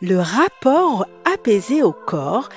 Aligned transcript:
le 0.00 0.18
rapport 0.18 1.06
apaisé 1.24 1.82
au 1.82 1.92
corps 1.92 2.48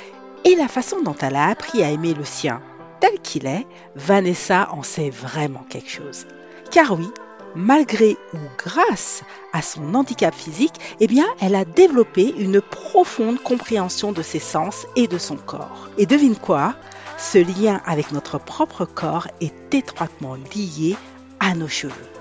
et 0.44 0.56
la 0.56 0.68
façon 0.68 1.02
dont 1.04 1.16
elle 1.22 1.36
a 1.36 1.48
appris 1.48 1.84
à 1.84 1.92
aimer 1.92 2.14
le 2.14 2.26
sien 2.26 2.62
tel 3.00 3.20
qu'il 3.20 3.46
est, 3.46 3.68
Vanessa 3.96 4.70
en 4.72 4.82
sait 4.82 5.12
vraiment 5.12 5.64
quelque 5.70 5.90
chose. 5.90 6.26
Car 6.72 6.98
oui, 6.98 7.08
malgré 7.56 8.18
ou 8.34 8.38
grâce 8.58 9.24
à 9.54 9.62
son 9.62 9.94
handicap 9.94 10.34
physique, 10.34 10.74
eh 11.00 11.08
elle 11.40 11.54
a 11.54 11.64
développé 11.64 12.34
une 12.40 12.60
profonde 12.60 13.42
compréhension 13.42 14.12
de 14.12 14.24
ses 14.24 14.40
sens 14.40 14.88
et 14.96 15.08
de 15.08 15.20
son 15.20 15.36
corps. 15.36 15.90
Et 16.00 16.08
devine 16.08 16.36
quoi? 16.36 16.74
Ce 17.20 17.38
lien 17.38 17.82
avec 17.86 18.12
notre 18.12 18.40
propre 18.40 18.86
corps 18.86 19.28
est 19.42 19.74
étroitement 19.76 20.36
lié 20.56 20.96
à 21.40 21.54
nos 21.54 21.68
cheveux. 21.68 22.17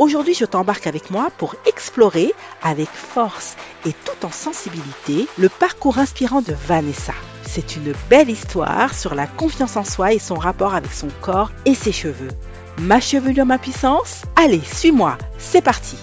Aujourd'hui, 0.00 0.32
je 0.32 0.46
t'embarque 0.46 0.86
avec 0.86 1.10
moi 1.10 1.28
pour 1.36 1.56
explorer 1.66 2.32
avec 2.62 2.88
force 2.88 3.54
et 3.84 3.92
tout 3.92 4.26
en 4.26 4.30
sensibilité 4.30 5.28
le 5.36 5.50
parcours 5.50 5.98
inspirant 5.98 6.40
de 6.40 6.54
Vanessa. 6.66 7.12
C'est 7.42 7.76
une 7.76 7.92
belle 8.08 8.30
histoire 8.30 8.94
sur 8.94 9.14
la 9.14 9.26
confiance 9.26 9.76
en 9.76 9.84
soi 9.84 10.14
et 10.14 10.18
son 10.18 10.36
rapport 10.36 10.74
avec 10.74 10.90
son 10.90 11.08
corps 11.20 11.52
et 11.66 11.74
ses 11.74 11.92
cheveux. 11.92 12.30
Ma 12.78 12.98
chevelure, 12.98 13.44
ma 13.44 13.58
puissance? 13.58 14.22
Allez, 14.36 14.62
suis-moi, 14.62 15.18
c'est 15.36 15.60
parti 15.60 15.98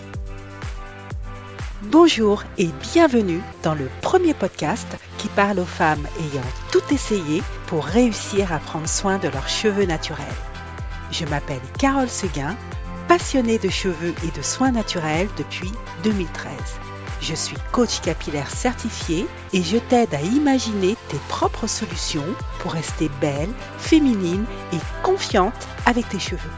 Bonjour 1.82 2.44
et 2.60 2.70
bienvenue 2.94 3.42
dans 3.64 3.74
le 3.74 3.90
premier 4.04 4.36
podcast 4.36 4.88
qui 5.18 5.28
parle 5.30 5.58
aux 5.58 5.66
femmes 5.66 6.06
ayant 6.20 6.46
tout 6.72 6.84
essayé 6.94 7.42
pour 7.66 7.84
réussir 7.84 8.54
à 8.54 8.60
prendre 8.60 8.88
soin 8.88 9.18
de 9.18 9.28
leurs 9.28 9.50
cheveux 9.50 9.86
naturels. 9.86 10.28
Je 11.12 11.26
m'appelle 11.26 11.62
Carole 11.80 12.10
Seguin 12.10 12.56
passionnée 13.08 13.58
de 13.58 13.70
cheveux 13.70 14.14
et 14.24 14.38
de 14.38 14.42
soins 14.42 14.72
naturels 14.72 15.30
depuis 15.38 15.72
2013. 16.04 16.52
Je 17.22 17.34
suis 17.34 17.58
coach 17.72 18.02
capillaire 18.02 18.50
certifié 18.50 19.28
et 19.54 19.64
je 19.64 19.78
t'aide 19.78 20.14
à 20.14 20.22
imaginer 20.22 20.96
tes 21.10 21.18
propres 21.28 21.68
solutions 21.68 22.26
pour 22.60 22.74
rester 22.74 23.10
belle, 23.20 23.50
féminine 23.78 24.46
et 24.74 24.78
confiante 25.04 25.68
avec 25.86 26.08
tes 26.10 26.20
cheveux. 26.20 26.52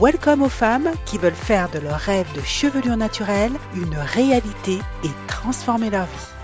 Welcome 0.00 0.42
aux 0.42 0.48
femmes 0.48 0.90
qui 1.06 1.18
veulent 1.18 1.32
faire 1.32 1.68
de 1.70 1.80
leur 1.80 1.98
rêve 1.98 2.32
de 2.34 2.42
chevelure 2.42 2.96
naturelle 2.96 3.52
une 3.74 3.96
réalité 3.96 4.78
et 5.02 5.10
transformer 5.26 5.90
leur 5.90 6.04
vie. 6.04 6.39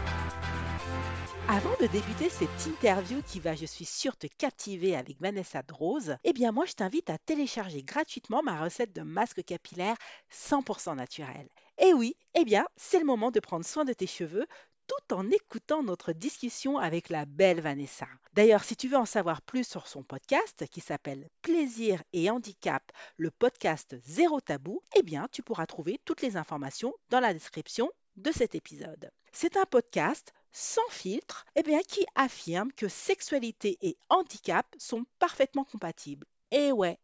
Avant 1.56 1.74
de 1.80 1.86
débuter 1.86 2.28
cette 2.28 2.66
interview 2.66 3.22
qui 3.22 3.40
va, 3.40 3.54
je 3.54 3.64
suis 3.64 3.86
sûre, 3.86 4.14
te 4.18 4.26
captiver 4.26 4.94
avec 4.94 5.18
Vanessa 5.22 5.62
Drose, 5.62 6.18
eh 6.22 6.34
bien 6.34 6.52
moi 6.52 6.66
je 6.66 6.74
t'invite 6.74 7.08
à 7.08 7.16
télécharger 7.16 7.82
gratuitement 7.82 8.42
ma 8.42 8.60
recette 8.60 8.94
de 8.94 9.00
masque 9.00 9.42
capillaire 9.42 9.96
100% 10.30 10.96
naturel. 10.96 11.48
Et 11.78 11.94
oui, 11.94 12.14
eh 12.34 12.44
bien 12.44 12.66
c'est 12.76 12.98
le 12.98 13.06
moment 13.06 13.30
de 13.30 13.40
prendre 13.40 13.64
soin 13.64 13.86
de 13.86 13.94
tes 13.94 14.06
cheveux 14.06 14.46
tout 14.86 15.14
en 15.14 15.30
écoutant 15.30 15.82
notre 15.82 16.12
discussion 16.12 16.76
avec 16.76 17.08
la 17.08 17.24
belle 17.24 17.62
Vanessa. 17.62 18.06
D'ailleurs, 18.34 18.62
si 18.62 18.76
tu 18.76 18.88
veux 18.88 18.98
en 18.98 19.06
savoir 19.06 19.41
plus 19.41 19.66
sur 19.66 19.88
son 19.88 20.02
podcast 20.02 20.66
qui 20.70 20.82
s'appelle 20.82 21.26
Plaisir 21.41 22.02
et 22.12 22.28
Handicap, 22.28 22.82
le 23.16 23.30
podcast 23.30 23.96
Zéro 24.04 24.42
Tabou, 24.42 24.82
eh 24.94 25.02
bien, 25.02 25.26
tu 25.32 25.42
pourras 25.42 25.64
trouver 25.64 25.98
toutes 26.04 26.20
les 26.20 26.36
informations 26.36 26.92
dans 27.08 27.20
la 27.20 27.32
description 27.32 27.91
de 28.16 28.30
cet 28.30 28.54
épisode. 28.54 29.10
C'est 29.32 29.56
un 29.56 29.64
podcast 29.64 30.34
sans 30.56 30.88
filtre, 30.88 31.44
eh 31.54 31.62
bien, 31.62 31.82
qui 31.82 32.06
affirme 32.14 32.72
que 32.72 32.88
sexualité 32.88 33.76
et 33.82 33.98
handicap 34.08 34.66
sont 34.78 35.04
parfaitement 35.18 35.64
compatibles. 35.64 36.26
Et 36.50 36.72
ouais, 36.72 36.98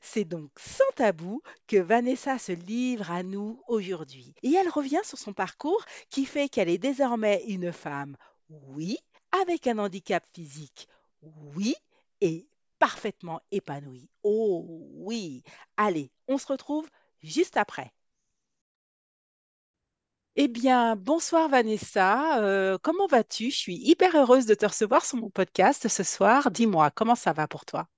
c'est 0.00 0.24
donc 0.24 0.50
sans 0.58 0.90
tabou 0.96 1.40
que 1.68 1.76
Vanessa 1.76 2.36
se 2.40 2.50
livre 2.50 3.12
à 3.12 3.22
nous 3.22 3.62
aujourd'hui. 3.68 4.34
Et 4.42 4.54
elle 4.54 4.68
revient 4.68 5.02
sur 5.04 5.18
son 5.18 5.32
parcours 5.32 5.84
qui 6.10 6.24
fait 6.24 6.48
qu'elle 6.48 6.68
est 6.68 6.78
désormais 6.78 7.44
une 7.46 7.72
femme, 7.72 8.16
oui, 8.50 8.98
avec 9.30 9.68
un 9.68 9.78
handicap 9.78 10.26
physique, 10.34 10.88
oui, 11.22 11.76
et 12.20 12.48
parfaitement 12.80 13.40
épanouie. 13.52 14.10
Oh 14.24 14.64
oui. 14.94 15.44
Allez, 15.76 16.10
on 16.26 16.38
se 16.38 16.48
retrouve 16.48 16.90
juste 17.22 17.56
après. 17.56 17.92
Eh 20.36 20.46
bien, 20.48 20.94
bonsoir 20.96 21.48
Vanessa, 21.48 22.40
euh, 22.40 22.78
comment 22.80 23.06
vas-tu? 23.08 23.50
Je 23.50 23.56
suis 23.56 23.74
hyper 23.76 24.14
heureuse 24.14 24.46
de 24.46 24.54
te 24.54 24.64
recevoir 24.66 25.04
sur 25.04 25.18
mon 25.18 25.30
podcast 25.30 25.88
ce 25.88 26.02
soir. 26.04 26.50
Dis-moi, 26.52 26.90
comment 26.92 27.14
ça 27.16 27.32
va 27.32 27.48
pour 27.48 27.64
toi? 27.64 27.88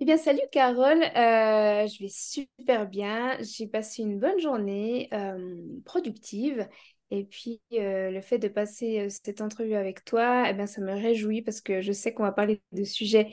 Eh 0.00 0.04
bien, 0.04 0.16
salut 0.16 0.40
Carole, 0.50 1.02
Euh, 1.04 1.86
je 1.86 2.02
vais 2.02 2.08
super 2.08 2.86
bien. 2.88 3.36
J'ai 3.40 3.66
passé 3.68 4.02
une 4.02 4.18
bonne 4.18 4.40
journée 4.40 5.08
euh, 5.12 5.62
productive. 5.84 6.68
Et 7.10 7.24
puis, 7.24 7.60
le 7.70 8.20
fait 8.20 8.38
de 8.38 8.48
passer 8.48 9.08
cette 9.10 9.40
entrevue 9.40 9.74
avec 9.74 10.04
toi, 10.04 10.46
eh 10.50 10.54
bien, 10.54 10.66
ça 10.66 10.80
me 10.80 10.92
réjouit 10.92 11.42
parce 11.42 11.60
que 11.60 11.80
je 11.80 11.92
sais 11.92 12.12
qu'on 12.12 12.24
va 12.24 12.32
parler 12.32 12.60
de 12.72 12.82
sujets 12.82 13.30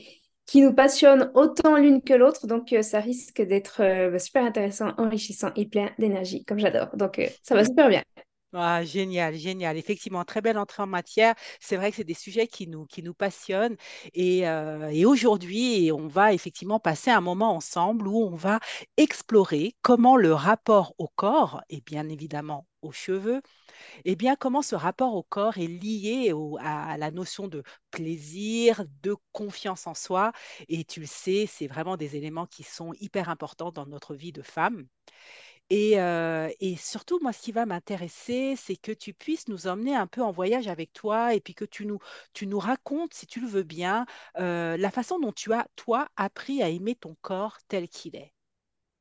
qui 0.51 0.61
nous 0.61 0.73
passionnent 0.73 1.31
autant 1.33 1.77
l'une 1.77 2.01
que 2.01 2.13
l'autre. 2.13 2.45
Donc, 2.45 2.73
euh, 2.73 2.81
ça 2.81 2.99
risque 2.99 3.41
d'être 3.41 3.81
euh, 3.81 4.11
bah, 4.11 4.19
super 4.19 4.43
intéressant, 4.43 4.91
enrichissant 4.97 5.51
et 5.55 5.65
plein 5.65 5.91
d'énergie, 5.97 6.43
comme 6.43 6.59
j'adore. 6.59 6.89
Donc, 6.97 7.19
euh, 7.19 7.27
ça 7.41 7.55
va 7.55 7.63
super 7.63 7.87
bien. 7.87 8.03
Ah, 8.51 8.83
génial, 8.83 9.33
génial. 9.35 9.77
Effectivement, 9.77 10.25
très 10.25 10.41
belle 10.41 10.57
entrée 10.57 10.83
en 10.83 10.87
matière. 10.87 11.35
C'est 11.61 11.77
vrai 11.77 11.89
que 11.89 11.95
c'est 11.95 12.03
des 12.03 12.13
sujets 12.13 12.47
qui 12.47 12.67
nous, 12.67 12.85
qui 12.85 13.01
nous 13.01 13.13
passionnent. 13.13 13.77
Et, 14.13 14.39
et 14.39 15.05
aujourd'hui, 15.05 15.89
on 15.93 16.07
va 16.07 16.33
effectivement 16.33 16.77
passer 16.77 17.11
un 17.11 17.21
moment 17.21 17.55
ensemble 17.55 18.09
où 18.09 18.21
on 18.21 18.35
va 18.35 18.59
explorer 18.97 19.77
comment 19.81 20.17
le 20.17 20.33
rapport 20.33 20.93
au 20.97 21.07
corps, 21.07 21.61
et 21.69 21.79
bien 21.79 22.09
évidemment 22.09 22.67
aux 22.81 22.91
cheveux, 22.91 23.41
et 24.05 24.15
bien 24.15 24.35
comment 24.35 24.61
ce 24.61 24.75
rapport 24.75 25.15
au 25.15 25.23
corps 25.23 25.57
est 25.57 25.67
lié 25.67 26.33
à, 26.59 26.97
la 26.97 27.11
notion 27.11 27.47
de 27.47 27.63
plaisir, 27.91 28.83
de 29.03 29.15
confiance 29.31 29.87
en 29.87 29.93
soi? 29.93 30.31
Et 30.69 30.83
tu 30.83 31.01
le 31.01 31.05
sais, 31.05 31.45
c'est 31.47 31.67
vraiment 31.67 31.97
des 31.97 32.15
éléments 32.15 32.45
qui 32.45 32.63
sont 32.63 32.93
hyper 32.99 33.29
importants 33.29 33.71
dans 33.71 33.85
notre 33.85 34.15
vie 34.15 34.31
de 34.31 34.41
femme. 34.41 34.85
Et, 35.69 36.01
euh, 36.01 36.49
et 36.59 36.75
surtout, 36.75 37.19
moi, 37.21 37.31
ce 37.31 37.41
qui 37.41 37.53
va 37.53 37.65
m'intéresser, 37.65 38.55
c'est 38.57 38.75
que 38.75 38.91
tu 38.91 39.13
puisses 39.13 39.47
nous 39.47 39.67
emmener 39.67 39.95
un 39.95 40.05
peu 40.05 40.21
en 40.21 40.31
voyage 40.31 40.67
avec 40.67 40.91
toi 40.91 41.33
et 41.33 41.39
puis 41.39 41.55
que 41.55 41.63
tu 41.63 41.85
nous, 41.85 42.59
racontes, 42.59 43.13
si 43.13 43.25
tu 43.25 43.39
le 43.39 43.47
veux 43.47 43.63
bien, 43.63 44.05
euh, 44.37 44.75
la 44.75 44.91
façon 44.91 45.17
dont 45.19 45.31
tu 45.31 45.53
as, 45.53 45.67
toi, 45.77 46.09
appris 46.17 46.61
à 46.61 46.67
aimer 46.67 46.95
ton 46.95 47.15
corps 47.21 47.57
tel 47.69 47.87
qu'il 47.87 48.17
est. 48.17 48.33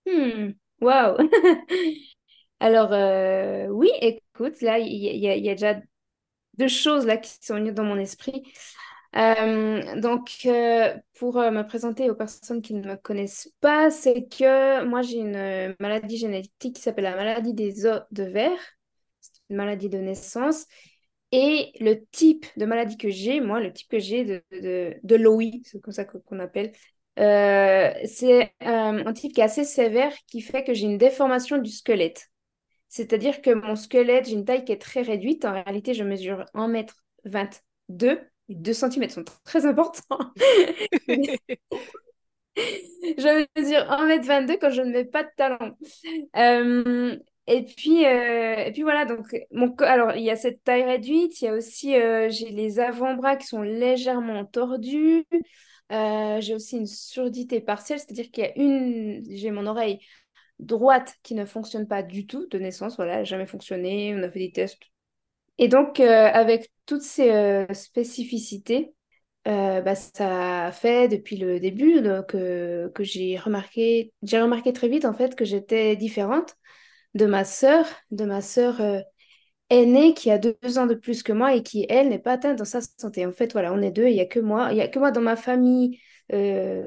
Hmm, 0.06 0.52
Waouh! 0.80 1.16
Alors, 2.60 2.92
euh, 2.92 3.68
oui, 3.68 3.90
écoute, 4.02 4.60
là, 4.60 4.78
il 4.78 4.92
y, 4.92 5.28
a 5.28 5.54
déjà 5.54 5.80
deux 6.58 6.68
choses 6.68 7.06
là 7.06 7.16
qui 7.16 7.32
sont 7.42 7.54
venues 7.56 7.72
dans 7.72 7.84
mon 7.84 7.96
esprit. 7.98 8.42
Euh, 9.16 10.00
donc, 10.00 10.30
euh, 10.46 10.94
pour 11.18 11.36
me 11.36 11.62
présenter 11.62 12.10
aux 12.10 12.14
personnes 12.14 12.62
qui 12.62 12.74
ne 12.74 12.86
me 12.86 12.96
connaissent 12.96 13.52
pas, 13.60 13.90
c'est 13.90 14.28
que 14.28 14.84
moi, 14.84 15.02
j'ai 15.02 15.18
une 15.18 15.74
maladie 15.80 16.18
génétique 16.18 16.76
qui 16.76 16.82
s'appelle 16.82 17.04
la 17.04 17.16
maladie 17.16 17.54
des 17.54 17.86
os 17.86 18.02
de 18.12 18.24
verre. 18.24 18.58
C'est 19.20 19.32
une 19.50 19.56
maladie 19.56 19.88
de 19.88 19.98
naissance. 19.98 20.66
Et 21.32 21.72
le 21.80 22.04
type 22.12 22.46
de 22.56 22.66
maladie 22.66 22.96
que 22.98 23.08
j'ai, 23.10 23.40
moi, 23.40 23.60
le 23.60 23.72
type 23.72 23.88
que 23.88 23.98
j'ai 24.00 24.24
de, 24.24 24.42
de, 24.52 24.96
de 25.02 25.16
l'OI, 25.16 25.62
c'est 25.64 25.80
comme 25.80 25.94
ça 25.94 26.04
qu'on 26.04 26.40
appelle, 26.40 26.72
c'est 27.16 28.52
un 28.60 29.12
type 29.14 29.32
qui 29.34 29.40
est 29.40 29.44
assez 29.44 29.64
sévère 29.64 30.12
qui 30.26 30.40
fait 30.42 30.64
que 30.64 30.74
j'ai 30.74 30.86
une 30.86 30.98
déformation 30.98 31.58
du 31.58 31.70
squelette. 31.70 32.30
C'est-à-dire 32.90 33.40
que 33.40 33.50
mon 33.54 33.76
squelette, 33.76 34.26
j'ai 34.26 34.34
une 34.34 34.44
taille 34.44 34.64
qui 34.64 34.72
est 34.72 34.82
très 34.82 35.02
réduite. 35.02 35.44
En 35.44 35.52
réalité, 35.52 35.94
je 35.94 36.04
mesure 36.04 36.44
1m22. 36.54 38.20
Les 38.48 38.56
2 38.56 38.72
cm 38.72 39.08
sont 39.08 39.24
très 39.44 39.64
importants. 39.64 40.18
Je 42.56 43.46
mesure 43.58 43.80
1m22 43.88 44.58
quand 44.60 44.70
je 44.70 44.82
ne 44.82 44.90
mets 44.90 45.04
pas 45.04 45.22
de 45.22 45.30
talons. 45.36 45.76
Euh, 46.36 47.16
et 47.46 47.64
puis, 47.64 48.04
euh, 48.04 48.64
et 48.64 48.72
puis 48.72 48.82
voilà, 48.82 49.04
donc 49.04 49.34
mon 49.50 49.74
alors 49.76 50.14
il 50.16 50.22
y 50.22 50.30
a 50.30 50.36
cette 50.36 50.62
taille 50.62 50.84
réduite, 50.84 51.40
il 51.40 51.44
y 51.46 51.48
a 51.48 51.54
aussi 51.54 51.96
euh, 51.96 52.28
j'ai 52.28 52.50
les 52.50 52.78
avant-bras 52.78 53.36
qui 53.36 53.46
sont 53.46 53.62
légèrement 53.62 54.44
tordus. 54.44 55.24
J'ai 55.90 56.54
aussi 56.54 56.76
une 56.76 56.86
surdité 56.86 57.60
partielle, 57.60 57.98
c'est-à-dire 57.98 58.30
qu'il 58.30 58.44
y 58.44 58.46
a 58.46 58.58
une, 58.58 59.24
j'ai 59.30 59.50
mon 59.50 59.66
oreille 59.66 60.00
droite 60.60 61.16
qui 61.22 61.34
ne 61.34 61.44
fonctionne 61.44 61.86
pas 61.86 62.02
du 62.02 62.26
tout 62.26 62.46
de 62.48 62.58
naissance, 62.58 62.96
voilà, 62.96 63.24
jamais 63.24 63.46
fonctionné, 63.46 64.14
on 64.14 64.22
a 64.22 64.30
fait 64.30 64.40
des 64.40 64.52
tests. 64.52 64.82
Et 65.58 65.68
donc, 65.68 66.00
euh, 66.00 66.30
avec 66.32 66.70
toutes 66.86 67.02
ces 67.02 67.30
euh, 67.30 67.66
spécificités, 67.74 68.94
euh, 69.46 69.82
bah, 69.82 69.94
ça 69.94 70.70
fait 70.72 71.06
depuis 71.08 71.36
le 71.36 71.60
début 71.60 72.00
donc, 72.00 72.28
que 72.28 72.90
j'ai 73.00 73.36
remarqué, 73.36 74.12
j'ai 74.22 74.40
remarqué 74.40 74.72
très 74.72 74.88
vite 74.88 75.04
en 75.04 75.12
fait 75.12 75.34
que 75.34 75.44
j'étais 75.44 75.96
différente 75.96 76.56
de 77.14 77.26
ma 77.26 77.44
sœur, 77.44 77.86
de 78.10 78.24
ma 78.24 78.40
sœur 78.40 78.80
aînée 79.70 80.14
qui 80.14 80.30
a 80.30 80.38
deux 80.38 80.78
ans 80.78 80.86
de 80.86 80.94
plus 80.94 81.22
que 81.22 81.32
moi 81.32 81.54
et 81.54 81.62
qui, 81.62 81.86
elle, 81.90 82.08
n'est 82.08 82.18
pas 82.18 82.32
atteinte 82.32 82.58
dans 82.58 82.64
sa 82.64 82.80
santé. 82.80 83.26
En 83.26 83.32
fait, 83.32 83.52
voilà, 83.52 83.72
on 83.72 83.82
est 83.82 83.90
deux, 83.90 84.08
il 84.08 84.14
n'y 84.14 84.20
a 84.20 84.26
que 84.26 84.40
moi, 84.40 84.68
il 84.72 84.78
y 84.78 84.82
a 84.82 84.88
que 84.88 84.98
moi 84.98 85.10
dans 85.10 85.20
ma 85.20 85.36
famille 85.36 86.00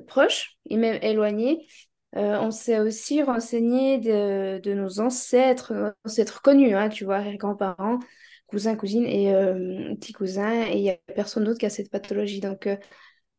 proche 0.08 0.58
et 0.70 0.78
même 0.78 0.98
éloignée. 1.04 1.68
Euh, 2.15 2.38
on 2.42 2.51
s'est 2.51 2.80
aussi 2.80 3.24
renseigné 3.24 3.98
de, 3.98 4.60
de 4.60 4.74
nos 4.75 5.00
ancêtres, 5.00 5.74
nos 5.74 5.92
ancêtres 6.06 6.42
connus, 6.42 6.75
hein, 6.75 6.89
tu 6.89 7.06
vois, 7.06 7.24
grands-parents, 7.36 8.00
cousins, 8.48 8.75
cousines 8.75 9.06
et 9.06 9.33
euh, 9.33 9.95
petits 9.95 10.13
cousins, 10.13 10.63
et 10.68 10.77
il 10.77 10.81
n'y 10.83 10.92
a 10.92 10.98
personne 11.15 11.44
d'autre 11.44 11.60
qui 11.60 11.65
a 11.65 11.69
cette 11.71 11.89
pathologie. 11.92 12.39
Donc, 12.39 12.68
euh, 12.68 12.77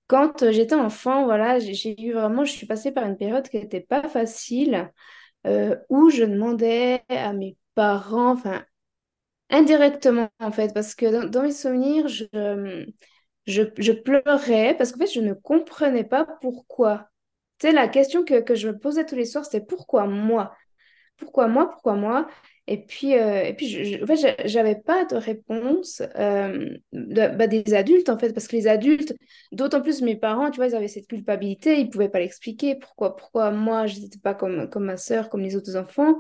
quand 0.09 0.51
j'étais 0.51 0.75
enfant, 0.75 1.25
voilà, 1.25 1.59
j'ai 1.61 2.01
eu 2.03 2.13
vraiment, 2.15 2.45
je 2.45 2.53
suis 2.53 2.67
passée 2.67 2.93
par 2.93 3.07
une 3.07 3.17
période 3.17 3.49
qui 3.49 3.59
n'était 3.59 3.81
pas 3.81 4.09
facile, 4.09 4.91
où 5.89 6.11
je 6.11 6.25
demandais 6.25 7.03
à 7.09 7.33
mes 7.33 7.57
parents, 7.75 8.33
enfin, 8.33 8.65
indirectement 9.51 10.31
en 10.41 10.53
fait, 10.53 10.75
parce 10.75 10.95
que 10.95 11.07
dans, 11.07 11.29
dans 11.29 11.43
mes 11.43 11.53
souvenirs, 11.53 12.09
je, 12.09 12.27
je, 13.47 13.63
je 13.79 13.93
pleurais 13.93 14.75
parce 14.77 14.93
qu'en 14.93 14.99
fait, 15.01 15.13
je 15.13 15.21
ne 15.21 15.35
comprenais 15.35 16.05
pas 16.05 16.27
pourquoi. 16.41 17.11
Tu 17.59 17.73
la 17.73 17.89
question 17.89 18.25
que, 18.25 18.41
que 18.41 18.55
je 18.55 18.69
me 18.69 18.79
posais 18.79 19.07
tous 19.07 19.15
les 19.15 19.25
soirs, 19.25 19.45
c'était 19.45 19.65
pourquoi 19.65 20.07
moi? 20.07 20.55
Pourquoi 21.17 21.49
moi? 21.49 21.71
Pourquoi 21.71 21.95
moi? 21.95 22.29
Et 22.67 22.79
puis, 22.83 23.15
euh, 23.19 23.43
et 23.45 23.55
puis 23.55 23.69
je, 23.69 23.99
j'avais 24.47 24.75
pas 24.75 25.05
de 25.05 25.17
réponse 25.17 26.03
euh, 26.17 26.69
bah, 26.93 27.47
des 27.47 27.75
adultes, 27.75 28.09
en 28.09 28.19
fait, 28.19 28.33
parce 28.33 28.49
que 28.49 28.57
les 28.57 28.67
adultes, 28.67 29.15
d'autant 29.53 29.83
plus 29.83 30.01
mes 30.03 30.17
parents, 30.17 30.51
tu 30.51 30.57
vois, 30.57 30.67
ils 30.67 30.75
avaient 30.75 30.89
cette 30.89 31.07
culpabilité, 31.07 31.79
ils 31.79 31.91
pouvaient 31.91 32.09
pas 32.09 32.21
l'expliquer. 32.21 32.75
Pourquoi, 32.77 33.17
pourquoi 33.17 33.51
moi, 33.51 33.87
je 33.87 34.01
n'étais 34.01 34.19
pas 34.19 34.35
comme, 34.35 34.69
comme 34.71 34.85
ma 34.85 34.97
sœur, 34.97 35.29
comme 35.29 35.43
les 35.43 35.57
autres 35.57 35.77
enfants. 35.77 36.19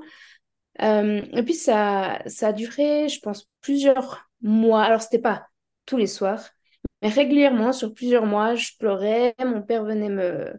Euh, 0.82 1.22
et 1.32 1.42
puis, 1.42 1.54
ça, 1.54 2.20
ça 2.26 2.48
a 2.48 2.52
duré, 2.52 3.08
je 3.08 3.20
pense, 3.20 3.48
plusieurs 3.60 4.28
mois. 4.42 4.82
Alors, 4.82 5.02
c'était 5.02 5.18
pas 5.20 5.46
tous 5.86 5.96
les 5.96 6.06
soirs, 6.06 6.50
mais 7.02 7.08
régulièrement, 7.08 7.72
sur 7.72 7.94
plusieurs 7.94 8.26
mois, 8.26 8.54
je 8.54 8.70
pleurais. 8.78 9.34
Mon 9.44 9.62
père 9.62 9.84
venait 9.84 10.10
me, 10.10 10.52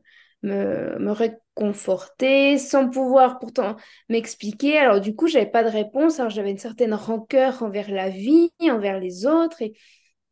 me, 0.45 0.97
me 0.99 1.11
réconforter 1.11 2.57
sans 2.57 2.89
pouvoir 2.89 3.39
pourtant 3.39 3.75
m'expliquer. 4.09 4.77
Alors, 4.77 5.01
du 5.01 5.15
coup, 5.15 5.27
j'avais 5.27 5.45
pas 5.49 5.63
de 5.63 5.69
réponse. 5.69 6.19
Alors, 6.19 6.31
j'avais 6.31 6.51
une 6.51 6.57
certaine 6.59 6.93
rancœur 6.93 7.63
envers 7.63 7.89
la 7.91 8.09
vie, 8.09 8.51
envers 8.61 8.99
les 8.99 9.25
autres. 9.27 9.61
Et, 9.61 9.73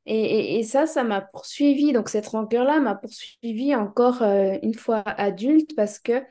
et, 0.05 0.55
et- 0.55 0.59
et 0.59 0.63
ça, 0.63 0.87
ça 0.87 1.03
m'a 1.03 1.21
poursuivi. 1.21 1.93
Donc, 1.93 2.09
cette 2.09 2.27
rancœur-là 2.27 2.79
m'a 2.81 2.95
poursuivi 2.95 3.75
encore 3.75 4.21
euh, 4.23 4.57
une 4.63 4.75
fois 4.75 4.99
adulte 5.01 5.75
parce 5.75 5.99
que 5.99 6.23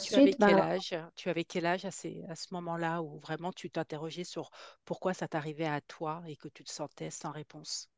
Tu 0.00 0.14
avais 0.14 0.32
ensuite, 0.32 0.38
quel 0.38 0.58
ben, 0.58 0.60
âge? 0.60 0.94
Tu 1.16 1.28
avais 1.30 1.44
quel 1.44 1.66
âge 1.66 1.84
à 1.86 1.90
ces- 1.90 2.22
à 2.28 2.36
ce 2.36 2.54
moment-là 2.54 3.02
où 3.02 3.18
vraiment 3.20 3.52
tu 3.52 3.70
t'interrogeais 3.70 4.22
sur 4.24 4.50
pourquoi 4.84 5.14
ça 5.14 5.28
t'arrivait 5.28 5.66
à 5.66 5.80
toi 5.80 6.22
et 6.28 6.36
que 6.36 6.48
tu 6.48 6.62
te 6.62 6.70
sentais 6.70 7.10
sans 7.10 7.30
réponse? 7.32 7.88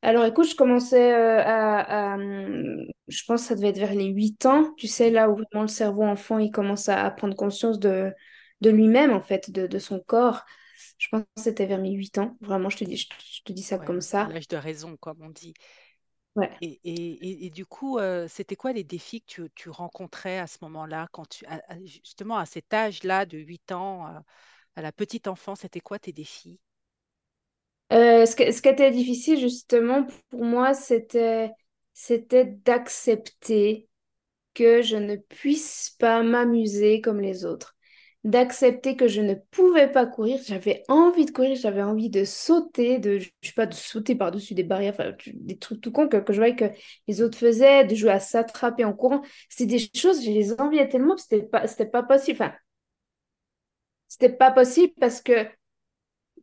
Alors 0.00 0.24
écoute, 0.24 0.48
je 0.48 0.56
commençais 0.56 1.12
euh, 1.12 1.40
à, 1.44 2.12
à, 2.12 2.14
hum, 2.16 2.84
je 3.08 3.24
pense 3.24 3.42
que 3.42 3.48
ça 3.48 3.54
devait 3.54 3.68
être 3.68 3.78
vers 3.78 3.94
les 3.94 4.06
8 4.06 4.46
ans, 4.46 4.72
tu 4.76 4.86
sais, 4.88 5.10
là 5.10 5.28
où 5.30 5.36
vraiment 5.36 5.62
le 5.62 5.68
cerveau 5.68 6.02
enfant, 6.02 6.38
il 6.38 6.50
commence 6.50 6.88
à, 6.88 7.04
à 7.04 7.10
prendre 7.10 7.36
conscience 7.36 7.78
de, 7.78 8.12
de 8.60 8.70
lui-même, 8.70 9.12
en 9.12 9.20
fait, 9.20 9.50
de, 9.50 9.66
de 9.66 9.78
son 9.78 10.00
corps. 10.00 10.44
Je 10.98 11.08
pense 11.08 11.22
que 11.36 11.42
c'était 11.42 11.66
vers 11.66 11.80
mes 11.80 11.92
8 11.92 12.18
ans, 12.18 12.36
vraiment, 12.40 12.68
je 12.70 12.78
te 12.78 12.84
dis, 12.84 12.96
je, 12.96 13.06
je 13.36 13.42
te 13.44 13.52
dis 13.52 13.62
ça 13.62 13.78
comme 13.78 14.00
Ouais, 14.00 14.00
ça. 14.00 14.32
l'âge 14.32 14.46
de 14.48 14.56
raison, 14.56 14.96
comme 14.96 15.20
on 15.22 15.30
dit. 15.30 15.54
Ouais. 16.36 16.62
Et, 16.62 16.80
et- 16.84 17.28
et- 17.28 17.46
et 17.46 17.50
du 17.50 17.66
coup, 17.66 17.98
euh, 17.98 18.28
c'était 18.28 18.56
quoi 18.56 18.72
les 18.72 18.84
défis 18.84 19.20
que 19.22 19.26
tu, 19.26 19.50
tu 19.54 19.68
rencontrais 19.70 20.38
à 20.38 20.46
ce 20.46 20.58
moment-là, 20.62 21.08
quand 21.12 21.28
tu, 21.28 21.44
à- 21.46 21.60
justement 21.84 22.36
à 22.38 22.46
cet 22.46 22.72
âge-là 22.72 23.26
de 23.26 23.36
8 23.38 23.72
ans, 23.72 24.06
euh, 24.08 24.20
à 24.76 24.82
la 24.82 24.92
petite 24.92 25.28
enfance, 25.28 25.60
c'était 25.62 25.80
quoi 25.80 25.98
tes 26.00 26.12
défis? 26.12 26.60
Euh, 27.92 28.24
ce 28.26 28.34
qui 28.62 28.68
était 28.68 28.90
difficile, 28.90 29.38
justement, 29.38 30.06
pour 30.30 30.44
moi, 30.44 30.72
c'était, 30.74 31.52
d'accepter 32.64 33.88
que 34.54 34.82
je 34.82 34.96
ne 34.96 35.16
puisse 35.16 35.96
pas 35.98 36.22
m'amuser 36.22 37.00
comme 37.00 37.20
les 37.20 37.44
autres, 37.44 37.76
d'accepter 38.24 38.96
que 38.96 39.08
je 39.08 39.20
ne 39.20 39.34
pouvais 39.50 39.90
pas 39.90 40.06
courir. 40.06 40.40
J'avais 40.46 40.82
envie 40.88 41.26
de 41.26 41.32
courir, 41.32 41.56
j'avais 41.56 41.82
envie 41.82 42.08
de 42.10 42.24
sauter, 42.24 42.98
de, 42.98 43.18
je 43.18 43.30
sais 43.42 43.52
pas, 43.54 43.66
de 43.66 43.74
sauter 43.74 44.14
par-dessus 44.14 44.54
des 44.54 44.62
barrières, 44.62 44.96
des 45.34 45.58
trucs 45.58 45.80
tout 45.80 45.92
cons 45.92 46.08
que, 46.08 46.22
je 46.32 46.36
voyais 46.38 46.56
que 46.56 46.70
les 47.08 47.20
autres 47.22 47.38
faisaient, 47.38 47.84
de 47.84 47.94
jouer 47.94 48.12
à 48.12 48.20
s'attraper 48.20 48.84
en 48.84 48.94
courant. 48.94 49.22
C'était 49.50 49.76
des 49.76 49.90
choses, 49.94 50.24
je 50.24 50.30
les 50.30 50.60
enviais 50.60 50.88
tellement, 50.88 51.16
c'était 51.16 51.42
pas, 51.42 51.66
c'était 51.66 51.86
pas 51.86 52.02
possible. 52.02 52.38
Enfin, 52.40 52.54
c'était 54.08 54.32
pas 54.36 54.50
possible 54.50 54.92
parce 55.00 55.20
que 55.22 55.46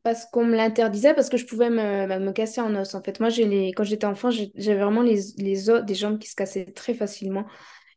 parce 0.04 0.26
qu'on 0.26 0.46
me 0.46 0.56
l'interdisait, 0.56 1.14
parce 1.14 1.30
que 1.30 1.38
je 1.38 1.46
pouvais 1.46 1.70
me, 1.70 2.08
bah, 2.08 2.20
me 2.20 2.32
casser 2.32 2.62
en 2.62 2.76
os. 2.76 2.96
En 2.96 3.02
fait, 3.02 3.20
moi, 3.20 3.30
quand 3.76 3.84
j'étais 3.84 4.06
enfant, 4.06 4.30
j'avais 4.32 4.80
vraiment 4.82 5.02
les, 5.02 5.20
les 5.38 5.70
os 5.70 5.84
des 5.84 5.96
jambes 5.96 6.20
qui 6.20 6.30
se 6.30 6.36
cassaient 6.36 6.66
très 6.72 6.94
facilement. 6.94 7.46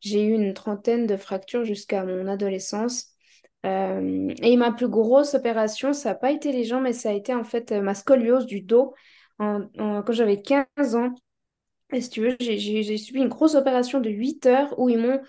J'ai 0.00 0.24
eu 0.24 0.32
une 0.32 0.52
trentaine 0.54 1.06
de 1.06 1.16
fractures 1.16 1.64
jusqu'à 1.64 2.04
mon 2.04 2.26
adolescence. 2.28 3.06
Euh, 3.64 4.28
et 4.42 4.56
ma 4.56 4.72
plus 4.72 4.88
grosse 4.88 5.34
opération, 5.34 5.92
ça 5.92 6.10
n'a 6.10 6.14
pas 6.16 6.32
été 6.32 6.50
les 6.52 6.64
jambes, 6.64 6.82
mais 6.84 6.92
ça 6.92 7.10
a 7.10 7.12
été 7.12 7.32
en 7.34 7.44
fait 7.44 7.70
ma 7.72 7.94
scoliose 7.94 8.46
du 8.46 8.60
dos 8.60 8.94
en- 9.38 9.62
quand 9.78 10.12
j'avais 10.12 10.42
15 10.42 10.96
ans. 10.96 11.14
Et 11.92 12.00
si 12.00 12.10
tu 12.10 12.22
veux, 12.22 12.36
j'ai 12.40 12.96
subi 12.96 13.20
une 13.20 13.28
grosse 13.28 13.54
opération 13.54 14.00
de 14.00 14.10
8 14.10 14.46
heures 14.46 14.78
où 14.78 14.88
ils 14.88 14.98
m'ont 14.98 15.20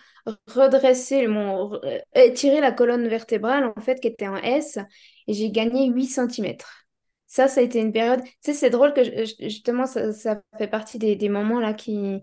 redressé, 0.48 1.18
ils 1.18 1.30
m'ont 1.30 1.74
euh, 1.84 2.00
étiré 2.16 2.62
la 2.62 2.72
colonne 2.72 3.08
vertébrale, 3.08 3.72
en 3.76 3.82
fait, 3.82 4.00
qui 4.00 4.08
était 4.08 4.28
en 4.28 4.38
S, 4.38 4.78
et 5.28 5.34
j'ai 5.34 5.52
gagné 5.52 5.90
8 5.90 6.08
centimètres. 6.08 6.86
Ça, 7.28 7.48
ça 7.48 7.62
a 7.62 7.64
été 7.64 7.80
une 7.80 7.92
période. 7.92 8.24
Tu 8.24 8.32
sais, 8.42 8.54
c'est 8.54 8.70
drôle 8.70 8.94
que 8.94 9.02
justement, 9.40 9.86
ça, 9.86 10.42
fait 10.58 10.68
partie 10.68 11.00
des, 11.00 11.30
moments 11.30 11.60
là 11.60 11.74
qui, 11.74 12.22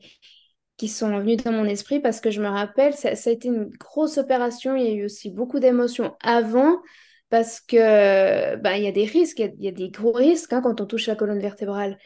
qui 0.76 0.88
sont 0.88 1.18
venus 1.18 1.38
dans 1.38 1.52
mon 1.52 1.64
esprit 1.64 2.00
parce 2.00 2.20
que 2.20 2.30
je 2.30 2.40
me 2.40 2.48
rappelle, 2.48 2.94
ça, 2.94 3.16
ça 3.16 3.30
a 3.30 3.32
été 3.32 3.48
une 3.48 3.70
grosse 3.70 4.18
opération. 4.18 4.76
Il 4.76 4.84
y 4.84 4.88
a 4.88 4.92
eu 4.92 5.04
aussi 5.06 5.30
beaucoup 5.30 5.58
d'émotions 5.58 6.16
avant 6.22 6.80
parce 7.28 7.60
que 7.60 8.56
ben, 8.56 8.74
il 8.74 8.84
y 8.84 8.86
a 8.86 8.92
des 8.92 9.04
risques, 9.04 9.40
il 9.40 9.46
y 9.46 9.48
a, 9.48 9.52
il 9.58 9.64
y 9.64 9.68
a 9.68 9.72
des 9.72 9.90
gros 9.90 10.12
risques 10.12 10.52
hein, 10.52 10.60
quand 10.62 10.80
on 10.80 10.86
touche 10.86 11.08
la 11.08 11.16
colonne 11.16 11.40
vertébrale. 11.40 11.98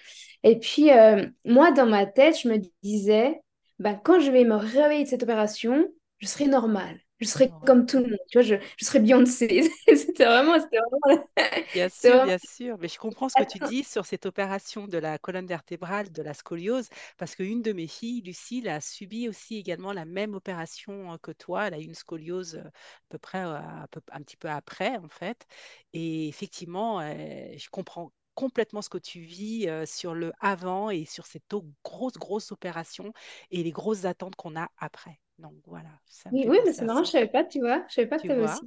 Et 0.45 0.61
puis, 0.61 0.93
euh, 0.93 1.27
moi, 1.47 1.73
dans 1.73 1.87
ma 1.87 2.07
tête, 2.07 2.39
je 2.41 2.49
me 2.49 2.59
disais, 2.85 3.43
ben, 3.81 3.97
quand 3.97 4.21
je 4.21 4.33
vais 4.33 4.45
me 4.45 4.57
réveiller 4.57 5.05
de 5.05 5.11
cette 5.11 5.25
opération, 5.25 5.89
je 6.21 6.29
serai 6.29 6.47
normale. 6.49 7.01
Je 7.21 7.29
serai 7.29 7.55
comme 7.65 7.87
tout 7.87 7.99
le 7.99 8.05
monde. 8.05 8.19
Tu 8.31 8.39
vois, 8.39 8.43
je, 8.47 8.57
je 8.79 8.87
serai 8.87 9.01
Beyoncé. 9.01 9.63
C'était 9.89 10.27
vraiment, 10.27 10.61
c'était 10.61 10.79
vraiment, 10.79 11.25
Bien 11.73 11.89
sûr, 11.89 12.21
vraiment... 12.21 12.23
bien 12.23 12.39
sûr, 12.39 12.79
mais 12.79 12.87
je 12.89 12.99
comprends 12.99 13.29
ce 13.29 13.35
que 13.37 13.43
tu 13.43 13.59
dis 13.59 13.83
sur 13.83 14.07
cette 14.07 14.27
opération 14.27 14.87
de 14.87 14.97
la 14.97 15.19
colonne 15.19 15.47
vertébrale, 15.47 16.13
de 16.13 16.23
la 16.23 16.33
scoliose, 16.33 16.89
parce 17.19 17.35
qu'une 17.35 17.63
de 17.63 17.73
mes 17.73 17.89
filles, 17.89 18.23
Lucille, 18.23 18.69
a 18.69 18.81
subi 18.81 19.29
aussi 19.29 19.57
également 19.57 19.93
la 19.93 20.05
même 20.05 20.35
opération 20.35 21.13
euh, 21.13 21.17
que 21.19 21.33
toi. 21.33 21.67
Elle 21.67 21.75
a 21.75 21.81
eu 21.81 21.85
une 21.85 21.95
scoliose 21.95 22.55
euh, 22.57 22.61
à 22.69 22.71
peu 23.09 23.19
près 23.19 23.45
euh, 23.45 23.57
un 23.59 23.87
peu- 23.91 24.01
un 24.13 24.21
petit 24.23 24.37
peu 24.37 24.49
après, 24.49 24.97
en 24.99 25.09
fait. 25.09 25.47
Et 25.93 26.29
effectivement, 26.29 27.01
je 27.03 27.69
comprends 27.71 28.13
complètement 28.35 28.83
ce 28.83 28.89
que 28.91 28.99
tu 28.99 29.21
vis 29.21 29.69
euh, 29.69 29.87
sur 29.87 30.15
le 30.15 30.33
avant 30.41 30.91
et 30.91 31.05
sur 31.05 31.27
cette 31.27 31.45
grosse, 31.85 32.15
grosse 32.15 32.53
opération 32.53 33.13
et 33.51 33.63
les 33.63 33.71
grosses 33.73 34.05
attentes 34.05 34.37
qu'on 34.37 34.57
a 34.57 34.69
après. 34.79 35.21
Donc 35.39 35.55
voilà, 35.67 35.91
ça 36.07 36.31
Oui, 36.31 36.45
fait 36.45 36.49
oui, 36.49 36.59
mais 36.65 36.73
c'est 36.73 36.85
marrant, 36.85 37.05
je 37.05 37.11
savais 37.11 37.29
pas, 37.29 37.45
tu 37.45 37.61
vois. 37.61 37.85
Je 37.89 37.95
savais 37.95 38.09
pas 38.09 38.19
que 38.19 38.25
Tu 38.25 38.27
tu 38.27 38.33
avais 38.33 38.43
vois? 38.43 38.61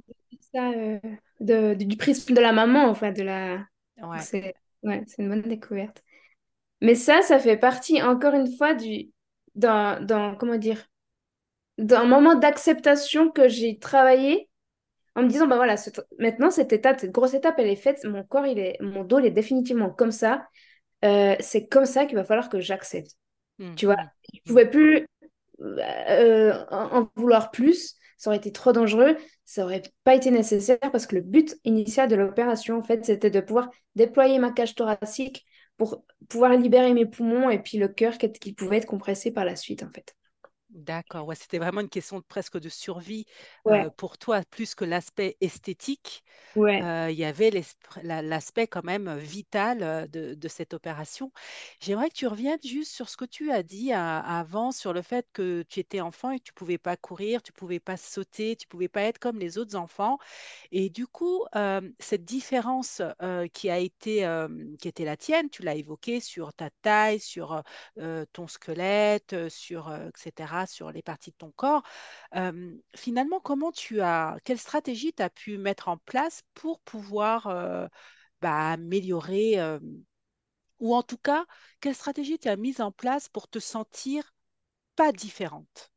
ça 0.52 0.70
euh, 0.70 0.98
de, 1.40 1.74
du 1.74 1.96
prisme 1.96 2.34
de 2.34 2.40
la 2.40 2.52
maman, 2.52 2.88
enfin, 2.88 3.12
de 3.12 3.22
la... 3.22 3.66
Ouais. 4.02 4.28
c'est 4.30 4.54
ouais, 4.82 5.04
une 5.18 5.28
bonne 5.28 5.42
découverte. 5.42 6.02
Mais 6.82 6.94
ça, 6.96 7.22
ça 7.22 7.38
fait 7.40 7.56
partie, 7.58 8.02
encore 8.02 8.34
une 8.34 8.52
fois, 8.56 8.74
du... 8.74 9.10
Dans, 9.56 10.04
dans, 10.04 10.36
comment 10.36 10.56
dire, 10.58 10.86
d'un 11.78 12.04
moment 12.06 12.34
d'acceptation 12.36 13.30
que 13.30 13.48
j'ai 13.48 13.78
travaillé 13.78 14.48
en 15.18 15.24
me 15.24 15.28
disant, 15.28 15.46
bah 15.48 15.56
voilà, 15.56 15.76
cette- 15.76 16.00
maintenant, 16.18 16.50
cette 16.50 16.72
étape, 16.72 17.00
cette 17.00 17.12
grosse 17.12 17.34
étape, 17.34 17.56
elle 17.58 17.68
est 17.68 17.76
faite, 17.76 18.04
mon 18.04 18.24
corps, 18.24 18.46
il 18.46 18.58
est, 18.58 18.76
mon 18.80 19.04
dos, 19.04 19.18
il 19.20 19.26
est 19.26 19.30
définitivement 19.30 19.90
comme 19.90 20.12
ça. 20.12 20.46
Euh, 21.04 21.36
c'est 21.40 21.68
comme 21.68 21.86
ça 21.86 22.06
qu'il 22.06 22.16
va 22.16 22.24
falloir 22.24 22.48
que 22.50 22.60
j'accepte. 22.60 23.12
Tu 23.76 23.86
vois, 23.86 23.96
je 24.34 24.40
pouvais 24.46 24.68
plus 24.70 25.06
euh, 25.60 26.54
en 26.70 27.02
en 27.02 27.10
vouloir 27.16 27.50
plus, 27.50 27.96
ça 28.18 28.30
aurait 28.30 28.38
été 28.38 28.52
trop 28.52 28.72
dangereux, 28.72 29.16
ça 29.44 29.64
aurait 29.64 29.82
pas 30.04 30.14
été 30.14 30.30
nécessaire 30.30 30.78
parce 30.92 31.06
que 31.06 31.16
le 31.16 31.22
but 31.22 31.56
initial 31.64 32.08
de 32.08 32.16
l'opération, 32.16 32.78
en 32.78 32.82
fait, 32.82 33.04
c'était 33.04 33.30
de 33.30 33.40
pouvoir 33.40 33.70
déployer 33.96 34.38
ma 34.38 34.52
cage 34.52 34.74
thoracique 34.74 35.46
pour 35.76 36.04
pouvoir 36.28 36.52
libérer 36.56 36.92
mes 36.94 37.06
poumons 37.06 37.50
et 37.50 37.60
puis 37.60 37.78
le 37.78 37.88
cœur 37.88 38.18
qui, 38.18 38.30
qui 38.32 38.52
pouvait 38.54 38.78
être 38.78 38.86
compressé 38.86 39.30
par 39.32 39.44
la 39.44 39.56
suite, 39.56 39.82
en 39.82 39.90
fait. 39.90 40.16
D'accord, 40.70 41.26
ouais, 41.26 41.34
c'était 41.34 41.58
vraiment 41.58 41.80
une 41.80 41.88
question 41.88 42.18
de- 42.18 42.24
presque 42.24 42.58
de 42.58 42.68
survie 42.68 43.24
euh, 43.70 43.88
pour 43.96 44.18
toi, 44.18 44.42
plus 44.50 44.74
que 44.74 44.84
l'aspect 44.84 45.36
esthétique. 45.40 46.22
ouais. 46.54 46.84
euh, 46.84 47.10
il 47.10 47.18
y 47.18 47.24
avait 47.24 47.50
la- 48.02 48.22
l'aspect 48.22 48.66
quand 48.68 48.84
même 48.84 49.16
vital 49.18 50.08
de, 50.10 50.34
de 50.34 50.48
cette 50.48 50.74
opération. 50.74 51.32
J'aimerais 51.80 52.08
que 52.10 52.14
tu 52.14 52.26
reviennes 52.26 52.58
juste 52.64 52.92
sur 52.92 53.08
ce 53.10 53.16
que 53.16 53.26
tu 53.26 53.52
as 53.52 53.62
dit 53.62 53.92
à- 53.92 54.18
avant, 54.20 54.72
sur 54.72 54.92
le 54.94 55.02
fait 55.02 55.28
que 55.34 55.62
tu 55.68 55.80
étais 55.80 56.00
enfant 56.00 56.32
et 56.32 56.38
que 56.40 56.44
tu 56.44 56.52
pouvais 56.54 56.78
pas 56.78 56.96
courir, 56.96 57.42
tu 57.42 57.52
pouvais 57.52 57.80
pas 57.80 57.96
sauter, 57.98 58.56
tu 58.56 58.66
pouvais 58.68 58.88
pas 58.88 59.02
être 59.02 59.18
comme 59.20 59.38
les 59.38 59.58
autres 59.58 59.76
enfants. 59.76 60.18
Et 60.72 60.90
du 60.90 61.06
coup, 61.06 61.44
euh, 61.56 61.80
cette 61.98 62.24
différence 62.24 63.02
qui 63.52 63.70
a 63.70 63.78
été, 63.78 64.26
qui 64.80 64.88
était 64.88 65.04
la 65.04 65.16
tienne, 65.16 65.50
tu 65.50 65.62
l'as 65.62 65.74
évoqué 65.74 66.20
sur 66.20 66.52
ta 66.52 66.70
taille, 66.82 67.20
sur 67.20 67.62
ton 68.32 68.46
squelette, 68.46 69.48
sur, 69.48 69.92
etc., 69.94 70.57
sur 70.66 70.90
les 70.92 71.02
parties 71.02 71.30
de 71.30 71.36
ton 71.36 71.50
corps. 71.52 71.82
Finalement, 72.96 73.40
comment 73.40 73.72
tu 73.72 74.00
as, 74.00 74.36
quelle 74.44 74.58
stratégie 74.58 75.12
tu 75.12 75.22
as 75.22 75.30
pu 75.30 75.58
mettre 75.58 75.88
en 75.88 75.96
place 75.98 76.42
pour 76.54 76.80
pouvoir 76.80 77.46
bah, 78.40 78.70
améliorer, 78.72 79.56
ou 80.80 80.92
en 80.96 81.04
tout 81.04 81.18
cas, 81.18 81.46
quelle 81.80 81.94
stratégie 81.94 82.36
tu 82.36 82.48
as 82.48 82.56
mise 82.56 82.80
en 82.80 82.90
place 82.90 83.28
pour 83.28 83.46
te 83.46 83.60
sentir 83.60 84.34
pas 84.96 85.12
différente? 85.12 85.92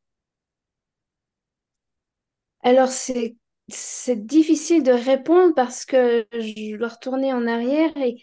Alors, 2.62 2.88
c'est 2.88 3.36
c'est 3.68 4.26
difficile 4.26 4.82
de 4.82 4.90
répondre 4.92 5.54
parce 5.54 5.84
que 5.86 6.26
je 6.32 6.76
dois 6.76 6.88
retourner 6.88 7.32
en 7.32 7.46
arrière 7.46 7.96
et, 7.96 8.20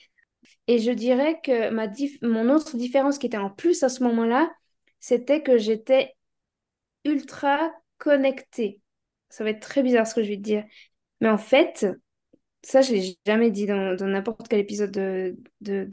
et 0.67 0.79
je 0.79 0.91
dirais 0.91 1.39
que 1.43 1.69
ma 1.71 1.87
dif- 1.87 2.19
mon 2.23 2.49
autre 2.49 2.77
différence 2.77 3.19
qui 3.19 3.27
était 3.27 3.37
en 3.37 3.49
plus 3.51 3.83
à 3.83 3.89
ce 3.89 4.03
moment-là, 4.03 4.51
c'était 5.01 5.43
que 5.43 5.57
j'étais 5.59 6.15
ultra 7.05 7.71
connectée. 7.97 8.81
Ça 9.29 9.43
va 9.43 9.51
être 9.51 9.61
très 9.61 9.83
bizarre 9.83 10.07
ce 10.07 10.15
que 10.15 10.23
je 10.23 10.29
vais 10.29 10.37
te 10.37 10.41
dire. 10.41 10.63
Mais 11.21 11.29
en 11.29 11.37
fait, 11.37 11.85
ça, 12.63 12.81
je 12.81 12.93
l'ai 12.93 13.17
jamais 13.25 13.51
dit 13.51 13.65
dans, 13.65 13.95
n'importe 13.95 14.47
quel 14.47 14.59
épisode 14.59 14.91
de, 14.91 15.37
de, 15.61 15.87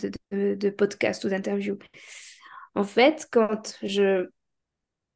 de, 0.55 0.71
podcast 0.71 1.25
ou 1.25 1.29
d'interview. 1.29 1.79
En 2.75 2.85
fait, 2.85 3.29
quand 3.31 3.79
je, 3.83 4.29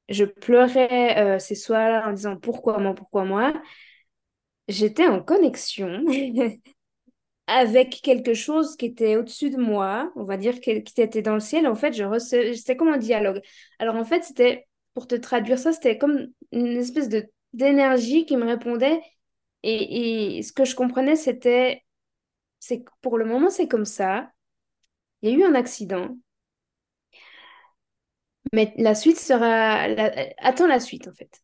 je 0.09 0.25
pleurais 0.25 1.19
euh, 1.19 1.39
ces 1.39 1.55
soirs-là 1.55 2.09
en 2.09 2.13
disant 2.13 2.37
pourquoi 2.37 2.79
moi, 2.79 2.95
pourquoi 2.95 3.25
moi, 3.25 3.53
j'étais 4.69 5.07
en 5.07 5.23
connexion 5.23 6.05
avec 7.47 8.01
quelque 8.03 8.33
chose 8.35 8.77
qui 8.77 8.87
était 8.87 9.17
au-dessus 9.17 9.51
de 9.51 9.57
moi, 9.57 10.13
on 10.17 10.25
va 10.25 10.37
dire, 10.37 10.61
qui 10.61 10.71
était 10.71 11.23
dans 11.23 11.35
le 11.35 11.41
ciel. 11.41 11.67
En 11.67 11.75
fait, 11.75 11.93
je 11.93 12.05
recevais, 12.05 12.55
c'était 12.55 12.77
comme 12.77 12.89
un 12.89 12.99
dialogue. 12.99 13.41
Alors, 13.81 13.97
en 13.97 14.05
fait, 14.05 14.23
c'était, 14.25 14.69
pour 14.95 15.07
te 15.07 15.15
traduire 15.15 15.59
ça, 15.59 15.73
c'était 15.73 15.99
comme 15.99 16.29
une 16.53 16.67
espèce 16.79 17.09
d'énergie 17.53 18.27
qui 18.27 18.37
me 18.37 18.47
répondait. 18.47 19.01
Et, 19.63 20.43
ce 20.43 20.53
que 20.53 20.65
je 20.65 20.75
comprenais, 20.75 21.17
c'était, 21.17 21.85
c'est 22.61 22.85
pour 23.03 23.19
le 23.19 23.27
moment, 23.27 23.51
c'est 23.51 23.69
comme 23.69 23.87
ça. 23.87 24.31
Il 25.23 25.31
y 25.31 25.35
a 25.35 25.39
eu 25.39 25.45
un 25.45 25.55
accident, 25.57 26.17
mais 28.53 28.73
la 28.77 28.95
suite 28.95 29.19
sera... 29.19 29.89
la- 29.89 30.13
Attends 30.39 30.67
la 30.67 30.81
suite, 30.81 31.09
en 31.09 31.13
fait. 31.15 31.43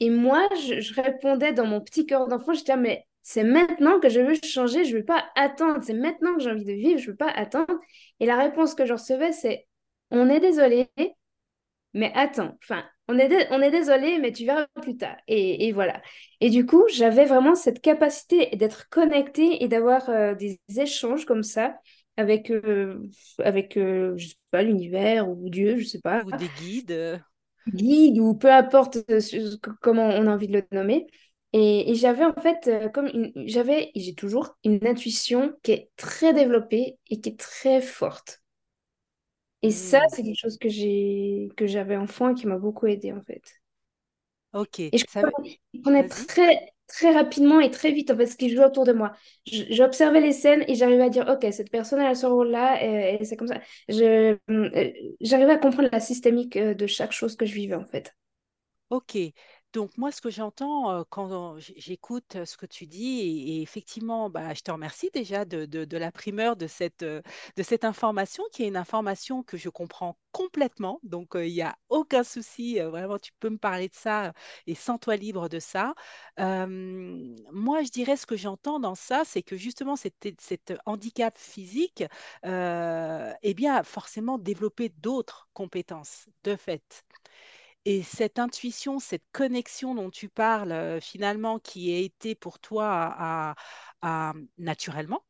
Et 0.00 0.10
moi, 0.10 0.48
je, 0.54 0.80
je 0.80 0.94
répondais 1.00 1.52
dans 1.52 1.66
mon 1.66 1.80
petit 1.80 2.06
cœur 2.06 2.28
d'enfant, 2.28 2.52
j'étais, 2.54 2.72
ah, 2.72 2.76
mais 2.76 3.06
c'est 3.22 3.42
maintenant 3.44 3.98
que 4.00 4.08
je 4.08 4.20
veux 4.20 4.34
changer, 4.44 4.84
je 4.84 4.94
ne 4.94 5.00
veux 5.00 5.04
pas 5.04 5.24
attendre, 5.34 5.82
c'est 5.82 5.92
maintenant 5.94 6.34
que 6.34 6.40
j'ai 6.42 6.50
envie 6.50 6.64
de 6.64 6.72
vivre, 6.72 6.98
je 6.98 7.06
ne 7.06 7.10
veux 7.12 7.16
pas 7.16 7.30
attendre. 7.30 7.74
Et 8.20 8.26
la 8.26 8.36
réponse 8.36 8.74
que 8.74 8.86
je 8.86 8.92
recevais, 8.92 9.32
c'est, 9.32 9.66
on 10.10 10.28
est 10.28 10.40
désolé, 10.40 10.88
mais 11.94 12.12
attends, 12.14 12.56
enfin, 12.62 12.84
on 13.08 13.18
est, 13.18 13.48
on 13.52 13.60
est 13.62 13.70
désolé, 13.70 14.18
mais 14.18 14.32
tu 14.32 14.44
verras 14.44 14.66
plus 14.82 14.96
tard. 14.96 15.16
Et, 15.26 15.66
et 15.68 15.72
voilà. 15.72 16.00
Et 16.40 16.50
du 16.50 16.66
coup, 16.66 16.84
j'avais 16.88 17.24
vraiment 17.24 17.54
cette 17.54 17.80
capacité 17.80 18.54
d'être 18.56 18.88
connectée 18.90 19.62
et 19.64 19.68
d'avoir 19.68 20.08
euh, 20.10 20.34
des 20.34 20.60
échanges 20.76 21.24
comme 21.24 21.42
ça 21.42 21.76
avec, 22.16 22.50
euh, 22.50 23.00
avec 23.42 23.76
euh, 23.76 24.14
je 24.16 24.28
sais 24.28 24.34
pas, 24.50 24.62
l'univers 24.62 25.28
ou 25.28 25.48
Dieu, 25.50 25.78
je 25.78 25.84
sais 25.86 26.00
pas 26.00 26.24
Ou 26.24 26.30
des 26.32 26.48
guides? 26.48 26.92
euh, 26.92 27.18
guide 27.66 28.18
ou 28.18 28.34
peu 28.34 28.50
importe 28.52 28.98
comment 29.80 30.06
on 30.08 30.26
a 30.26 30.30
envie 30.32 30.48
de 30.48 30.54
le 30.58 30.64
nommer. 30.72 31.06
Et, 31.52 31.90
et 31.90 31.94
j'avais 31.94 32.24
en 32.24 32.34
fait, 32.34 32.70
comme 32.92 33.10
j'avais, 33.46 33.90
j'ai 33.94 34.14
toujours 34.14 34.56
une 34.64 34.86
intuition 34.86 35.54
qui 35.62 35.72
est 35.72 35.90
très 35.96 36.34
développée 36.34 36.98
et 37.08 37.20
qui 37.20 37.30
est 37.30 37.38
très 37.40 37.80
forte. 37.80 38.42
Et 39.62 39.70
ça, 39.72 40.00
hmm, 40.00 40.08
c'est 40.10 40.22
quelque 40.22 40.38
chose 40.40 40.58
que 40.58 40.68
j'ai, 40.68 41.48
que 41.56 41.66
j'avais 41.66 41.96
enfant 41.96 42.30
et 42.30 42.34
qui 42.34 42.46
m'a 42.46 42.58
beaucoup 42.58 42.86
aidé 42.86 43.12
en 43.12 43.22
fait. 43.22 43.42
ok, 44.52 44.80
Et 44.92 44.98
je 44.98 45.04
ça 45.06 45.22
veut... 45.22 45.32
comprenais 45.74 46.08
Vas-y. 46.08 46.28
très, 46.28 46.72
très 46.88 47.12
rapidement 47.12 47.60
et 47.60 47.70
très 47.70 47.92
vite 47.92 48.10
en 48.10 48.16
fait 48.16 48.26
ce 48.26 48.36
qui 48.36 48.50
jouait 48.50 48.64
autour 48.66 48.84
de 48.86 48.92
moi. 48.92 49.12
J'observais 49.46 50.20
les 50.20 50.32
scènes 50.32 50.64
et 50.68 50.74
j'arrivais 50.74 51.04
à 51.04 51.10
dire, 51.10 51.28
ok, 51.28 51.46
cette 51.52 51.70
personne 51.70 52.00
elle 52.00 52.08
a 52.08 52.14
ce 52.14 52.26
rôle-là 52.26 52.82
et, 52.84 53.18
et 53.22 53.24
c'est 53.24 53.36
comme 53.36 53.48
ça. 53.48 53.60
Je, 53.88 54.36
euh, 54.50 54.92
j'arrivais 55.20 55.52
à 55.52 55.58
comprendre 55.58 55.88
la 55.92 56.00
systémique 56.00 56.56
euh, 56.56 56.74
de 56.74 56.86
chaque 56.86 57.12
chose 57.12 57.36
que 57.36 57.46
je 57.46 57.54
vivais 57.54 57.74
en 57.76 57.86
fait. 57.86 58.14
Ok, 58.90 59.16
donc 59.72 59.96
moi 59.98 60.10
ce 60.12 60.20
que 60.20 60.30
j'entends 60.30 61.04
quand 61.10 61.58
j'écoute 61.58 62.44
ce 62.44 62.56
que 62.56 62.66
tu 62.66 62.86
dis, 62.86 63.20
et, 63.20 63.62
effectivement, 63.62 64.30
bah, 64.30 64.54
je 64.54 64.62
te 64.62 64.70
remercie 64.70 65.10
déjà 65.12 65.44
de, 65.44 65.96
la 65.96 66.12
primeur 66.12 66.56
de 66.56 66.66
cette, 66.66 67.04
information, 67.84 68.44
qui 68.52 68.64
est 68.64 68.68
une 68.68 68.76
information 68.76 69.42
que 69.42 69.56
je 69.56 69.68
comprends 69.68 70.18
complètement, 70.32 71.00
donc 71.02 71.32
il 71.34 71.52
n'y 71.52 71.62
a 71.62 71.76
aucun 71.88 72.24
souci, 72.24 72.78
vraiment 72.78 73.18
tu 73.18 73.32
peux 73.40 73.50
me 73.50 73.58
parler 73.58 73.88
de 73.88 73.94
ça 73.94 74.32
et 74.66 74.74
sens-toi 74.74 75.16
libre 75.16 75.48
de 75.48 75.58
ça. 75.58 75.94
Moi 76.38 77.82
je 77.82 77.90
dirais 77.90 78.16
ce 78.16 78.26
que 78.26 78.36
j'entends 78.36 78.80
dans 78.80 78.94
ça, 78.94 79.22
c'est 79.24 79.42
que 79.42 79.56
justement 79.56 79.96
cet, 79.96 80.74
handicap 80.86 81.36
physique, 81.38 82.04
eh 82.44 83.54
bien, 83.54 83.82
forcément 83.82 84.38
développer 84.38 84.88
d'autres 84.88 85.48
compétences 85.52 86.28
de 86.44 86.56
fait. 86.56 87.04
Et 87.90 88.02
cette 88.02 88.38
intuition, 88.38 88.98
cette 88.98 89.24
connexion 89.32 89.94
dont 89.94 90.10
tu 90.10 90.28
parles, 90.28 90.72
euh, 90.72 91.00
finalement, 91.00 91.58
qui 91.58 91.92
a 91.94 91.98
été 91.98 92.34
pour 92.34 92.58
toi 92.58 92.86
à- 93.16 93.54
à- 94.02 94.34
naturellement 94.58 95.24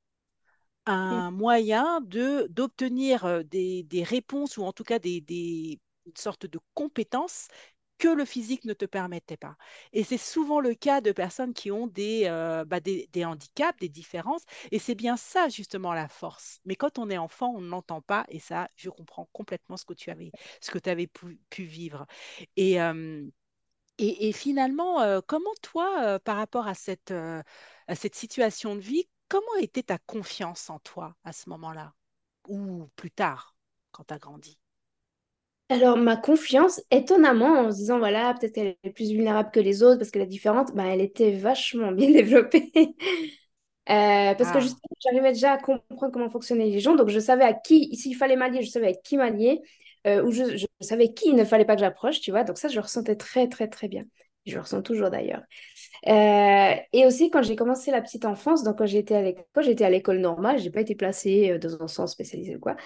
un 0.87 1.31
moyen 1.31 2.01
de 2.03 2.47
d'obtenir 2.51 3.25
euh, 3.27 3.43
des, 3.45 3.83
des 3.85 4.03
réponses 4.05 4.57
ou 4.59 4.65
en 4.65 4.73
tout 4.73 4.85
cas 4.85 4.99
des, 4.99 5.21
des 5.21 5.81
une 6.07 6.17
sorte 6.17 6.47
de 6.47 6.59
compétences 6.75 7.49
que 7.99 8.09
le 8.09 8.25
physique 8.25 8.65
ne 8.65 8.75
te 8.75 8.85
permettait 8.85 9.37
pas. 9.37 9.57
Et 9.93 10.05
c'est 10.05 10.19
souvent 10.19 10.61
le 10.61 10.75
cas 10.75 11.01
de 11.01 11.13
personnes 11.13 11.53
qui 11.55 11.71
ont 11.71 11.87
des, 11.87 12.23
euh, 12.27 12.65
bah, 12.65 12.79
handicaps, 13.25 13.79
des 13.81 13.89
différences, 13.89 14.45
et 14.71 14.79
c'est 14.79 14.95
bien 14.95 15.17
ça 15.17 15.49
justement 15.49 15.93
la 15.93 16.09
force. 16.09 16.61
Mais 16.65 16.77
quand 16.77 16.99
on 16.99 17.11
est 17.11 17.19
enfant, 17.19 17.53
on 17.55 17.61
ne 17.61 18.01
pas, 18.01 18.25
et 18.29 18.39
ça, 18.39 18.69
je 18.77 18.91
comprends 18.91 19.29
complètement 19.33 19.77
ce 19.77 19.85
que 19.85 19.95
tu 19.95 20.11
avais, 20.11 20.31
ce 20.61 20.71
pu, 21.51 21.65
vivre. 21.65 22.07
Et, 22.57 22.81
euh, 22.81 23.27
finalement, 24.33 25.01
euh, 25.01 25.21
comment 25.27 25.55
toi, 25.63 26.19
par 26.21 26.37
rapport 26.37 26.67
à 26.69 26.75
cette, 26.75 27.11
à 27.13 27.95
cette 27.95 28.15
situation 28.15 28.77
de 28.77 28.81
vie, 28.81 29.09
comment 29.29 29.55
était 29.61 29.83
ta 29.83 29.99
confiance 29.99 30.71
en 30.71 30.79
toi 30.79 31.17
à 31.25 31.33
ce 31.33 31.49
moment-là? 31.51 31.95
Ou 32.49 32.89
plus 32.97 33.11
tard, 33.11 33.57
quand 33.91 34.05
tu 34.05 34.15
as 34.15 34.19
grandi? 34.19 34.59
Alors, 35.71 35.99
ma 35.99 36.17
confiance, 36.17 36.81
étonnamment, 36.91 37.61
en 37.61 37.71
se 37.71 37.77
disant, 37.77 37.99
voilà, 37.99 38.33
peut-être 38.35 38.55
qu'elle 38.55 38.77
est 38.85 38.91
plus 38.91 39.11
vulnérable 39.13 39.51
que 39.51 39.61
les 39.61 39.83
autres 39.83 39.99
parce 39.99 40.11
qu'elle 40.11 40.23
est 40.23 40.27
différente, 40.27 40.75
bah, 40.75 40.85
elle 40.87 41.03
était 41.03 41.33
vachement 41.33 41.93
bien 41.93 42.11
développée. 42.13 42.73
Euh, 43.91 44.35
parce 44.35 44.51
que 44.53 44.61
Ah, 44.61 44.61
justement, 44.61 44.81
j'arrivais 45.03 45.33
déjà 45.33 45.53
à 45.55 45.59
comprendre 45.59 46.13
comment 46.13 46.29
fonctionnaient 46.31 46.67
les 46.69 46.81
gens. 46.81 46.95
Donc, 46.95 47.09
je 47.09 47.19
savais 47.21 47.45
à 47.45 47.55
qui, 47.55 47.95
s'il 47.97 48.17
fallait 48.17 48.37
m'allier, 48.37 48.63
je 48.63 48.71
savais 48.71 48.87
avec 48.89 49.03
qui 49.03 49.17
m'allier. 49.17 49.61
euh, 50.07 50.23
ou 50.23 50.31
je, 50.31 50.57
je 50.57 50.67
savais 50.81 51.13
qui 51.15 51.29
il 51.31 51.37
ne 51.37 51.45
fallait 51.45 51.65
pas 51.65 51.75
que 51.75 51.81
j'approche, 51.81 52.21
tu 52.21 52.31
vois. 52.31 52.45
Donc, 52.45 52.59
ça, 52.59 52.69
je 52.69 52.75
le 52.77 52.81
ressentais 52.83 53.17
très, 53.17 53.49
très, 53.49 53.69
très 53.69 53.89
bien. 53.89 54.05
Je 54.47 54.55
le 54.55 54.61
ressens 54.63 54.83
toujours 54.83 55.11
d'ailleurs. 55.11 55.43
Euh, 56.09 56.75
et 56.93 57.07
aussi, 57.07 57.31
quand 57.31 57.43
j'ai 57.43 57.57
commencé 57.57 57.91
la 57.91 58.03
petite 58.03 58.25
enfance, 58.27 58.65
donc 58.65 58.79
quand 58.79 58.87
j'étais 58.87 59.17
à 59.17 59.23
l'école, 59.23 59.65
j'étais 59.65 59.85
à 59.85 59.91
l'école 59.91 60.19
normale, 60.19 60.59
j'ai 60.59 60.71
pas 60.71 60.81
été 60.83 60.95
placée 60.95 61.59
dans 61.59 61.83
un 61.83 61.89
centre 61.89 62.11
spécialisé 62.11 62.57
ou 62.57 62.61
quoi. 62.61 62.77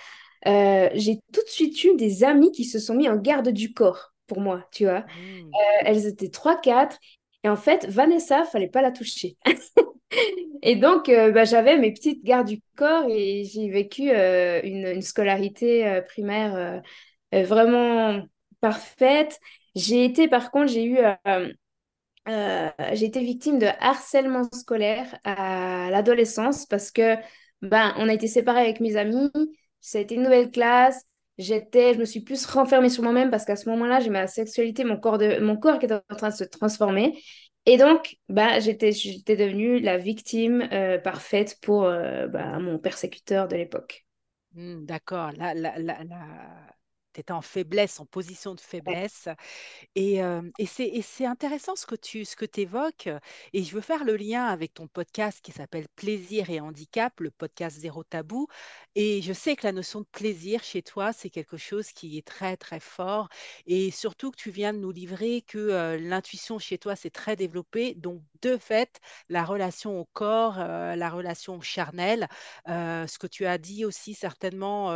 Euh, 0.46 0.88
j'ai 0.94 1.18
tout 1.32 1.42
de 1.42 1.48
suite 1.48 1.82
eu 1.84 1.94
des 1.96 2.24
amis 2.24 2.52
qui 2.52 2.64
se 2.64 2.78
sont 2.78 2.94
mis 2.94 3.08
en 3.08 3.16
garde 3.16 3.48
du 3.50 3.72
corps 3.74 4.12
pour 4.26 4.40
moi, 4.40 4.66
tu 4.72 4.84
vois. 4.84 5.00
hmm, 5.06 5.54
Euh, 5.54 5.82
elles 5.84 6.06
étaient 6.06 6.30
trois, 6.30 6.60
quatre. 6.60 6.98
Et 7.44 7.48
en 7.48 7.56
fait, 7.56 7.86
Vanessa, 7.88 8.44
fallait 8.44 8.68
pas 8.68 8.82
la 8.82 8.92
toucher. 8.92 9.36
Et 10.62 10.76
donc, 10.76 11.08
euh, 11.08 11.32
bah, 11.32 11.44
j'avais 11.44 11.78
mes 11.78 11.92
petites 11.92 12.24
gardes 12.24 12.48
du 12.48 12.60
corps 12.76 13.04
et 13.10 13.44
j'ai 13.44 13.68
vécu 13.70 14.10
une, 14.10 14.86
une 14.86 15.02
scolarité 15.02 16.00
primaire 16.08 16.82
vraiment 17.32 18.22
parfaite. 18.60 19.40
J'ai 19.74 20.04
été, 20.04 20.28
par 20.28 20.50
contre, 20.50 20.72
j'ai 20.72 20.84
eu, 20.84 20.98
euh, 22.28 22.70
j'ai 22.92 23.06
été 23.06 23.20
victime 23.20 23.58
de 23.58 23.66
harcèlement 23.80 24.44
scolaire 24.54 25.18
à 25.24 25.88
l'adolescence 25.90 26.66
parce 26.66 26.90
que 26.92 27.16
ben, 27.62 27.94
on 27.98 28.08
a 28.08 28.14
été 28.14 28.28
séparés 28.28 28.60
avec 28.60 28.80
mes 28.80 28.96
amis, 28.96 29.30
ça 29.82 29.98
a 29.98 30.00
été 30.00 30.14
une 30.14 30.22
nouvelle 30.22 30.50
classe, 30.50 31.04
j'étais, 31.38 31.94
je 31.94 31.98
me 31.98 32.04
suis 32.04 32.20
plus 32.20 32.46
renfermée 32.46 32.88
sur 32.88 33.02
moi-même 33.02 33.30
parce 33.30 33.44
qu'à 33.44 33.56
ce 33.56 33.68
moment-là, 33.68 34.00
j'ai 34.00 34.10
ma 34.10 34.26
sexualité, 34.26 34.84
mon 34.84 34.96
corps, 34.96 35.18
de, 35.18 35.40
mon 35.40 35.56
corps 35.56 35.78
qui 35.78 35.86
était 35.86 35.94
en 36.08 36.16
train 36.16 36.30
de 36.30 36.34
se 36.34 36.44
transformer. 36.44 37.22
Et 37.66 37.76
donc, 37.76 38.16
ben, 38.28 38.58
j'étais, 38.60 38.92
j'étais 38.92 39.36
devenue 39.36 39.78
la 39.78 39.98
victime 39.98 40.68
euh, 40.72 40.98
parfaite 40.98 41.58
pour 41.60 41.84
euh, 41.84 42.26
ben, 42.26 42.58
mon 42.60 42.78
persécuteur 42.78 43.48
de 43.48 43.56
l'époque. 43.56 44.04
hmm, 44.54 44.84
d'accord. 44.84 45.32
Étais 47.20 47.32
en 47.32 47.42
faiblesse, 47.42 48.00
en 48.00 48.06
position 48.06 48.54
de 48.54 48.60
faiblesse. 48.60 49.28
Et, 49.94 50.22
euh, 50.22 50.42
et 50.58 50.66
c'est 50.66 50.86
et 50.86 51.02
c'est 51.02 51.26
intéressant 51.26 51.76
ce 51.76 51.86
que 51.86 51.94
tu 51.96 52.24
ce 52.24 52.36
que 52.36 52.46
évoques. 52.60 53.08
Et 53.52 53.62
je 53.64 53.74
veux 53.74 53.80
faire 53.80 54.04
le 54.04 54.16
lien 54.16 54.46
avec 54.46 54.74
ton 54.74 54.86
podcast 54.88 55.40
qui 55.42 55.52
s'appelle 55.52 55.86
Plaisir 55.96 56.50
et 56.50 56.60
handicap, 56.60 57.20
le 57.20 57.30
podcast 57.30 57.78
Zéro 57.78 58.04
Tabou. 58.04 58.46
Et 58.94 59.22
je 59.22 59.32
sais 59.32 59.56
que 59.56 59.66
la 59.66 59.72
notion 59.72 60.00
de 60.00 60.06
plaisir 60.06 60.62
chez 60.62 60.82
toi, 60.82 61.12
c'est 61.12 61.30
quelque 61.30 61.56
chose 61.56 61.92
qui 61.92 62.18
est 62.18 62.26
très, 62.26 62.56
très 62.56 62.80
fort. 62.80 63.28
Et 63.66 63.90
surtout 63.90 64.30
que 64.30 64.36
tu 64.36 64.50
viens 64.50 64.72
de 64.72 64.78
nous 64.78 64.92
livrer 64.92 65.42
que 65.42 65.58
euh, 65.58 65.98
l'intuition 65.98 66.58
chez 66.58 66.78
toi, 66.78 66.96
c'est 66.96 67.10
très 67.10 67.36
développé. 67.36 67.94
Donc, 67.94 68.22
de 68.42 68.56
fait 68.56 69.00
la 69.28 69.44
relation 69.44 69.98
au 70.00 70.04
corps, 70.12 70.58
la 70.58 71.10
relation 71.10 71.60
charnelle. 71.60 72.28
Ce 72.66 73.18
que 73.18 73.26
tu 73.26 73.46
as 73.46 73.58
dit 73.58 73.84
aussi 73.84 74.14
certainement, 74.14 74.90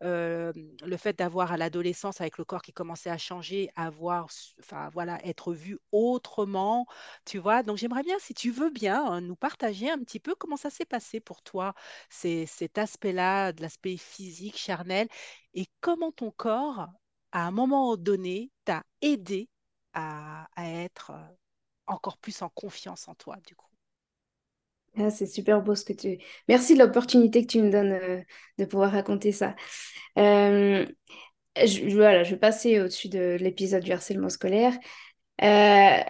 le 0.00 0.96
fait 0.96 1.18
d'avoir 1.18 1.52
à 1.52 1.56
l'adolescence 1.56 2.20
avec 2.20 2.38
le 2.38 2.44
corps 2.44 2.62
qui 2.62 2.72
commençait 2.72 3.10
à 3.10 3.18
changer, 3.18 3.70
avoir, 3.76 4.28
enfin 4.60 4.90
voilà, 4.92 5.24
être 5.26 5.52
vu 5.52 5.78
autrement, 5.92 6.86
tu 7.24 7.38
vois? 7.38 7.62
Donc 7.62 7.76
j'aimerais 7.76 8.02
bien, 8.02 8.18
si 8.18 8.34
tu 8.34 8.50
veux 8.50 8.70
bien, 8.70 9.20
nous 9.20 9.36
partager 9.36 9.90
un 9.90 9.98
petit 9.98 10.20
peu 10.20 10.34
comment 10.34 10.56
ça 10.56 10.70
s'est 10.70 10.84
passé 10.84 11.20
pour 11.20 11.42
toi, 11.42 11.74
cet 12.10 12.78
aspect-là, 12.78 13.52
de 13.52 13.62
l'aspect 13.62 13.96
physique, 13.96 14.56
charnel, 14.58 15.08
et 15.54 15.66
comment 15.80 16.12
ton 16.12 16.30
corps, 16.30 16.88
à 17.32 17.46
un 17.46 17.50
moment 17.50 17.96
donné, 17.96 18.50
t'a 18.64 18.84
aidé 19.02 19.48
à, 19.94 20.46
être 20.58 21.12
encore 21.88 22.18
plus 22.18 22.42
en 22.42 22.48
confiance 22.48 23.08
en 23.08 23.14
toi, 23.14 23.36
du 23.46 23.54
coup. 23.54 23.66
Ah, 24.96 25.10
c'est 25.10 25.26
super 25.26 25.62
beau 25.62 25.74
ce 25.74 25.84
que 25.84 25.92
tu... 25.92 26.18
Merci 26.48 26.74
de 26.74 26.80
l'opportunité 26.80 27.42
que 27.42 27.50
tu 27.52 27.62
me 27.62 27.70
donnes 27.70 27.92
euh, 27.92 28.20
de 28.58 28.64
pouvoir 28.64 28.90
raconter 28.90 29.30
ça. 29.32 29.54
Euh, 30.18 30.86
je, 31.56 31.94
voilà, 31.94 32.24
je 32.24 32.32
vais 32.32 32.38
passer 32.40 32.80
au-dessus 32.80 33.08
de 33.08 33.36
l'épisode 33.40 33.84
du 33.84 33.92
harcèlement 33.92 34.28
scolaire. 34.28 34.74
Euh, 35.42 36.02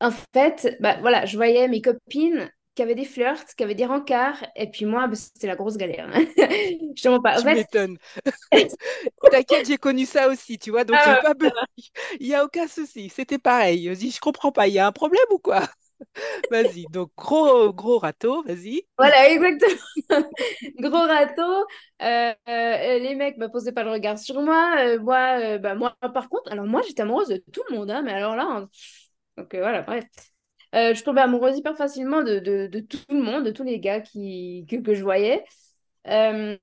en 0.00 0.10
fait, 0.34 0.76
bah, 0.80 0.98
voilà, 1.00 1.24
je 1.26 1.36
voyais 1.36 1.68
mes 1.68 1.82
copines 1.82 2.50
qui 2.76 2.82
avaient 2.82 2.94
des 2.94 3.06
flirts, 3.06 3.46
qui 3.56 3.64
avaient 3.64 3.74
des 3.74 3.86
rencarts, 3.86 4.44
et 4.54 4.70
puis 4.70 4.84
moi, 4.84 5.08
bah, 5.08 5.16
c'était 5.16 5.46
la 5.46 5.56
grosse 5.56 5.78
galère. 5.78 6.08
je 6.14 7.02
te 7.02 7.08
mens 7.08 7.20
pas. 7.20 7.40
En 7.40 7.42
fait, 7.42 7.54
m'étonnes. 7.54 7.96
T'inquiète, 9.32 9.66
j'ai 9.66 9.78
connu 9.78 10.04
ça 10.04 10.28
aussi, 10.28 10.58
tu 10.58 10.70
vois, 10.70 10.84
donc 10.84 10.96
n'y 10.96 11.12
ah, 11.12 11.34
pas 11.34 11.48
il 12.20 12.26
y 12.26 12.34
a 12.34 12.44
aucun 12.44 12.68
souci. 12.68 13.08
C'était 13.08 13.38
pareil. 13.38 13.88
Je 13.88 13.98
dis, 13.98 14.10
je 14.10 14.20
comprends 14.20 14.52
pas, 14.52 14.68
il 14.68 14.74
y 14.74 14.78
a 14.78 14.86
un 14.86 14.92
problème 14.92 15.24
ou 15.30 15.38
quoi? 15.38 15.62
Vas-y, 16.50 16.84
donc 16.92 17.10
gros, 17.16 17.72
gros 17.72 17.98
râteau, 17.98 18.42
vas-y. 18.42 18.82
voilà, 18.98 19.30
exactement. 19.30 20.28
Gros 20.78 21.06
râteau. 21.06 21.66
Euh, 22.02 22.34
euh, 22.48 22.98
les 22.98 23.14
mecs 23.14 23.38
ne 23.38 23.46
posaient 23.46 23.72
pas 23.72 23.84
le 23.84 23.92
regard 23.92 24.18
sur 24.18 24.42
moi. 24.42 24.74
Euh, 24.80 25.00
moi, 25.00 25.56
bah, 25.56 25.74
moi, 25.74 25.96
par 26.12 26.28
contre, 26.28 26.52
alors 26.52 26.66
moi, 26.66 26.82
j'étais 26.86 27.02
amoureuse 27.02 27.28
de 27.28 27.42
tout 27.50 27.62
le 27.70 27.76
monde, 27.76 27.90
hein, 27.90 28.02
mais 28.02 28.12
alors 28.12 28.36
là, 28.36 28.46
hein, 28.46 28.68
donc 29.38 29.54
voilà, 29.54 29.80
bref. 29.80 30.04
Euh, 30.76 30.94
je 30.94 31.02
tombais 31.02 31.22
amoureuse 31.22 31.56
hyper 31.56 31.76
facilement 31.76 32.22
de, 32.22 32.38
de, 32.38 32.80
tout 32.80 32.98
le 33.08 33.22
monde, 33.22 33.44
de 33.44 33.50
tous 33.50 33.62
les 33.64 33.80
gars 33.80 34.00
qui, 34.00 34.66
que, 34.68 34.94
je 34.94 35.02
voyais. 35.02 35.42
Euh, 36.08 36.56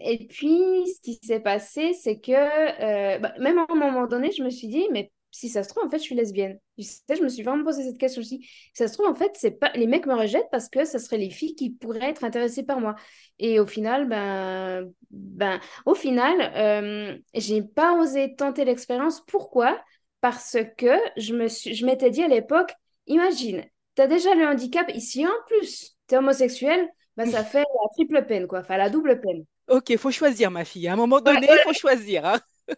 et 0.00 0.26
puis, 0.28 0.86
ce 0.86 1.00
qui 1.02 1.18
s'est 1.22 1.40
passé, 1.40 1.92
c'est 1.92 2.18
que 2.20 2.32
euh, 2.32 3.18
bah, 3.18 3.32
même 3.40 3.58
à 3.58 3.66
un 3.68 3.74
moment 3.74 4.06
donné, 4.06 4.30
je 4.30 4.42
me 4.44 4.50
suis 4.50 4.68
dit, 4.68 4.86
mais 4.92 5.10
si 5.32 5.48
ça 5.48 5.64
se 5.64 5.68
trouve, 5.68 5.84
en 5.84 5.90
fait, 5.90 5.98
je 5.98 6.04
suis 6.04 6.14
lesbienne. 6.14 6.58
Je 6.78 7.22
me 7.22 7.28
suis 7.28 7.42
vraiment 7.42 7.64
posé 7.64 7.82
cette 7.82 7.98
question 7.98 8.20
aussi. 8.20 8.40
Si 8.40 8.70
ça 8.74 8.88
se 8.88 8.94
trouve, 8.94 9.08
en 9.08 9.14
fait, 9.14 9.32
c'est 9.34 9.50
pas 9.50 9.72
les 9.74 9.86
mecs 9.86 10.06
me 10.06 10.14
rejettent 10.14 10.48
parce 10.52 10.68
que 10.68 10.84
ça 10.84 10.98
serait 10.98 11.18
les 11.18 11.30
filles 11.30 11.56
qui 11.56 11.70
pourraient 11.70 12.10
être 12.10 12.24
intéressées 12.24 12.62
par 12.62 12.80
moi. 12.80 12.94
Et 13.38 13.58
au 13.58 13.66
final, 13.66 14.08
ben, 14.08 14.90
ben, 15.10 15.60
au 15.86 15.94
final, 15.94 17.20
j'ai 17.34 17.62
pas 17.62 17.98
osé 17.98 18.34
tenter 18.36 18.64
l'expérience. 18.64 19.22
Pourquoi? 19.26 19.78
Parce 20.20 20.56
que 20.78 20.96
je 21.16 21.34
me 21.34 21.48
suis, 21.48 21.74
je 21.74 21.84
m'étais 21.84 22.10
dit 22.10 22.22
à 22.22 22.28
l'époque, 22.28 22.72
imagine, 23.06 23.64
tu 23.94 24.02
as 24.02 24.06
déjà 24.06 24.34
le 24.34 24.46
handicap 24.46 24.90
ici, 24.94 25.26
en 25.26 25.30
plus, 25.46 25.96
tu 26.06 26.14
es 26.14 26.18
homosexuel, 26.18 26.88
ben, 27.16 27.26
ça 27.26 27.44
fait 27.44 27.60
la 27.60 27.88
triple 27.94 28.26
peine, 28.26 28.46
quoi, 28.46 28.60
enfin 28.60 28.76
la 28.76 28.90
double 28.90 29.20
peine. 29.20 29.44
Ok, 29.68 29.96
faut 29.96 30.10
choisir, 30.10 30.50
ma 30.50 30.64
fille. 30.64 30.86
À 30.86 30.92
un 30.92 30.96
moment 30.96 31.20
donné, 31.20 31.46
il 31.46 31.50
ouais. 31.50 31.62
faut 31.64 31.72
choisir, 31.72 32.24
hein. 32.26 32.40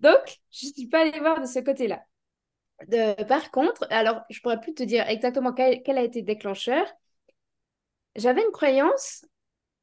Donc, 0.00 0.38
je 0.52 0.66
ne 0.66 0.72
suis 0.72 0.86
pas 0.86 1.00
allée 1.00 1.18
voir 1.18 1.40
de 1.40 1.46
ce 1.46 1.58
côté-là. 1.60 2.04
Par 3.26 3.50
contre, 3.50 3.86
alors, 3.90 4.20
je 4.28 4.40
pourrais 4.40 4.60
plus 4.60 4.74
te 4.74 4.82
dire 4.82 5.08
exactement 5.08 5.52
quel, 5.52 5.82
quel 5.82 5.98
a 5.98 6.02
été 6.02 6.20
le 6.20 6.26
déclencheur. 6.26 6.86
J'avais 8.14 8.42
une 8.42 8.52
croyance 8.52 9.24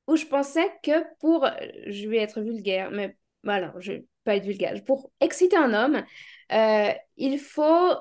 où 0.08 0.16
je 0.16 0.26
pensais 0.26 0.72
que 0.84 1.04
pour, 1.20 1.48
je 1.88 2.08
vais 2.08 2.18
être 2.18 2.42
vulgaire, 2.42 2.92
mais 2.92 3.18
voilà, 3.44 3.74
je 3.80 3.94
vais 3.94 4.06
pas 4.24 4.36
être 4.36 4.46
vulgaire, 4.46 4.82
pour 4.86 5.12
exciter 5.20 5.58
un 5.58 5.74
homme, 5.74 6.04
euh, 6.52 6.92
il 7.18 7.40
faut 7.40 7.94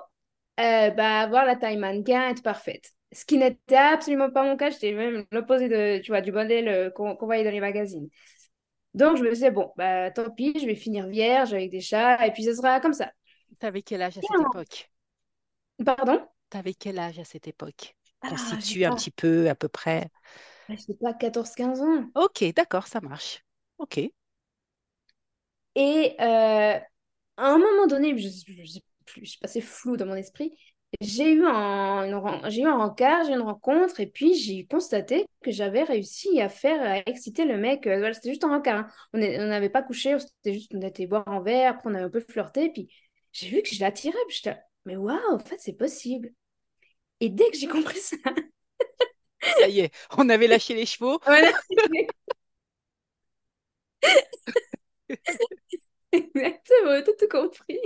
euh, 0.61 0.91
bah, 0.91 1.21
avoir 1.21 1.45
la 1.45 1.57
taille 1.57 1.77
mannequin, 1.77 2.29
être 2.29 2.43
parfaite. 2.43 2.93
Ce 3.12 3.25
qui 3.25 3.37
n'était 3.38 3.77
absolument 3.77 4.31
pas 4.31 4.45
mon 4.45 4.57
cas, 4.57 4.71
j'étais 4.71 4.93
même 4.93 5.25
l'opposé 5.31 5.69
de, 5.69 6.01
tu 6.03 6.11
vois, 6.11 6.21
du 6.21 6.33
modèle 6.33 6.69
euh, 6.69 6.91
qu'on 6.91 7.17
voyait 7.21 7.45
dans 7.45 7.51
les 7.51 7.61
magazines. 7.61 8.09
Donc, 8.95 9.17
je 9.17 9.23
me 9.23 9.31
disais, 9.31 9.51
bon, 9.51 9.73
bah, 9.77 10.11
tant 10.11 10.31
pis, 10.31 10.55
je 10.61 10.67
vais 10.67 10.75
finir 10.75 11.07
vierge 11.09 11.53
avec 11.55 11.71
des 11.71 11.81
chats, 11.81 12.27
et 12.27 12.33
puis 12.33 12.45
ce 12.45 12.55
sera 12.55 12.81
comme 12.81 12.93
ça. 12.93 13.11
T'avais 13.59 13.83
quel 13.83 14.03
âge 14.03 14.19
à 14.19 14.21
cette 14.23 14.41
époque? 14.41 14.91
Pardon? 15.85 16.27
T'avais 16.51 16.75
quel 16.75 16.99
âge 16.99 17.19
à 17.19 17.25
cette 17.25 17.49
époque? 17.49 17.97
Ah, 18.23 18.29
j'ai 18.29 18.37
Constitue 18.37 18.85
un 18.85 18.95
petit 18.95 19.11
peu, 19.11 19.49
à 19.49 19.55
peu 19.55 19.69
près. 19.69 20.11
je 20.69 20.77
sais 20.77 20.95
pas, 20.95 21.15
quatorze 21.15 21.55
quinze 21.55 21.81
ans. 21.81 22.05
Ok, 22.15 22.45
d'accord, 22.55 22.87
ça 22.87 23.01
marche. 23.01 23.43
Ok. 23.79 24.01
Et 25.75 26.17
euh, 26.21 26.79
à 26.79 26.83
un 27.37 27.59
moment 27.59 27.87
donné, 27.87 28.17
je, 28.19 28.29
je 28.29 28.67
sais 28.67 28.81
plus, 29.03 29.27
je 29.35 29.38
passé 29.38 29.61
flou 29.61 29.97
dans 29.97 30.07
mon 30.07 30.15
esprit, 30.15 30.53
j'ai 31.01 31.33
eu 31.33 31.45
un, 31.47 32.05
une 32.05 32.51
j'ai 32.51 32.62
eu 32.62 32.67
un 32.67 32.77
rencard, 32.77 33.25
j'ai 33.25 33.33
eu 33.33 33.35
une 33.37 33.41
rencontre, 33.43 34.01
et 34.01 34.07
puis 34.07 34.35
j'ai 34.35 34.67
constaté 34.67 35.27
que 35.43 35.51
j'avais 35.51 35.83
réussi 35.85 36.41
à 36.41 36.49
faire, 36.49 36.81
à 36.83 36.99
exciter 37.11 37.45
le 37.45 37.57
mec. 37.59 37.87
euh, 37.87 37.99
voilà, 37.99 38.15
c'était 38.15 38.31
juste 38.31 38.45
un 38.45 38.49
rencard. 38.51 38.79
hein. 38.81 38.88
On 39.15 39.19
n'avait 39.19 39.71
pas 39.71 39.83
couché, 39.83 40.17
c'était 40.19 40.55
juste, 40.55 40.73
on 40.75 40.81
était 40.83 41.07
boire 41.07 41.27
un 41.29 41.41
verre, 41.43 41.73
après 41.73 41.91
on 41.91 41.95
avait 41.95 42.05
un 42.05 42.11
peu 42.11 42.21
flirté, 42.21 42.71
puis 42.71 42.88
j'ai 43.33 43.49
vu 43.49 43.62
que 43.62 43.75
je 43.75 43.81
l'attirais, 43.81 44.17
puis 44.29 44.37
j'étais, 44.43 44.59
mais 44.85 44.97
waouh, 44.97 45.19
en 45.35 45.38
fait, 45.38 45.57
c'est 45.61 45.73
possible. 45.77 46.33
Et 47.21 47.31
dès 47.31 47.51
que 47.51 47.59
j'ai 47.59 47.69
compris 47.69 48.01
ça, 48.01 48.19
Ça 49.59 49.69
y 49.69 49.81
est, 49.81 49.93
on 50.17 50.29
avait 50.29 50.47
lâché 50.47 50.75
les 50.75 50.87
chevaux. 50.87 51.21
voilà, 51.27 51.53
exactement, 56.12 57.03
t'as 57.05 57.12
tout 57.19 57.29
compris. 57.31 57.79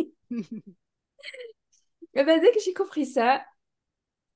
Et 2.14 2.24
ben, 2.24 2.40
dès 2.40 2.50
que 2.52 2.60
j'ai 2.64 2.74
compris 2.74 3.06
ça, 3.06 3.44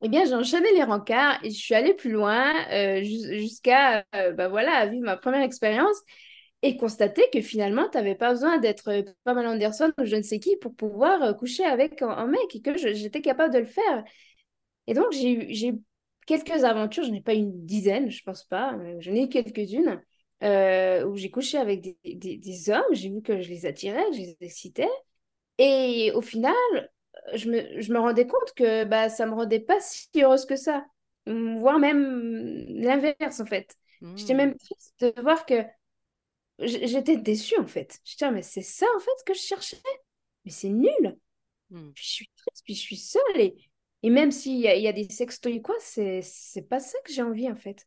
Eh 0.03 0.09
bien, 0.09 0.25
j'ai 0.25 0.35
enchaîné 0.35 0.73
les 0.75 0.83
rencarts 0.83 1.45
et 1.45 1.51
je 1.51 1.59
suis 1.59 1.75
allée 1.75 1.93
plus 1.95 2.11
loin 2.11 2.55
euh, 2.73 3.03
jus- 3.03 3.39
jusqu'à 3.41 4.05
euh, 4.15 4.33
bah 4.33 4.49
voilà, 4.49 4.87
vivre 4.87 5.05
ma 5.05 5.17
première 5.19 5.43
expérience 5.43 5.97
et 6.63 6.77
constater 6.79 7.23
que 7.33 7.41
finalement, 7.43 7.89
tu 7.91 7.99
n'avais 7.99 8.15
pas 8.15 8.31
besoin 8.33 8.59
d'être 8.59 8.89
euh, 8.91 9.03
Pamela 9.25 9.51
Anderson 9.51 9.93
ou 10.01 10.05
je 10.07 10.17
ne 10.17 10.23
sais 10.23 10.41
qui 10.41 10.57
pour 10.57 10.75
pouvoir 10.75 11.23
euh, 11.23 11.35
coucher 11.35 11.65
avec 11.65 12.03
un, 12.03 12.27
mec 12.27 12.55
et 12.55 12.63
que 12.63 12.77
j'étais 12.79 13.21
capable 13.23 13.53
de 13.55 13.59
le 13.61 13.67
faire. 13.67 14.05
Et 14.87 14.95
donc, 14.95 15.13
j'ai 15.13 15.69
eu, 15.69 15.81
quelques 16.27 16.65
aventures, 16.65 17.05
je 17.05 17.11
n'ai 17.11 17.23
pas 17.23 17.35
une 17.35 17.67
dizaine, 17.67 18.11
je 18.11 18.23
pense 18.25 18.45
pas, 18.45 18.77
j'en 19.01 19.13
ai 19.15 19.25
eu 19.25 19.29
quelques-unes 19.29 20.03
euh, 20.45 21.05
où 21.07 21.17
j'ai 21.17 21.31
couché 21.31 21.59
avec 21.59 21.83
des, 22.05 22.37
des 22.39 22.71
hommes, 22.71 22.85
j'ai 22.93 23.11
vu 23.11 23.23
que 23.23 23.41
je 23.43 23.49
les 23.51 23.67
attirais, 23.67 24.05
que 24.11 24.15
je 24.17 24.21
les 24.21 24.37
excitais. 24.41 24.89
Et 25.61 26.13
au 26.17 26.23
final, 26.23 26.55
je 27.35 27.51
me, 27.51 27.83
je 27.83 27.93
me 27.95 28.01
rendais 28.01 28.27
compte 28.29 28.55
que 28.57 28.85
bah, 28.85 29.11
ça 29.11 29.27
me 29.27 29.35
rendait 29.35 29.61
pas 29.61 29.81
si 29.81 30.09
heureuse 30.17 30.47
que 30.47 30.57
ça, 30.57 30.87
voire 31.27 31.81
même 31.81 32.67
l'inverse 32.69 33.41
en 33.41 33.47
fait. 33.47 33.77
J'étais 34.17 34.35
Hmm, 34.35 34.37
même 34.37 34.57
triste 34.57 34.95
de 35.01 35.15
voir 35.23 35.47
que 35.47 35.65
j'étais 36.59 37.17
déçue 37.17 37.59
en 37.59 37.67
fait. 37.67 38.01
J'étais, 38.05 38.27
ah, 38.27 38.31
mais 38.31 38.43
c'est 38.43 38.63
ça 38.63 38.87
en 38.97 39.01
fait 39.01 39.11
que 39.27 39.35
je 39.35 39.41
cherchais, 39.41 39.79
mais 40.45 40.51
c'est 40.51 40.69
nul. 40.71 41.19
hmm, 41.71 41.91
Puis 41.95 42.05
je 42.07 42.11
suis 42.11 42.31
triste, 42.37 42.65
puis 42.65 42.75
je 42.75 42.81
suis 42.81 42.97
seule. 42.97 43.23
Et, 43.41 43.57
et 44.03 44.11
même 44.11 44.31
s'il 44.33 44.59
y 44.59 44.63
y 44.63 44.89
a 44.89 44.93
des 44.95 45.09
sextoys 45.11 45.59
ou 45.59 45.63
quoi, 45.63 45.77
c'est, 45.81 46.23
c'est 46.23 46.63
pas 46.63 46.81
ça 46.81 46.99
que 47.05 47.13
j'ai 47.13 47.23
envie 47.23 47.51
en 47.51 47.57
fait. 47.57 47.87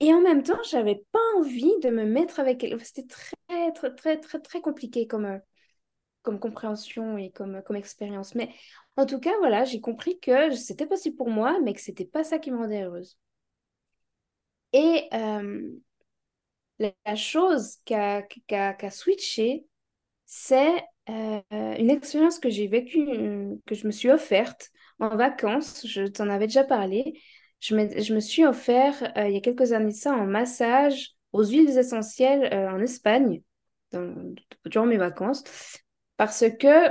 Et 0.00 0.12
en 0.14 0.20
même 0.22 0.42
temps, 0.42 0.62
j'avais 0.70 1.04
pas 1.12 1.18
envie 1.38 1.72
de 1.82 1.90
me 1.90 2.04
mettre 2.06 2.40
avec 2.40 2.64
elle. 2.64 2.84
C'était 2.84 3.06
très, 3.06 3.72
très, 3.74 3.94
très, 3.94 4.20
très, 4.20 4.40
très 4.40 4.60
compliqué 4.60 5.06
comme, 5.06 5.26
euh, 5.26 5.38
comme 6.24 6.40
compréhension 6.40 7.16
et 7.16 7.30
comme, 7.30 7.62
comme 7.62 7.76
expérience. 7.76 8.34
Mais 8.34 8.50
en 8.96 9.06
tout 9.06 9.20
cas, 9.20 9.32
voilà, 9.38 9.64
j'ai 9.64 9.80
compris 9.80 10.18
que 10.18 10.50
c'était 10.54 10.86
possible 10.86 11.16
pour 11.16 11.30
moi, 11.30 11.58
mais 11.62 11.74
que 11.74 11.80
c'était 11.80 12.04
pas 12.04 12.24
ça 12.24 12.40
qui 12.40 12.50
me 12.50 12.56
rendait 12.56 12.82
heureuse. 12.82 13.16
Et 14.72 15.08
euh, 15.12 15.70
la, 16.78 17.14
chose 17.14 17.76
qui 17.84 17.94
a, 17.94 18.90
switché, 18.90 19.66
c'est 20.26 20.82
euh, 21.08 21.40
une 21.50 21.90
expérience 21.90 22.38
que 22.40 22.50
j'ai 22.50 22.66
vécue, 22.66 23.08
euh, 23.08 23.54
que 23.66 23.74
je 23.74 23.86
me 23.86 23.92
suis 23.92 24.10
offerte 24.10 24.70
en 24.98 25.16
vacances. 25.16 25.86
Je 25.86 26.04
t'en 26.04 26.28
avais 26.28 26.46
déjà 26.46 26.64
parlé. 26.64 27.20
Je 27.60 27.76
me, 27.76 28.00
je 28.00 28.14
me 28.14 28.20
suis 28.20 28.44
offert 28.44 29.12
il 29.16 29.32
y 29.32 29.36
a 29.36 29.40
quelques 29.40 29.72
années 29.72 29.90
ça 29.92 30.12
un 30.12 30.26
massage 30.26 31.12
aux 31.32 31.44
huiles 31.44 31.78
essentielles 31.78 32.52
en 32.52 32.78
Espagne 32.80 33.40
durant 34.66 34.86
mes 34.86 34.98
vacances 34.98 35.44
parce 36.16 36.44
que 36.60 36.90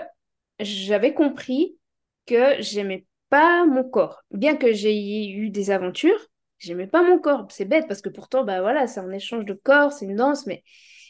j'avais 0.59 1.13
compris 1.13 1.77
que 2.25 2.62
j'aimais 2.62 3.05
pas 3.29 3.65
mon 3.65 3.83
corps. 3.83 4.23
Bien 4.31 4.55
que 4.55 4.73
j'ai 4.73 5.29
eu 5.31 5.49
des 5.49 5.71
aventures, 5.71 6.19
j'aimais 6.59 6.88
pas 6.88 7.03
mon 7.03 7.19
corps. 7.19 7.47
C'est 7.49 7.65
bête 7.65 7.88
parce 7.88 8.01
que 8.01 8.09
pourtant, 8.09 8.43
bah 8.43 8.62
voilà, 8.62 8.88
c'est 8.88 8.99
un 8.99 9.12
échange 9.12 9.45
de 9.45 9.53
corps, 9.53 9.91
c'est 9.91 10.05
une 10.05 10.15
danse, 10.17 10.45
mais 10.47 10.63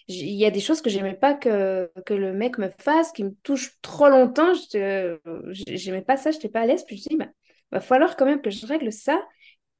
il 0.08 0.30
y 0.36 0.46
a 0.46 0.52
des 0.52 0.60
choses 0.60 0.82
que 0.82 0.90
j'aimais 0.90 1.16
pas 1.16 1.34
que, 1.34 1.92
que 2.06 2.14
le 2.14 2.34
mec 2.34 2.58
me 2.58 2.70
fasse, 2.70 3.12
qui 3.14 3.24
me 3.24 3.34
touche 3.44 3.78
trop 3.82 4.10
longtemps. 4.10 4.54
j'étais- 4.54 4.82
euh, 5.28 5.54
J'aimais 5.68 6.02
pas 6.02 6.18
ça, 6.18 6.32
j'étais 6.32 6.50
pas 6.50 6.62
à 6.62 6.66
l'aise. 6.66 6.84
Puis 6.86 6.98
je 6.98 7.10
dis, 7.10 7.18
bah, 7.18 7.28
va 7.72 7.80
falloir 7.82 8.16
quand 8.18 8.26
même 8.26 8.42
que 8.42 8.50
je 8.50 8.66
règle 8.66 8.92
ça. 8.92 9.22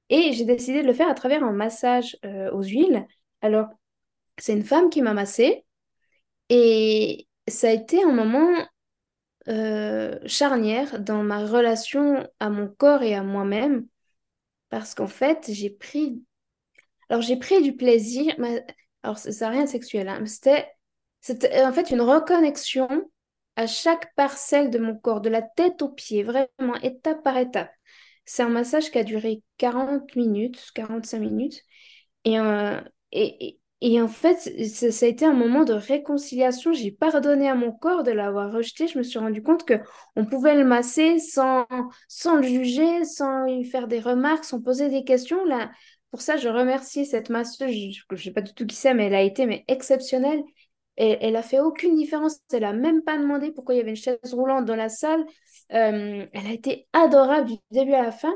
Et 0.10 0.34
j'ai 0.34 0.46
décidé 0.46 0.82
de 0.82 0.88
le 0.88 0.94
faire 0.94 1.10
à 1.10 1.14
travers 1.16 1.44
un 1.44 1.52
massage 1.54 2.18
euh, 2.26 2.52
aux 2.52 2.64
huiles. 2.64 3.06
Alors, 3.42 3.68
c'est 4.40 4.54
une 4.54 4.64
femme 4.64 4.90
qui 4.90 5.02
m'a 5.02 5.14
massé 5.14 5.66
et 6.50 7.28
ça 7.48 7.68
a 7.70 7.72
été 7.72 8.04
un 8.04 8.12
moment 8.12 8.66
euh, 9.50 10.20
charnière 10.26 11.00
dans 11.00 11.24
ma 11.24 11.46
relation 11.46 12.28
à 12.40 12.50
mon 12.50 12.68
corps 12.68 13.04
et 13.04 13.16
à 13.16 13.24
moi-même 13.24 13.88
parce 14.70 14.96
qu'en 14.96 15.08
fait, 15.08 15.52
j'ai 15.52 15.70
pris... 15.70 16.24
Alors, 17.10 17.22
j'ai 17.22 17.38
pris 17.38 17.62
du 17.62 17.76
plaisir, 17.76 18.36
alors 19.04 19.18
ça 19.18 19.32
n'a 19.32 19.50
rien 19.52 19.64
de 19.66 19.70
sexuel, 19.70 20.08
hein, 20.08 20.26
c'était, 20.26 20.68
c'était 21.22 21.64
en 21.64 21.74
fait 21.74 21.92
une 21.92 22.02
reconnexion 22.02 22.90
à 23.56 23.68
chaque 23.68 24.14
parcelle 24.16 24.70
de 24.72 24.80
mon 24.80 24.96
corps, 24.98 25.22
de 25.22 25.30
la 25.30 25.42
tête 25.42 25.82
aux 25.82 25.90
pieds, 25.90 26.24
vraiment 26.24 26.76
étape 26.82 27.24
par 27.24 27.38
étape. 27.38 27.72
C'est 28.26 28.44
un 28.44 28.50
massage 28.50 28.90
qui 28.92 28.98
a 28.98 29.04
duré 29.04 29.44
40 29.58 30.16
minutes, 30.16 30.72
45 30.74 31.20
minutes. 31.20 31.62
Et, 32.26 32.40
euh, 32.40 32.82
et, 33.12 33.60
et, 33.86 34.02
en 34.02 34.08
fait, 34.08 34.38
ça, 34.70 35.06
a 35.06 35.10
été 35.10 35.26
un 35.26 35.34
moment 35.34 35.66
de 35.66 35.74
réconciliation. 35.74 36.72
J'ai 36.72 36.90
pardonné 36.90 37.50
à 37.50 37.56
mon 37.56 37.74
corps 37.74 38.04
de 38.04 38.12
l'avoir 38.12 38.50
rejeté. 38.50 38.88
Je 38.88 38.98
me 38.98 39.04
suis 39.04 39.20
rendu 39.20 39.44
compte 39.44 39.66
que 39.66 39.74
on 40.16 40.26
pouvait 40.26 40.56
le 40.56 40.64
masser 40.64 41.20
sans, 41.20 41.66
sans 42.08 42.38
le 42.38 42.44
juger, 42.44 43.04
sans 43.04 43.44
lui 43.44 43.66
faire 43.66 43.90
des 43.90 44.00
remarques, 44.00 44.46
sans 44.46 44.62
poser 44.62 44.88
des 44.88 45.04
questions. 45.04 45.44
Là, 45.44 45.70
pour 46.12 46.22
ça, 46.22 46.38
je 46.38 46.48
remercie 46.48 47.06
cette 47.06 47.30
masseuse. 47.30 47.72
Je 47.72 48.04
ne 48.10 48.16
sais 48.18 48.32
pas 48.32 48.40
du 48.40 48.54
tout 48.54 48.66
qui 48.66 48.74
c'est, 48.74 48.94
mais 48.94 49.08
elle 49.08 49.16
a 49.16 49.22
été 49.22 49.46
mais, 49.46 49.66
exceptionnelle. 49.68 50.42
Et 50.96 51.18
elle 51.20 51.36
a 51.36 51.44
fait 51.44 51.60
aucune 51.60 51.98
différence. 51.98 52.40
Elle 52.54 52.64
a 52.64 52.72
même 52.72 53.02
pas 53.02 53.18
demandé 53.18 53.52
pourquoi 53.52 53.76
il 53.76 53.80
y 53.80 53.82
avait 53.82 53.90
une 53.90 53.98
chaise 53.98 54.18
roulante 54.32 54.64
dans 54.64 54.78
la 54.78 54.88
salle. 54.88 55.26
Euh, 55.74 56.26
elle 56.32 56.48
a 56.48 56.54
été 56.54 56.88
adorable 56.94 57.50
du 57.50 57.56
début 57.72 57.96
à 57.96 58.04
la 58.04 58.12
fin. 58.14 58.34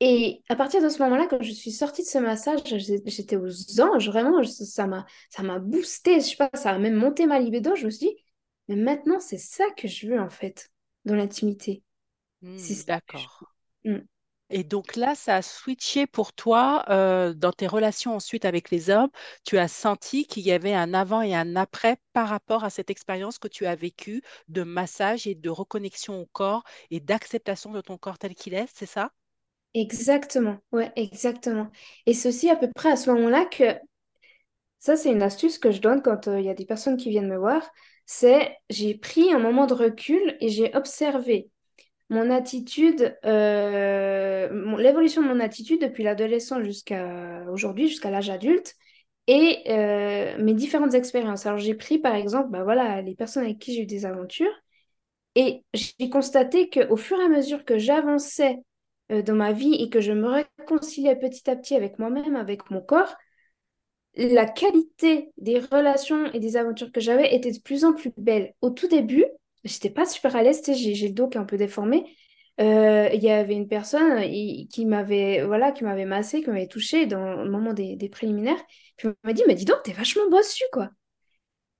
Et 0.00 0.42
à 0.48 0.56
partir 0.56 0.82
de 0.82 0.88
ce 0.90 1.02
moment-là, 1.02 1.26
quand 1.28 1.42
je 1.42 1.52
suis 1.52 1.72
sortie 1.72 2.02
de 2.02 2.06
ce 2.06 2.18
massage, 2.18 2.60
j'étais 2.66 3.36
aux 3.36 3.80
anges, 3.80 4.08
vraiment, 4.08 4.42
ça 4.44 4.86
m'a, 4.86 5.06
ça 5.30 5.42
m'a 5.42 5.58
boosté, 5.58 6.20
je 6.20 6.26
sais 6.26 6.36
pas, 6.36 6.50
ça 6.54 6.70
a 6.72 6.78
même 6.78 6.94
monté 6.94 7.26
ma 7.26 7.40
libido. 7.40 7.74
Je 7.74 7.86
me 7.86 7.90
suis 7.90 8.08
dit, 8.08 8.16
mais 8.68 8.76
maintenant, 8.76 9.20
c'est 9.20 9.38
ça 9.38 9.64
que 9.76 9.88
je 9.88 10.08
veux, 10.08 10.20
en 10.20 10.28
fait, 10.28 10.70
dans 11.06 11.14
l'intimité. 11.14 11.82
Hmm, 12.42 12.58
d'accord. 12.86 13.50
Hmm. 13.84 14.00
Et 14.50 14.62
donc 14.64 14.94
là, 14.96 15.14
ça 15.14 15.36
a 15.36 15.42
switché 15.42 16.06
pour 16.06 16.32
toi 16.32 16.84
euh, 16.88 17.32
dans 17.34 17.52
tes 17.52 17.66
relations 17.66 18.14
ensuite 18.14 18.44
avec 18.44 18.70
les 18.70 18.90
hommes. 18.90 19.10
Tu 19.44 19.58
as 19.58 19.66
senti 19.68 20.26
qu'il 20.26 20.44
y 20.44 20.52
avait 20.52 20.74
un 20.74 20.94
avant 20.94 21.22
et 21.22 21.34
un 21.34 21.56
après 21.56 21.96
par 22.12 22.28
rapport 22.28 22.62
à 22.64 22.70
cette 22.70 22.90
expérience 22.90 23.38
que 23.38 23.48
tu 23.48 23.66
as 23.66 23.74
vécue 23.74 24.22
de 24.48 24.62
massage 24.62 25.26
et 25.26 25.34
de 25.34 25.50
reconnexion 25.50 26.20
au 26.20 26.26
corps 26.26 26.62
et 26.90 27.00
d'acceptation 27.00 27.72
de 27.72 27.80
ton 27.80 27.98
corps 27.98 28.18
tel 28.18 28.34
qu'il 28.34 28.54
est, 28.54 28.68
c'est 28.72 28.86
ça? 28.86 29.10
Exactement, 29.76 30.58
ouais, 30.72 30.90
exactement. 30.96 31.70
Et 32.06 32.14
c'est 32.14 32.28
aussi 32.30 32.50
à 32.50 32.56
peu 32.56 32.68
près 32.74 32.90
à 32.90 32.96
ce 32.96 33.10
moment-là 33.10 33.44
que, 33.44 33.78
ça 34.78 34.96
c'est 34.96 35.10
une 35.12 35.22
astuce 35.22 35.58
que 35.58 35.70
je 35.70 35.80
donne 35.80 36.02
quand 36.02 36.28
euh, 36.28 36.38
il 36.40 36.46
y 36.46 36.50
a 36.50 36.54
des 36.54 36.66
personnes 36.66 36.96
qui 36.96 37.10
viennent 37.10 37.28
me 37.28 37.36
voir, 37.38 37.68
c'est 38.06 38.56
j'ai 38.70 38.94
pris 38.94 39.32
un 39.32 39.38
moment 39.38 39.66
de 39.66 39.74
recul 39.74 40.36
et 40.40 40.48
j'ai 40.48 40.74
observé 40.76 41.50
mon 42.10 42.30
attitude, 42.30 43.16
euh, 43.26 44.76
l'évolution 44.78 45.22
de 45.22 45.28
mon 45.28 45.40
attitude 45.40 45.80
depuis 45.82 46.04
l'adolescence 46.04 46.64
jusqu'à 46.64 47.44
aujourd'hui, 47.50 47.88
jusqu'à 47.88 48.10
l'âge 48.10 48.30
adulte, 48.30 48.74
et 49.28 49.62
euh, 49.70 50.38
mes 50.42 50.54
différentes 50.54 50.94
expériences. 50.94 51.46
Alors 51.46 51.58
j'ai 51.58 51.74
pris 51.74 51.98
par 51.98 52.14
exemple, 52.16 52.50
bah 52.50 52.64
voilà, 52.64 53.02
les 53.02 53.14
personnes 53.16 53.44
avec 53.44 53.58
qui 53.60 53.74
j'ai 53.74 53.82
eu 53.82 53.86
des 53.86 54.06
aventures, 54.06 54.52
et 55.36 55.64
j'ai 55.74 56.10
constaté 56.10 56.70
qu'au 56.70 56.96
fur 56.96 57.20
et 57.20 57.24
à 57.24 57.28
mesure 57.28 57.64
que 57.64 57.78
j'avançais 57.78 58.58
dans 59.10 59.34
ma 59.34 59.52
vie 59.52 59.74
et 59.74 59.88
que 59.88 60.00
je 60.00 60.12
me 60.12 60.28
réconciliais 60.28 61.16
petit 61.16 61.48
à 61.48 61.56
petit 61.56 61.74
avec 61.74 61.98
moi-même, 61.98 62.36
avec 62.36 62.70
mon 62.70 62.80
corps, 62.80 63.14
la 64.16 64.46
qualité 64.46 65.30
des 65.36 65.58
relations 65.58 66.32
et 66.32 66.40
des 66.40 66.56
aventures 66.56 66.90
que 66.90 67.00
j'avais 67.00 67.34
était 67.34 67.52
de 67.52 67.60
plus 67.60 67.84
en 67.84 67.92
plus 67.92 68.12
belle. 68.16 68.54
Au 68.62 68.70
tout 68.70 68.88
début, 68.88 69.26
j'étais 69.64 69.90
pas 69.90 70.06
super 70.06 70.34
à 70.36 70.42
l'aise, 70.42 70.62
j'ai 70.66 71.08
le 71.08 71.12
dos 71.12 71.28
qui 71.28 71.36
est 71.36 71.40
un 71.40 71.44
peu 71.44 71.58
déformé. 71.58 72.16
Euh, 72.58 73.10
il 73.12 73.22
y 73.22 73.28
avait 73.30 73.54
une 73.54 73.68
personne 73.68 74.22
qui 74.70 74.86
m'avait 74.86 75.44
voilà, 75.44 75.72
qui 75.72 75.84
m'avait 75.84 76.06
massé, 76.06 76.42
qui 76.42 76.48
m'avait 76.48 76.66
touché 76.66 77.06
dans 77.06 77.42
le 77.42 77.50
moment 77.50 77.74
des, 77.74 78.08
préliminaires. 78.10 78.62
Puis 78.96 79.08
elle 79.08 79.14
m'a 79.24 79.32
dit, 79.34 79.42
mais 79.46 79.54
dis 79.54 79.66
donc, 79.66 79.82
t'es 79.84 79.92
vachement 79.92 80.28
bossu, 80.30 80.64
quoi. 80.72 80.88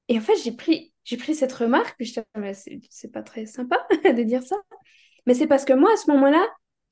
Et 0.09 0.19
en 0.19 0.21
fait, 0.21 0.37
j'ai 0.45 0.53
pris, 0.53 0.93
j'ai 1.05 1.17
pris 1.17 1.35
cette 1.35 1.53
remarque, 1.53 1.97
puis 1.97 2.07
je 2.07 2.21
c'est 2.91 3.11
pas 3.11 3.23
très 3.23 3.47
sympa 3.47 3.87
de 4.05 4.23
dire 4.23 4.43
ça. 4.43 4.57
Mais 5.27 5.35
c'est 5.35 5.47
parce 5.47 5.65
que 5.65 5.73
moi, 5.73 5.93
à 5.93 5.97
ce 5.97 6.11
moment-là, 6.11 6.47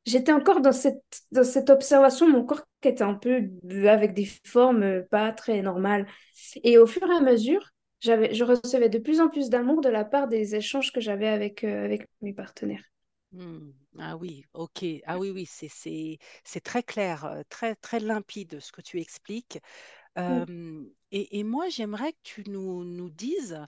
j'étais 0.06 0.32
encore 0.32 0.60
dans 0.60 0.72
cette, 0.72 1.02
dans 1.32 1.44
cette 1.44 1.70
observation, 1.70 2.28
mon 2.28 2.44
corps 2.44 2.62
qui 2.80 2.88
était 2.88 3.02
un 3.02 3.14
peu 3.14 3.50
avec 3.88 4.14
des 4.14 4.28
formes 4.44 5.04
pas 5.10 5.32
très 5.32 5.62
normales. 5.62 6.06
Et 6.62 6.78
au 6.78 6.86
fur 6.86 7.08
et 7.10 7.14
à 7.14 7.20
mesure, 7.20 7.70
je 8.00 8.44
recevais 8.44 8.88
de 8.88 8.98
plus 8.98 9.20
en 9.20 9.28
plus 9.28 9.48
d'amour 9.48 9.80
de 9.80 9.88
la 9.88 10.04
part 10.04 10.28
des 10.28 10.54
échanges 10.54 10.92
que 10.92 11.00
j'avais 11.00 11.28
avec, 11.28 11.64
euh, 11.64 11.84
avec 11.84 12.06
mes 12.20 12.34
partenaires. 12.34 12.84
Hmm. 13.32 13.70
Ah 13.98 14.16
oui, 14.16 14.44
ok. 14.52 14.84
Ah 15.06 15.18
oui, 15.18 15.30
oui, 15.30 15.46
c'est 15.48 16.60
très 16.62 16.82
clair, 16.82 17.24
euh, 17.24 17.42
très, 17.48 17.74
très 17.76 18.00
limpide 18.00 18.60
ce 18.60 18.72
que 18.72 18.82
tu 18.82 19.00
expliques. 19.00 19.58
Et, 20.16 21.44
moi, 21.44 21.68
j'aimerais 21.68 22.12
que 22.12 22.18
tu 22.22 22.44
nous, 22.48 22.84
nous 22.84 23.10
dises 23.10 23.58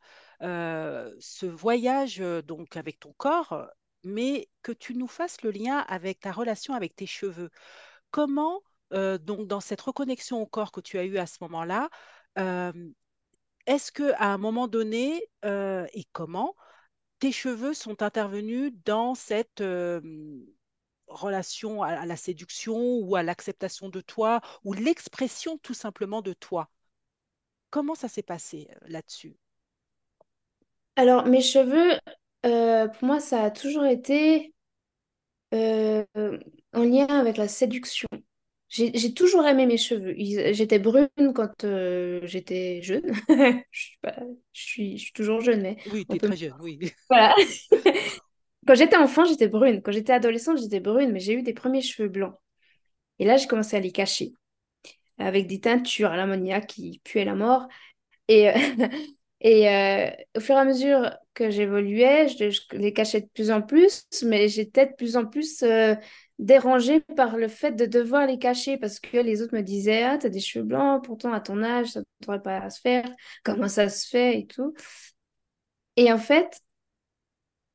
ce 0.40 1.46
voyage 1.46 2.18
donc 2.18 2.76
avec 2.76 3.00
ton 3.00 3.12
corps, 3.16 3.68
mais 4.04 4.48
que 4.62 4.72
tu 4.72 4.94
nous 4.94 5.08
fasses 5.08 5.42
le 5.42 5.50
lien 5.50 5.78
avec 5.88 6.20
ta 6.20 6.32
relation 6.32 6.74
avec 6.74 6.96
tes 6.96 7.06
cheveux. 7.06 7.50
Comment, 8.10 8.62
donc, 8.92 9.46
dans 9.46 9.60
cette 9.60 9.80
reconnexion 9.80 10.40
au 10.40 10.46
corps 10.46 10.72
que 10.72 10.80
tu 10.80 10.98
as 10.98 11.04
eue 11.04 11.18
à 11.18 11.26
ce 11.26 11.38
moment-là, 11.42 11.88
est-ce 13.66 13.90
que 13.90 14.12
à 14.14 14.32
un 14.32 14.38
moment 14.38 14.68
donné, 14.68 15.28
euh, 15.44 15.86
et 15.92 16.04
comment, 16.12 16.54
tes 17.18 17.32
cheveux 17.32 17.74
sont 17.74 18.02
intervenus 18.02 18.72
dans 18.84 19.14
cette 19.14 19.60
euh, 19.60 20.00
relation 21.08 21.82
à, 21.82 22.06
la 22.06 22.16
séduction 22.16 22.76
ou 22.76 23.16
à 23.16 23.22
l'acceptation 23.22 23.88
de 23.88 24.00
toi 24.00 24.40
ou 24.64 24.72
l'expression 24.72 25.58
tout 25.58 25.74
simplement 25.74 26.22
de 26.22 26.32
toi? 26.32 26.70
Comment 27.70 27.96
ça 27.96 28.08
s'est 28.08 28.22
passé 28.22 28.68
euh, 28.70 28.86
là-dessus? 28.88 29.36
Alors, 30.94 31.26
mes 31.26 31.42
cheveux, 31.42 31.98
pour 32.46 33.04
moi, 33.08 33.20
ça 33.20 33.44
a 33.44 33.50
toujours 33.50 33.84
été 33.84 34.54
en 35.52 36.82
lien 36.82 37.06
avec 37.06 37.36
la 37.36 37.48
séduction. 37.48 38.08
J'ai 38.68 39.14
toujours 39.14 39.46
aimé 39.46 39.64
mes 39.64 39.76
cheveux. 39.78 40.14
J'étais 40.52 40.78
brune 40.78 41.08
quand 41.34 41.64
euh, 41.64 42.20
j'étais 42.24 42.82
jeune. 42.82 43.12
je, 43.70 43.80
suis 43.80 43.98
pas, 44.02 44.16
je, 44.52 44.62
suis, 44.62 44.98
je 44.98 45.02
suis 45.04 45.12
toujours 45.12 45.40
jeune, 45.40 45.62
mais... 45.62 45.76
Oui, 45.92 46.04
tu 46.08 46.16
es 46.16 46.18
très 46.18 46.36
jeune, 46.36 46.54
oui. 46.60 46.78
Voilà. 47.10 47.34
quand 48.66 48.74
j'étais 48.74 48.96
enfant, 48.96 49.24
j'étais 49.24 49.48
brune. 49.48 49.82
Quand 49.82 49.92
j'étais 49.92 50.12
adolescente, 50.12 50.58
j'étais 50.58 50.80
brune, 50.80 51.12
mais 51.12 51.20
j'ai 51.20 51.34
eu 51.34 51.42
des 51.42 51.54
premiers 51.54 51.80
cheveux 51.80 52.08
blancs. 52.08 52.34
Et 53.18 53.24
là, 53.24 53.36
j'ai 53.36 53.46
commencé 53.46 53.76
à 53.76 53.80
les 53.80 53.92
cacher 53.92 54.32
avec 55.18 55.46
des 55.46 55.60
teintures 55.60 56.10
à 56.10 56.16
l'ammoniac 56.16 56.66
qui 56.66 57.00
puaient 57.04 57.24
la 57.24 57.34
mort. 57.36 57.68
Et, 58.28 58.50
et 59.40 59.68
euh, 59.68 60.10
au 60.36 60.40
fur 60.40 60.56
et 60.56 60.58
à 60.58 60.64
mesure 60.64 61.10
que 61.36 61.50
j'évoluais, 61.50 62.28
je, 62.28 62.60
les 62.72 62.92
cachais 62.92 63.20
de 63.20 63.28
plus 63.32 63.50
en 63.50 63.62
plus, 63.62 64.06
mais 64.24 64.48
j'étais 64.48 64.86
de 64.86 64.94
plus 64.94 65.16
en 65.16 65.26
plus... 65.26 65.62
Euh, 65.62 65.94
dérangée 66.38 67.00
par 67.00 67.36
le 67.36 67.48
fait 67.48 67.72
de 67.72 67.86
devoir 67.86 68.26
les 68.26 68.38
cacher 68.38 68.76
parce 68.76 69.00
que 69.00 69.16
les 69.16 69.42
autres 69.42 69.54
me 69.54 69.62
disaient 69.62 70.02
Ah, 70.02 70.18
t'as 70.18 70.28
des 70.28 70.40
cheveux 70.40 70.64
blancs, 70.64 71.02
pourtant 71.04 71.32
à 71.32 71.40
ton 71.40 71.62
âge, 71.62 71.92
ça 71.92 72.00
ne 72.00 72.04
devrait 72.20 72.42
pas 72.42 72.68
se 72.70 72.80
faire, 72.80 73.08
comment 73.44 73.68
ça 73.68 73.88
se 73.88 74.06
fait 74.08 74.40
et 74.40 74.46
tout. 74.46 74.74
Et 75.96 76.12
en 76.12 76.18
fait, 76.18 76.60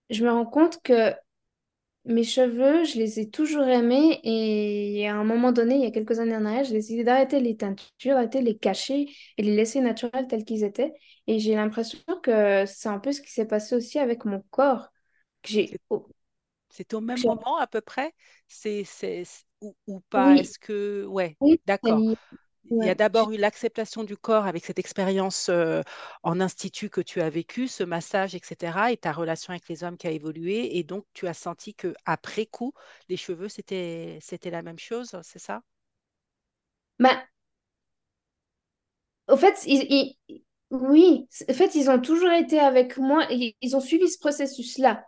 je 0.09 0.23
me 0.23 0.31
rends 0.31 0.45
compte 0.45 0.81
que 0.83 1.13
mes 2.05 2.23
cheveux, 2.23 2.83
je 2.83 2.97
les 2.97 3.19
ai 3.19 3.29
toujours 3.29 3.63
aimés 3.63 4.19
et 4.23 5.07
à 5.07 5.15
un 5.15 5.23
moment 5.23 5.51
donné, 5.51 5.75
il 5.75 5.81
y 5.81 5.85
a 5.85 5.91
quelques 5.91 6.19
années 6.19 6.35
en 6.35 6.45
arrière, 6.45 6.63
j'ai 6.63 6.73
décidé 6.73 7.03
d'arrêter 7.03 7.39
les 7.39 7.55
teintures, 7.57 8.15
d'arrêter 8.15 8.41
les 8.41 8.57
cacher 8.57 9.07
et 9.37 9.43
les 9.43 9.55
laisser 9.55 9.81
naturels 9.81 10.27
tels 10.27 10.43
qu'ils 10.43 10.63
étaient. 10.63 10.93
Et 11.27 11.39
j'ai 11.39 11.55
l'impression 11.55 11.99
que 12.23 12.65
c'est 12.65 12.89
un 12.89 12.99
peu 12.99 13.11
ce 13.11 13.21
qui 13.21 13.31
s'est 13.31 13.45
passé 13.45 13.75
aussi 13.75 13.99
avec 13.99 14.25
mon 14.25 14.43
corps. 14.49 14.89
J'ai 15.43 15.71
c'est 16.69 16.93
au 16.93 17.01
même 17.01 17.21
moment 17.21 17.57
à 17.57 17.67
peu 17.67 17.81
près? 17.81 18.13
C'est, 18.47 18.83
c'est, 18.85 19.23
ou, 19.61 19.99
pas? 20.09 20.37
Est-ce 20.37 20.57
que... 20.57 21.05
Ouais, 21.05 21.37
d'accord. 21.67 22.01
Il 22.69 22.85
y 22.85 22.89
a 22.89 22.95
d'abord 22.95 23.31
eu 23.31 23.37
l'acceptation 23.37 24.03
du 24.03 24.15
corps 24.15 24.45
avec 24.45 24.65
cette 24.65 24.79
expérience 24.79 25.49
euh, 25.49 25.81
en 26.23 26.39
institut 26.39 26.89
que 26.89 27.01
tu 27.01 27.19
as 27.19 27.29
vécu, 27.29 27.67
ce 27.67 27.83
massage, 27.83 28.35
etc., 28.35 28.91
et 28.91 28.97
ta 28.97 29.11
relation 29.11 29.51
avec 29.51 29.67
les 29.67 29.83
hommes 29.83 29.97
qui 29.97 30.07
a 30.07 30.11
évolué. 30.11 30.77
Et 30.77 30.83
donc, 30.83 31.05
tu 31.13 31.27
as 31.27 31.33
senti 31.33 31.73
que 31.73 31.93
après 32.05 32.45
coup, 32.45 32.73
les 33.09 33.17
cheveux, 33.17 33.49
c'était, 33.49 34.19
c'était 34.21 34.51
la 34.51 34.61
même 34.61 34.79
chose, 34.79 35.17
c'est 35.23 35.39
ça? 35.39 35.63
Bah, 36.99 37.23
au 39.27 39.37
fait, 39.37 39.65
oui, 40.69 41.27
en 41.49 41.53
fait, 41.53 41.75
ils 41.75 41.89
ont 41.89 41.99
toujours 41.99 42.31
été 42.31 42.59
avec 42.59 42.97
moi, 42.97 43.25
et 43.31 43.57
ils 43.61 43.75
ont 43.75 43.81
suivi 43.81 44.07
ce 44.07 44.19
processus-là. 44.19 45.03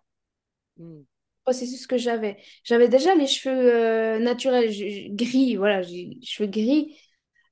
Mmh. 0.77 1.01
processus 1.43 1.85
que 1.85 1.97
j'avais. 1.97 2.37
J'avais 2.63 2.89
déjà 2.89 3.13
les 3.13 3.27
cheveux 3.27 3.73
euh, 3.73 4.19
naturels, 4.19 4.71
gris, 5.15 5.55
voilà, 5.55 5.81
les 5.81 6.17
cheveux 6.23 6.49
gris 6.49 6.97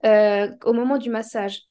euh, 0.05 0.49
au 0.65 0.73
moment 0.73 0.97
du 0.97 1.09
massage. 1.09 1.63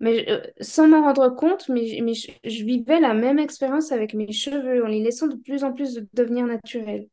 Mais 0.00 0.28
euh, 0.28 0.40
sans 0.60 0.88
m'en 0.88 1.02
rendre 1.02 1.28
compte, 1.30 1.68
mais, 1.68 2.00
mais 2.02 2.14
je, 2.14 2.64
vivais 2.64 2.98
la 2.98 3.14
même 3.14 3.38
expérience 3.38 3.92
avec 3.92 4.14
mes 4.14 4.32
cheveux 4.32 4.84
en 4.84 4.88
les 4.88 5.00
laissant 5.00 5.28
de 5.28 5.36
plus 5.36 5.62
en 5.62 5.72
plus 5.72 6.00
devenir 6.12 6.46
naturels. 6.46 7.06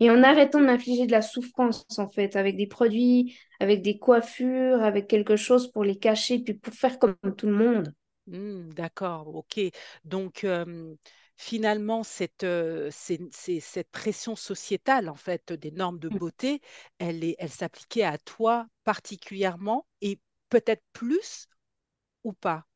Et 0.00 0.10
en 0.10 0.22
arrêtant 0.22 0.60
de 0.60 0.66
m'infliger 0.66 1.06
de 1.06 1.12
la 1.12 1.22
souffrance, 1.22 1.86
en 1.98 2.08
fait, 2.08 2.34
avec 2.34 2.56
des 2.56 2.66
produits, 2.66 3.38
avec 3.60 3.82
des 3.82 3.98
coiffures, 3.98 4.82
avec 4.82 5.06
quelque 5.06 5.36
chose 5.36 5.70
pour 5.70 5.84
les 5.84 5.96
cacher, 5.96 6.40
puis 6.40 6.54
pour 6.54 6.74
faire 6.74 6.98
comme 6.98 7.14
tout 7.36 7.46
le 7.46 7.52
monde. 7.52 7.92
Hmm, 8.26 8.70
d'accord, 8.72 9.34
ok. 9.34 9.60
Donc, 10.04 10.44
euh, 10.44 10.94
finalement, 11.42 12.04
cette, 12.04 12.44
euh, 12.44 12.90
pression 13.90 14.36
sociétale, 14.36 15.08
en 15.08 15.14
fait, 15.16 15.52
des 15.52 15.70
normes 15.72 15.98
de 15.98 16.08
beauté, 16.08 16.60
elle 16.98 17.24
est, 17.24 17.34
elle 17.38 17.50
s'appliquait 17.50 18.04
à 18.04 18.16
toi 18.18 18.66
particulièrement 18.84 19.86
et 20.00 20.20
peut-être 20.50 20.84
plus 20.92 21.48
ou 22.24 22.32
pas? 22.34 22.66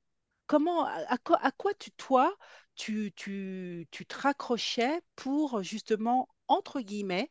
Comment, 0.46 0.86
à, 0.86 0.92
à 1.14 1.18
quoi, 1.18 1.38
à 1.44 1.52
quoi 1.52 1.74
tu, 1.74 1.92
toi, 1.92 2.34
tu, 2.76 3.12
tu, 3.16 3.88
tu 3.92 4.06
te 4.06 4.18
raccrochais 4.18 5.00
pour 5.16 5.62
justement, 5.62 6.28
entre 6.48 6.80
guillemets, 6.80 7.30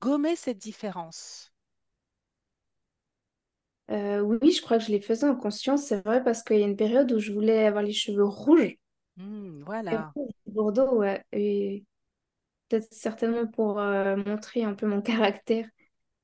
gommer 0.00 0.36
cette 0.36 0.58
différence? 0.58 1.52
Euh, 3.90 4.20
oui, 4.20 4.52
je 4.52 4.62
crois 4.62 4.78
que 4.78 4.84
je 4.84 4.90
les 4.92 5.00
faisais 5.00 5.26
en 5.28 5.34
conscience, 5.36 5.84
c'est 5.86 6.04
vrai, 6.04 6.22
parce 6.22 6.42
qu'il 6.44 6.58
y 6.58 6.62
a 6.62 6.66
une 6.66 6.76
période 6.76 7.10
où 7.12 7.18
je 7.18 7.32
voulais 7.32 7.66
avoir 7.66 7.82
les 7.82 7.92
cheveux 7.92 8.24
rouges. 8.24 8.76
Et 9.90 9.98
voilà. 10.00 10.14
Bordeaux, 10.46 10.98
ouais. 10.98 11.24
Et 11.32 11.84
peut-être 12.68 12.92
certainement 12.92 13.46
pour 13.46 13.78
euh, 13.80 14.16
montrer 14.16 14.64
un 14.64 14.74
peu 14.74 14.86
mon 14.86 15.02
caractère, 15.02 15.68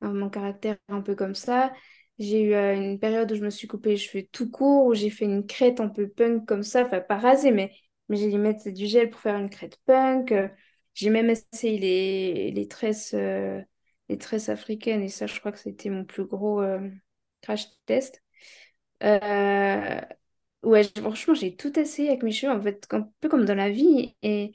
hein, 0.02 0.14
mon 0.14 0.30
caractère 0.30 0.78
un 0.88 1.02
peu 1.02 1.14
comme 1.16 1.34
ça. 1.34 1.72
J'ai 2.18 2.42
eu 2.42 2.54
euh, 2.54 2.74
une 2.76 2.98
période 3.00 3.32
où 3.32 3.36
je 3.36 3.42
me 3.44 3.50
suis 3.50 3.68
coupé 3.68 3.90
les 3.90 3.98
cheveux 3.98 4.26
tout 4.32 4.50
court, 4.50 4.86
où 4.86 4.94
j'ai 4.94 5.10
fait 5.10 5.26
une 5.26 5.46
crête 5.46 5.80
un 5.80 5.88
peu 5.88 6.08
punk 6.08 6.46
comme 6.46 6.62
ça, 6.64 6.84
enfin 6.86 7.00
pas 7.00 7.18
rasée, 7.18 7.52
mais, 7.52 7.72
mais 8.08 8.16
j'ai 8.18 8.30
dû 8.30 8.38
mettre 8.38 8.70
du 8.70 8.86
gel 8.86 9.10
pour 9.10 9.20
faire 9.20 9.36
une 9.38 9.50
crête 9.50 9.78
punk. 9.86 10.32
Euh, 10.32 10.48
J'ai 10.94 11.10
même 11.10 11.30
essayé 11.30 11.78
les, 11.78 12.50
les 12.52 12.68
tresses, 12.68 13.14
euh, 13.14 13.60
les 14.08 14.18
tresses 14.18 14.48
africaines, 14.50 15.02
et 15.02 15.08
ça, 15.08 15.26
je 15.26 15.38
crois 15.40 15.52
que 15.52 15.58
c'était 15.60 15.90
mon 15.90 16.04
plus 16.04 16.24
gros 16.26 16.62
euh, 16.62 16.88
crash 17.42 17.66
test. 17.86 18.22
Euh, 19.02 20.00
ouais, 20.62 20.84
franchement, 20.98 21.34
j'ai 21.34 21.56
tout 21.56 21.78
essayé 21.78 22.08
avec 22.10 22.22
mes 22.22 22.32
cheveux, 22.32 22.52
en 22.52 22.60
fait, 22.62 22.86
un 22.92 23.08
peu 23.20 23.28
comme 23.28 23.44
dans 23.44 23.54
la 23.54 23.70
vie. 23.70 24.16
Et 24.22 24.52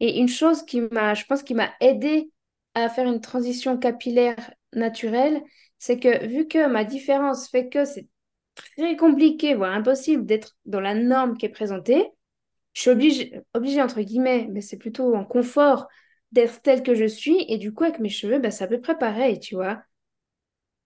et 0.00 0.18
une 0.20 0.28
chose 0.28 0.64
qui 0.64 0.80
m'a, 0.82 1.14
je 1.14 1.24
pense, 1.26 1.42
qui 1.44 1.54
m'a 1.54 1.70
aidé 1.80 2.32
à 2.74 2.88
faire 2.90 3.06
une 3.08 3.20
transition 3.20 3.78
capillaire 3.78 4.36
naturelle, 4.74 5.42
c'est 5.78 5.98
que 6.00 6.26
vu 6.26 6.48
que 6.48 6.66
ma 6.68 6.84
différence 6.84 7.48
fait 7.50 7.68
que 7.70 7.84
c'est 7.84 8.08
très 8.56 8.96
compliqué, 8.96 9.54
voire 9.54 9.72
impossible 9.74 10.26
d'être 10.26 10.56
dans 10.66 10.80
la 10.80 10.94
norme 10.94 11.38
qui 11.38 11.46
est 11.46 11.50
présentée, 11.50 12.10
je 12.74 12.82
suis 12.82 12.90
obligée, 12.90 13.40
obligée 13.54 13.82
entre 13.82 14.00
guillemets, 14.02 14.48
mais 14.52 14.60
c'est 14.62 14.78
plutôt 14.78 15.14
en 15.16 15.24
confort 15.24 15.88
d'être 16.32 16.62
telle 16.62 16.82
que 16.82 16.94
je 16.94 17.06
suis. 17.06 17.44
Et 17.48 17.58
du 17.58 17.72
coup, 17.74 17.84
avec 17.84 18.00
mes 18.00 18.10
cheveux, 18.10 18.38
ben, 18.40 18.50
c'est 18.50 18.64
à 18.64 18.68
peu 18.68 18.80
près 18.80 18.98
pareil, 18.98 19.40
tu 19.40 19.56
vois. 19.56 19.82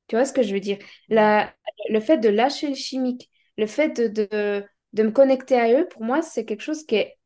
Tu 0.09 0.16
vois 0.16 0.25
ce 0.25 0.33
que 0.33 0.42
je 0.42 0.55
veux 0.55 0.61
dire? 0.61 0.79
La, 1.09 1.55
le 1.90 2.01
fait 2.01 2.18
de 2.18 2.29
lâcher 2.29 2.68
le 2.68 2.75
chimique, 2.75 3.31
le 3.59 3.66
fait 3.66 3.90
de, 3.90 4.09
de, 4.09 4.64
de 4.94 5.05
me 5.05 5.11
connecter 5.12 5.57
à 5.61 5.73
eux, 5.81 5.88
pour 5.88 6.03
moi, 6.05 6.23
c'est 6.23 6.47
quelque 6.47 6.62
chose 6.62 6.85
qui 6.87 6.97
est 6.97 7.18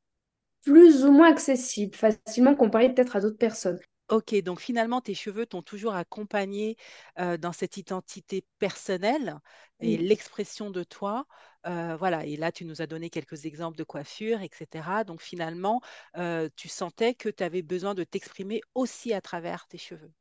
plus 0.64 1.04
ou 1.04 1.12
moins 1.12 1.30
accessible, 1.30 1.96
facilement 1.96 2.56
comparé 2.56 2.94
peut-être 2.94 3.16
à 3.16 3.20
d'autres 3.20 3.38
personnes. 3.38 3.80
Ok, 4.08 4.34
donc 4.42 4.60
finalement, 4.60 5.00
tes 5.00 5.14
cheveux 5.14 5.46
t'ont 5.46 5.62
toujours 5.62 5.94
accompagné 5.94 6.76
euh, 7.18 7.38
dans 7.38 7.52
cette 7.52 7.78
identité 7.78 8.44
personnelle 8.58 9.38
et 9.80 9.96
l'expression 9.96 10.70
de 10.70 10.82
toi. 10.84 11.26
Euh, 11.66 11.96
voilà, 11.96 12.26
et 12.26 12.36
là, 12.36 12.52
tu 12.52 12.64
nous 12.66 12.82
as 12.82 12.86
donné 12.86 13.08
quelques 13.08 13.46
exemples 13.46 13.78
de 13.78 13.84
coiffure, 13.84 14.42
etc. 14.42 15.04
Donc 15.04 15.22
finalement, 15.22 15.80
euh, 16.18 16.48
tu 16.56 16.68
sentais 16.68 17.14
que 17.14 17.30
tu 17.30 17.42
avais 17.42 17.62
besoin 17.62 17.94
de 17.94 18.04
t'exprimer 18.04 18.60
aussi 18.74 19.14
à 19.14 19.20
travers 19.22 19.66
tes 19.66 19.78
cheveux. 19.78 20.12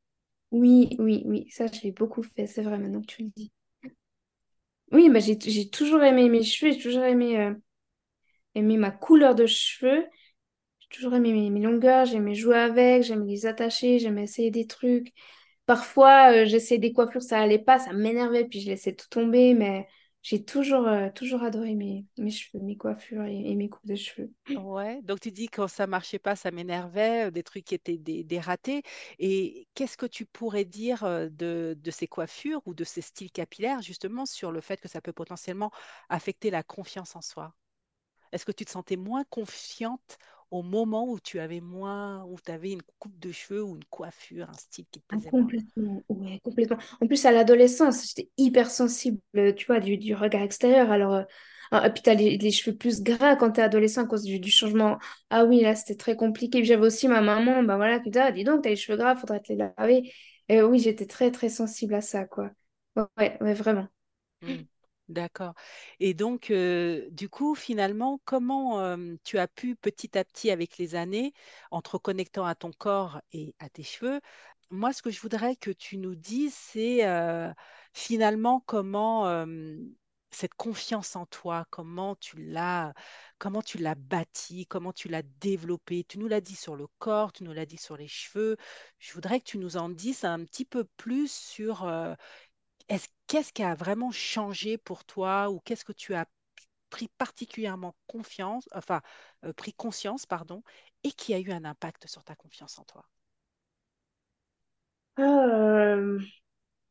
oui, 0.52 0.94
oui, 1.00 1.22
oui, 1.26 1.50
ça 1.50 1.66
je 1.66 1.80
l'ai 1.82 1.90
beaucoup 1.92 2.22
fait, 2.22 2.46
c'est 2.46 2.62
vrai 2.62 2.78
maintenant 2.78 3.00
que 3.00 3.06
tu 3.06 3.24
le 3.24 3.30
dis. 3.36 3.52
Oui, 4.92 5.08
bah, 5.10 5.20
j'ai, 5.20 5.38
j'ai 5.40 5.68
toujours 5.70 6.02
aimé 6.02 6.28
mes 6.28 6.42
cheveux, 6.44 6.72
j'ai 6.72 6.78
toujours 6.80 7.02
aimé, 7.04 7.38
euh, 7.40 7.54
aimé 8.54 8.76
ma 8.76 8.90
couleur 8.90 9.34
de 9.34 9.46
cheveux, 9.46 10.06
j'ai 10.80 10.88
toujours 10.90 11.14
aimé 11.14 11.32
mes, 11.32 11.50
mes 11.50 11.60
longueurs, 11.60 12.06
j'aimais 12.06 12.34
jouer 12.34 12.56
avec, 12.58 13.04
j'aimais 13.04 13.26
les 13.26 13.46
attacher, 13.46 13.98
j'aimais 14.00 14.24
essayer 14.24 14.50
des 14.50 14.66
trucs. 14.66 15.12
Parfois, 15.66 16.32
euh, 16.32 16.46
j'essayais 16.46 16.80
des 16.80 16.92
coiffures, 16.92 17.22
ça 17.22 17.40
allait 17.40 17.58
pas, 17.60 17.78
ça 17.80 17.92
m'énervait, 17.94 18.46
puis 18.46 18.60
je 18.60 18.68
laissais 18.70 18.94
tout 18.94 19.08
tomber, 19.10 19.54
mais 19.54 19.88
j'ai 20.22 20.44
toujours, 20.44 20.86
euh, 20.86 21.08
toujours 21.10 21.42
adoré 21.42 21.74
mes, 21.74 22.04
cheveux, 22.30 22.62
mes 22.62 22.76
coiffures 22.76 23.24
et, 23.24 23.54
mes 23.54 23.68
coupes 23.68 23.86
de 23.86 23.96
cheveux. 23.96 24.32
Ouais, 24.56 25.00
donc 25.02 25.20
tu 25.20 25.30
dis 25.32 25.48
quand 25.48 25.68
ça 25.68 25.86
marchait 25.86 26.18
pas, 26.18 26.36
ça 26.36 26.50
m'énervait, 26.50 27.30
des 27.30 27.42
trucs 27.42 27.64
qui 27.64 27.74
étaient 27.74 27.98
des, 27.98 28.22
des 28.22 28.40
ratés. 28.40 28.82
Et 29.18 29.66
qu'est-ce 29.74 29.96
que 29.96 30.06
tu 30.06 30.24
pourrais 30.24 30.64
dire 30.64 31.04
euh, 31.04 31.28
de, 31.28 31.76
de 31.78 31.90
ces 31.90 32.06
coiffures 32.06 32.62
ou 32.66 32.74
de 32.74 32.84
ces 32.84 33.02
styles 33.02 33.32
capillaires 33.32 33.82
justement 33.82 34.26
sur 34.26 34.52
le 34.52 34.60
fait 34.60 34.80
que 34.80 34.88
ça 34.88 35.00
peut 35.00 35.12
potentiellement 35.12 35.70
affecter 36.08 36.50
la 36.50 36.62
confiance 36.62 37.16
en 37.16 37.20
soi? 37.20 37.54
Est-ce 38.32 38.44
que 38.44 38.52
tu 38.52 38.64
te 38.64 38.70
sentais 38.70 38.96
moins 38.96 39.24
confiante 39.24 40.18
au 40.52 40.62
moment 40.62 41.08
où 41.10 41.20
tu 41.20 41.40
avais 41.40 41.60
moins, 41.62 42.24
où 42.26 42.38
tu 42.40 42.52
avais 42.52 42.72
une 42.72 42.82
coupe 43.00 43.18
de 43.20 43.32
cheveux 43.32 43.64
ou 43.64 43.76
une 43.76 43.84
coiffure, 43.86 44.50
un 44.50 44.56
style 44.58 44.86
qui 44.92 45.00
te 45.00 45.06
Ah, 45.10 45.16
plaisait 45.16 45.32
moins? 45.32 45.52
complètement, 45.60 46.02
ouais, 46.08 46.40
complètement. 46.42 46.78
En 47.02 47.06
plus, 47.06 47.24
à 47.26 47.32
l'adolescence, 47.32 48.06
j'étais 48.08 48.30
hyper 48.38 48.70
sensible, 48.70 49.20
tu 49.56 49.66
vois, 49.66 49.78
du, 49.78 49.98
du 49.98 50.14
regard 50.14 50.40
extérieur. 50.42 50.90
Alors, 50.90 51.12
euh, 51.14 51.22
ah, 51.70 51.86
et 51.86 51.92
puis 51.92 52.02
t'as 52.02 52.14
les, 52.14 52.38
les 52.38 52.50
cheveux 52.50 52.74
plus 52.76 53.02
gras 53.02 53.36
quand 53.36 53.52
t'es 53.52 53.60
adolescent 53.62 54.02
à 54.04 54.06
cause 54.06 54.22
du, 54.22 54.38
du 54.40 54.50
changement. 54.50 54.98
Ah 55.28 55.44
oui, 55.44 55.60
là, 55.60 55.74
c'était 55.74 55.96
très 55.96 56.16
compliqué. 56.16 56.64
J'avais 56.64 56.86
aussi 56.86 57.08
ma 57.08 57.20
maman, 57.20 57.62
bah 57.62 57.76
voilà, 57.76 58.00
qui 58.00 58.10
disait, 58.10 58.24
ah, 58.24 58.32
dis 58.32 58.44
donc, 58.44 58.62
t'as 58.62 58.70
les 58.70 58.76
cheveux 58.76 58.96
gras, 58.96 59.14
faudrait 59.16 59.40
te 59.40 59.52
les 59.52 59.58
laver. 59.76 60.10
Et 60.48 60.62
oui, 60.62 60.78
j'étais 60.78 61.06
très, 61.06 61.30
très 61.30 61.50
sensible 61.50 61.94
à 61.94 62.00
ça, 62.00 62.24
quoi. 62.24 62.50
Ouais, 62.96 63.36
ouais, 63.40 63.54
vraiment. 63.54 63.88
Hmm, 64.42 64.62
d'accord. 65.12 65.54
Et 66.00 66.14
donc, 66.14 66.52
du 66.52 67.28
coup, 67.28 67.54
finalement, 67.54 68.20
comment 68.24 68.96
tu 69.24 69.38
as 69.38 69.48
pu 69.48 69.76
petit 69.76 70.16
à 70.18 70.24
petit, 70.24 70.50
avec 70.50 70.78
les 70.78 70.94
années, 70.94 71.32
en 71.70 71.82
te 71.82 71.90
reconnectant 71.90 72.44
à 72.44 72.54
ton 72.54 72.72
corps 72.72 73.20
et 73.32 73.54
à 73.58 73.68
tes 73.68 73.82
cheveux, 73.82 74.20
moi, 74.70 74.92
ce 74.92 75.02
que 75.02 75.10
je 75.10 75.20
voudrais 75.20 75.54
que 75.56 75.70
tu 75.70 75.98
nous 75.98 76.14
dises, 76.14 76.54
c'est 76.54 77.06
finalement 77.92 78.60
comment 78.66 79.46
cette 80.34 80.54
confiance 80.54 81.14
en 81.14 81.26
toi, 81.26 81.66
comment 81.68 82.16
tu 82.16 82.38
l'as, 82.38 82.94
comment 83.38 83.60
tu 83.60 83.76
l'as 83.76 83.94
bâtie, 83.94 84.66
comment 84.66 84.94
tu 84.94 85.08
l'as 85.08 85.22
développée? 85.40 86.04
Tu 86.04 86.18
nous 86.18 86.26
l'as 86.26 86.40
dit 86.40 86.56
sur 86.56 86.74
le 86.74 86.86
corps, 86.98 87.34
tu 87.34 87.44
nous 87.44 87.52
l'as 87.52 87.66
dit 87.66 87.76
sur 87.76 87.98
les 87.98 88.08
cheveux. 88.08 88.56
Je 88.98 89.12
voudrais 89.12 89.40
que 89.40 89.44
tu 89.44 89.58
nous 89.58 89.76
en 89.76 89.90
dises 89.90 90.24
un 90.24 90.42
petit 90.44 90.64
peu 90.64 90.84
plus 90.96 91.30
sur 91.30 91.86
est-ce, 92.88 93.08
qu'est-ce 93.26 93.52
qui 93.52 93.62
a 93.62 93.74
vraiment 93.74 94.10
changé 94.12 94.78
pour 94.78 95.04
toi 95.04 95.50
ou 95.50 95.60
qu'est-ce 95.60 95.84
que 95.84 95.92
tu 95.92 96.14
as 96.14 96.26
pris 96.90 97.08
particulièrement 97.18 97.94
confiance, 98.08 98.68
enfin, 98.74 99.02
euh, 99.44 99.52
pris 99.54 99.72
conscience, 99.74 100.26
pardon, 100.26 100.62
et 101.04 101.12
qui 101.12 101.34
a 101.34 101.40
eu 101.40 101.52
un 101.52 101.64
impact 101.64 102.06
sur 102.08 102.24
ta 102.24 102.34
confiance 102.36 102.78
en 102.78 102.84
toi? 102.84 103.06
Euh, 105.18 106.18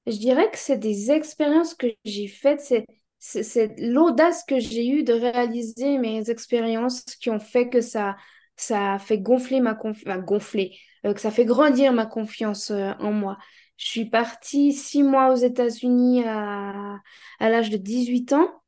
Je 0.08 0.18
dirais 0.18 0.50
que 0.52 0.58
c'est 0.60 0.78
des 0.78 1.12
expériences 1.12 1.76
que 1.76 1.88
j'ai 2.06 2.28
faites, 2.28 2.62
c'est 3.20 3.76
l'audace 3.80 4.44
que 4.46 4.60
j'ai 4.60 4.88
eue 4.88 5.04
de 5.04 5.14
réaliser 5.14 5.98
mes 6.00 6.30
expériences 6.32 7.04
qui 7.06 7.30
ont 7.32 7.40
fait 7.40 7.70
que 7.70 7.82
ça 7.82 8.18
ça 8.58 8.96
a 8.96 9.00
fait 9.00 9.20
gonfler 9.20 9.62
ma 9.62 9.76
confiance, 9.76 10.20
gonfler, 10.26 10.78
euh, 11.06 11.14
que 11.14 11.22
ça 11.22 11.32
fait 11.32 11.46
grandir 11.46 11.94
ma 11.94 12.06
confiance 12.08 12.72
en 12.72 13.12
moi. 13.14 13.38
Je 13.82 13.88
suis 13.88 14.06
partie 14.06 14.74
six 14.74 15.02
mois 15.02 15.32
aux 15.32 15.36
États-Unis 15.36 16.24
à, 16.24 17.00
à 17.39 17.50
l'âge 17.50 17.72
de 17.72 17.78
18 17.78 18.34
ans. 18.34 18.62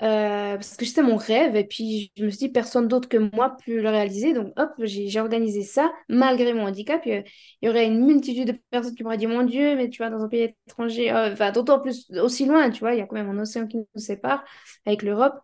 Euh, 0.00 0.54
parce 0.54 0.76
que 0.76 0.86
c'était 0.86 1.02
mon 1.02 1.16
rêve. 1.16 1.54
Et 1.54 1.64
puis 1.64 2.12
je 2.16 2.24
me 2.24 2.30
suis 2.30 2.38
dit 2.38 2.48
personne 2.48 2.88
d'autre 2.88 3.10
que 3.10 3.18
moi 3.34 3.58
peut 3.64 3.78
le 3.78 3.88
réaliser. 3.90 4.32
Donc 4.32 4.52
hop 4.56 4.70
j'ai 4.78 5.20
organisé 5.20 5.62
ça 5.62 5.92
malgré 6.08 6.54
mon 6.54 6.66
handicap. 6.66 7.02
Il 7.04 7.24
y, 7.62 7.68
aurait 7.68 7.86
une 7.86 8.06
multitude 8.06 8.46
de 8.48 8.58
personnes 8.70 8.94
qui 8.94 9.02
m'auraient 9.02 9.18
dit 9.18 9.26
mon 9.26 9.42
Dieu 9.42 9.76
mais 9.76 9.90
tu 9.90 9.98
vas 10.02 10.08
dans 10.08 10.22
un 10.22 10.28
pays 10.28 10.54
étranger. 10.66 11.12
Euh, 11.12 11.32
enfin 11.32 11.52
d'autant 11.52 11.78
plus 11.80 12.10
aussi 12.12 12.46
loin 12.46 12.70
tu 12.70 12.80
vois. 12.80 12.94
Il 12.94 12.98
y 12.98 13.02
a 13.02 13.06
quand 13.06 13.16
même 13.16 13.28
un 13.28 13.38
océan 13.40 13.66
qui 13.66 13.76
nous 13.76 13.86
sépare 13.96 14.44
avec 14.86 15.02
l'Europe. 15.02 15.34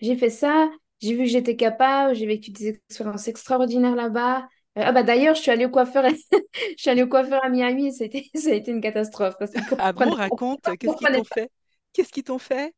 J'ai 0.00 0.16
fait 0.16 0.30
ça. 0.30 0.70
J'ai 1.00 1.14
vu 1.14 1.24
que 1.24 1.30
j'étais 1.30 1.56
capable. 1.56 2.14
J'ai 2.14 2.26
vécu 2.26 2.52
des 2.52 2.68
expériences 2.68 3.26
extraordinaires 3.26 3.96
là-bas 3.96 4.46
ah 4.76 4.92
bah 4.92 5.02
d'ailleurs 5.02 5.34
je 5.34 5.42
suis 5.42 5.50
allée 5.50 5.66
au 5.66 5.70
coiffeur 5.70 6.04
je 6.54 6.74
suis 6.76 6.90
allée 6.90 7.02
au 7.02 7.08
coiffeur 7.08 7.44
à 7.44 7.48
Miami 7.48 7.88
et 7.88 7.92
c'était 7.92 8.24
ça 8.34 8.50
a 8.50 8.54
été 8.54 8.70
une 8.70 8.80
catastrophe 8.80 9.34
parce 9.38 9.52
Ah 9.76 9.92
bon, 9.92 10.10
raconte, 10.12 10.70
qu'est-ce 10.78 10.96
qu'ils 10.96 11.10
t'ont 11.10 11.24
fait? 11.24 11.50
Qu'est-ce 11.92 12.10
qu'ils 12.12 12.24
t'ont 12.24 12.38
fait? 12.38 12.74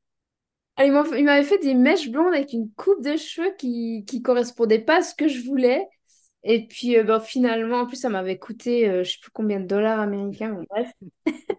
ah, 0.77 0.85
il 0.87 0.93
m'en- 0.93 1.05
il 1.15 1.25
m'avait 1.25 1.45
fait 1.45 1.59
des 1.59 1.75
mèches 1.75 2.11
blondes 2.11 2.35
avec 2.35 2.53
une 2.53 2.71
coupe 2.75 3.03
de 3.03 3.17
cheveux 3.17 3.55
qui 3.59 4.05
qui 4.07 4.23
correspondait 4.23 4.81
pas 4.81 4.99
à 4.99 5.03
ce 5.03 5.15
que 5.15 5.29
je 5.29 5.43
voulais. 5.45 5.87
Et 6.45 6.67
puis 6.69 6.97
euh, 6.99 7.05
ben, 7.05 7.21
finalement, 7.21 7.81
en 7.83 7.87
plus, 7.87 7.97
ça 7.99 8.09
m'avait 8.11 8.39
coûté, 8.39 8.89
euh, 8.89 9.05
je 9.05 9.13
sais 9.13 9.19
plus 9.23 9.31
combien 9.33 9.61
de 9.61 9.67
dollars 9.67 10.01
américains, 10.01 10.63
bref. 10.71 10.91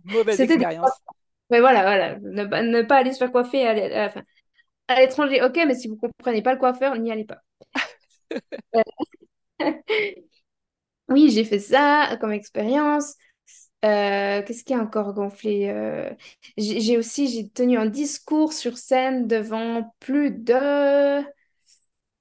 Mauvaise 0.06 0.42
des... 0.46 0.46
expérience. 0.46 1.02
Mais 1.50 1.60
voilà, 1.60 1.82
voilà. 1.84 2.20
Ne, 2.20 2.46
pas- 2.46 2.62
ne 2.64 2.82
pas 2.84 2.98
aller 2.98 3.14
se 3.14 3.20
faire 3.20 3.32
coiffer 3.32 3.68
à 3.68 5.00
l'étranger, 5.00 5.44
ok, 5.44 5.60
mais 5.68 5.76
si 5.76 5.88
vous 5.88 5.98
comprenez 5.98 6.42
pas 6.42 6.54
le 6.54 6.60
coiffeur, 6.60 6.98
n'y 6.98 7.12
allez 7.12 7.26
pas. 7.26 7.42
Euh, 8.76 8.82
Oui, 11.10 11.30
j'ai 11.32 11.44
fait 11.46 11.60
ça 11.60 12.18
comme 12.20 12.32
expérience. 12.32 13.16
Euh, 13.86 14.44
qu'est-ce 14.44 14.64
qui 14.64 14.74
a 14.74 14.80
encore 14.80 15.14
gonflé? 15.14 15.70
Euh, 15.70 16.10
j'ai 16.58 16.98
aussi 16.98 17.28
j'ai 17.30 17.50
tenu 17.50 17.78
un 17.78 17.86
discours 17.88 18.54
sur 18.54 18.78
scène 18.78 19.28
devant 19.28 19.96
plus 20.00 20.32
de... 20.32 21.22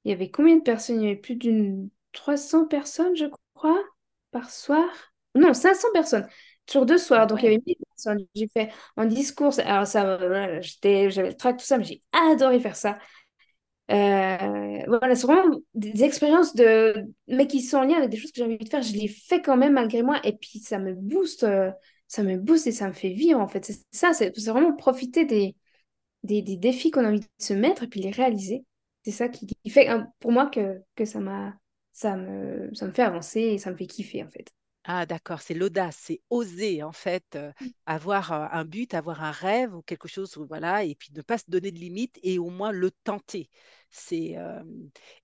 Il 0.05 0.11
y 0.11 0.13
avait 0.13 0.31
combien 0.31 0.57
de 0.57 0.63
personnes? 0.63 1.01
Il 1.01 1.05
y 1.05 1.11
avait 1.13 1.17
plus 1.21 1.37
d'une 1.37 1.89
300 2.13 2.67
personnes, 2.67 3.17
je 3.17 3.27
crois, 3.55 3.83
par 4.31 4.51
soir. 4.51 4.87
Non, 5.35 5.55
500 5.55 5.89
personnes 5.93 6.29
sur 6.69 6.87
deux 6.87 6.99
soirs. 6.99 7.27
Donc, 7.27 7.41
il 7.43 7.45
y 7.47 7.49
avait 7.49 7.63
1000 7.67 7.77
personnes. 7.89 8.27
J'ai 8.35 8.49
fait 8.49 8.71
un 8.97 9.07
discours. 9.07 9.53
Alors, 9.65 9.87
ça, 9.87 10.19
j'avais 10.21 11.29
le 11.31 11.35
trac, 11.37 11.57
tout 11.59 11.65
ça, 11.65 11.79
mais 11.79 11.85
j'ai 11.85 12.03
adoré 12.13 12.61
faire 12.61 12.77
ça. 12.77 12.99
Euh, 13.91 14.83
voilà, 14.87 15.15
c'est 15.15 15.27
vraiment 15.27 15.59
des, 15.75 16.05
expériences 16.05 16.55
de, 16.55 17.07
mais 17.29 17.47
qui 17.47 17.61
sont 17.61 17.79
en 17.79 17.85
lien 17.85 17.99
avec 17.99 18.11
des 18.11 18.17
choses 18.17 18.33
que 18.33 18.39
j'ai 18.39 18.45
envie 18.45 18.59
de 18.59 18.69
faire. 18.69 18.83
Je 18.83 18.95
les 18.95 19.09
fais 19.09 19.43
quand 19.43 19.57
même 19.57 19.75
malgré 19.75 20.03
moi. 20.03 20.21
Et 20.25 20.33
puis, 20.37 20.59
ça 20.59 20.79
me 20.79 20.95
booste, 20.95 21.45
euh, 21.45 21.71
ça 22.09 22.23
me 22.23 22.37
booste 22.39 22.67
et 22.67 22.73
ça 22.73 22.89
me 22.89 22.93
fait 22.95 23.11
vivre, 23.13 23.41
en 23.41 23.49
fait. 23.49 23.65
C'est 23.65 23.81
ça, 23.93 24.13
c'est 24.13 24.37
vraiment 24.49 24.75
profiter 24.75 25.25
des, 25.25 25.55
des, 26.25 26.43
des 26.43 26.57
défis 26.57 26.91
qu'on 26.91 27.05
a 27.05 27.09
envie 27.09 27.21
de 27.21 27.27
se 27.39 27.55
mettre 27.55 27.85
et 27.85 27.89
puis 27.89 28.01
les 28.01 28.11
réaliser. 28.11 28.65
C'est 29.05 29.13
ça 29.13 29.29
qui, 29.29 29.47
qui 29.47 29.71
fait, 29.71 29.89
hein, 29.89 30.09
pour 30.21 30.33
moi, 30.33 30.47
que, 30.47 30.83
que 30.97 31.05
ça 31.05 31.21
ça 31.93 32.17
me, 32.17 32.75
ça 32.75 32.87
me 32.87 32.93
fait 32.93 33.03
avancer 33.03 33.41
et 33.41 33.59
ça 33.59 33.71
me 33.71 33.77
fait 33.77 33.87
kiffer, 33.87 34.25
en 34.25 34.31
fait. 34.31 34.51
Ah, 34.87 35.07
d'accord, 35.07 35.41
c'est 35.41 35.55
l'audace, 35.55 35.97
c'est 35.99 36.21
oser 36.31 36.83
en 36.83 36.93
fait 36.93 37.37
euh, 37.37 37.53
avoir 37.87 38.33
euh, 38.33 38.47
un 38.53 38.65
but, 38.67 38.93
avoir 38.95 39.23
un 39.23 39.31
rêve 39.31 39.75
ou 39.75 39.81
quelque 39.83 40.09
chose, 40.09 40.37
voilà, 40.37 40.85
et 40.85 40.95
puis 40.95 41.11
ne 41.15 41.23
pas 41.23 41.39
se 41.39 41.45
donner 41.49 41.71
de 41.73 41.79
limites 41.79 42.19
et 42.23 42.39
au 42.39 42.51
moins 42.51 42.71
le 42.71 42.91
tenter. 42.91 43.49
C'est 43.91 44.37
euh, 44.37 44.63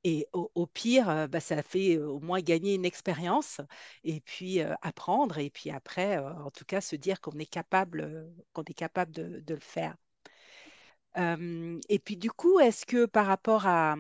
et 0.05 0.27
au, 0.33 0.51
au 0.55 0.67
pire, 0.67 1.29
bah, 1.29 1.41
ça 1.41 1.63
fait 1.63 1.99
au 1.99 2.21
moins 2.21 2.41
gagner 2.41 2.75
une 2.75 2.85
expérience 2.87 3.61
et 4.05 4.21
puis 4.23 4.61
apprendre 4.83 5.37
et 5.39 5.51
puis 5.51 5.71
après, 5.71 6.17
en 6.19 6.51
tout 6.51 6.65
cas, 6.65 6.81
se 6.81 6.97
dire 6.97 7.21
qu'on 7.21 7.39
est 7.39 7.45
capable, 7.47 8.31
qu'on 8.55 8.63
est 8.65 8.75
capable 8.75 9.13
de, 9.13 9.41
de 9.41 9.55
le 9.55 9.61
faire. 9.61 9.95
Et 11.89 11.99
puis 11.99 12.17
du 12.17 12.31
coup, 12.31 12.59
est-ce 12.61 12.87
que 12.87 13.07
par 13.07 13.27
rapport 13.27 13.67
à, 13.67 13.97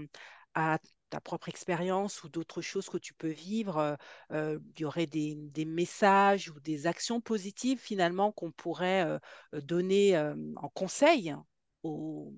à 0.54 0.78
ta 1.10 1.20
propre 1.20 1.48
expérience 1.48 2.22
ou 2.24 2.28
d'autres 2.28 2.62
choses 2.62 2.88
que 2.88 2.98
tu 2.98 3.14
peux 3.14 3.28
vivre, 3.28 3.96
euh, 4.32 4.58
il 4.76 4.80
y 4.80 4.84
aurait 4.84 5.06
des, 5.06 5.34
des 5.36 5.64
messages 5.64 6.50
ou 6.50 6.60
des 6.60 6.86
actions 6.86 7.20
positives 7.20 7.78
finalement 7.78 8.32
qu'on 8.32 8.52
pourrait 8.52 9.04
euh, 9.06 9.60
donner 9.60 10.16
euh, 10.16 10.34
en 10.56 10.68
conseil 10.68 11.34
aux, 11.82 12.32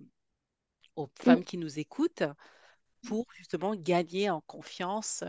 aux 0.96 1.08
femmes 1.20 1.44
qui 1.44 1.58
nous 1.58 1.78
écoutent 1.78 2.24
pour 3.02 3.26
justement 3.35 3.76
gagner 3.76 4.30
en 4.30 4.40
confiance 4.42 5.24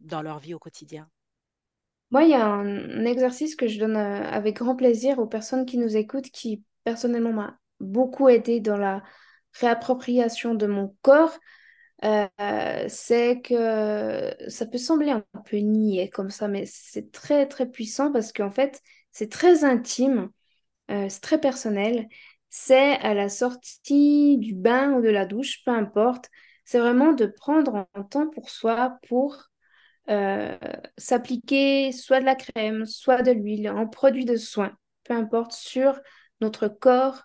dans 0.00 0.22
leur 0.22 0.38
vie 0.38 0.54
au 0.54 0.60
quotidien? 0.60 1.10
Moi, 2.10 2.24
il 2.24 2.30
y 2.30 2.34
a 2.34 2.46
un, 2.46 2.66
un 3.00 3.04
exercice 3.04 3.56
que 3.56 3.66
je 3.66 3.78
donne 3.78 3.96
avec 3.96 4.56
grand 4.56 4.76
plaisir 4.76 5.18
aux 5.18 5.26
personnes 5.26 5.66
qui 5.66 5.78
nous 5.78 5.96
écoutent, 5.96 6.30
qui 6.30 6.62
personnellement 6.84 7.32
m'a 7.32 7.58
beaucoup 7.80 8.28
aidé 8.28 8.60
dans 8.60 8.76
la 8.76 9.02
réappropriation 9.54 10.54
de 10.54 10.66
mon 10.66 10.96
corps. 11.02 11.36
Euh, 12.04 12.84
c'est 12.88 13.40
que 13.40 14.34
ça 14.48 14.66
peut 14.66 14.76
sembler 14.78 15.10
un 15.10 15.24
peu 15.46 15.56
niais 15.58 16.08
comme 16.10 16.30
ça, 16.30 16.48
mais 16.48 16.66
c'est 16.66 17.10
très 17.12 17.46
très 17.48 17.66
puissant 17.70 18.12
parce 18.12 18.32
qu'en 18.32 18.50
fait, 18.50 18.82
c'est 19.10 19.30
très 19.30 19.64
intime, 19.64 20.30
euh, 20.90 21.08
c'est 21.08 21.20
très 21.22 21.40
personnel. 21.40 22.08
C'est 22.50 22.94
à 23.00 23.14
la 23.14 23.28
sortie 23.30 24.38
du 24.38 24.54
bain 24.54 24.92
ou 24.94 25.02
de 25.02 25.10
la 25.10 25.26
douche, 25.26 25.64
peu 25.64 25.72
importe. 25.72 26.30
C'est 26.64 26.80
vraiment 26.80 27.12
de 27.12 27.26
prendre 27.26 27.86
un 27.94 28.02
temps 28.04 28.28
pour 28.30 28.50
soi, 28.50 28.98
pour 29.08 29.36
euh, 30.10 30.56
s'appliquer 30.98 31.92
soit 31.92 32.20
de 32.20 32.24
la 32.26 32.34
crème, 32.34 32.86
soit 32.86 33.22
de 33.22 33.32
l'huile, 33.32 33.66
un 33.68 33.86
produit 33.86 34.24
de 34.24 34.36
soin, 34.36 34.76
peu 35.04 35.14
importe, 35.14 35.52
sur 35.52 35.98
notre 36.40 36.68
corps, 36.68 37.22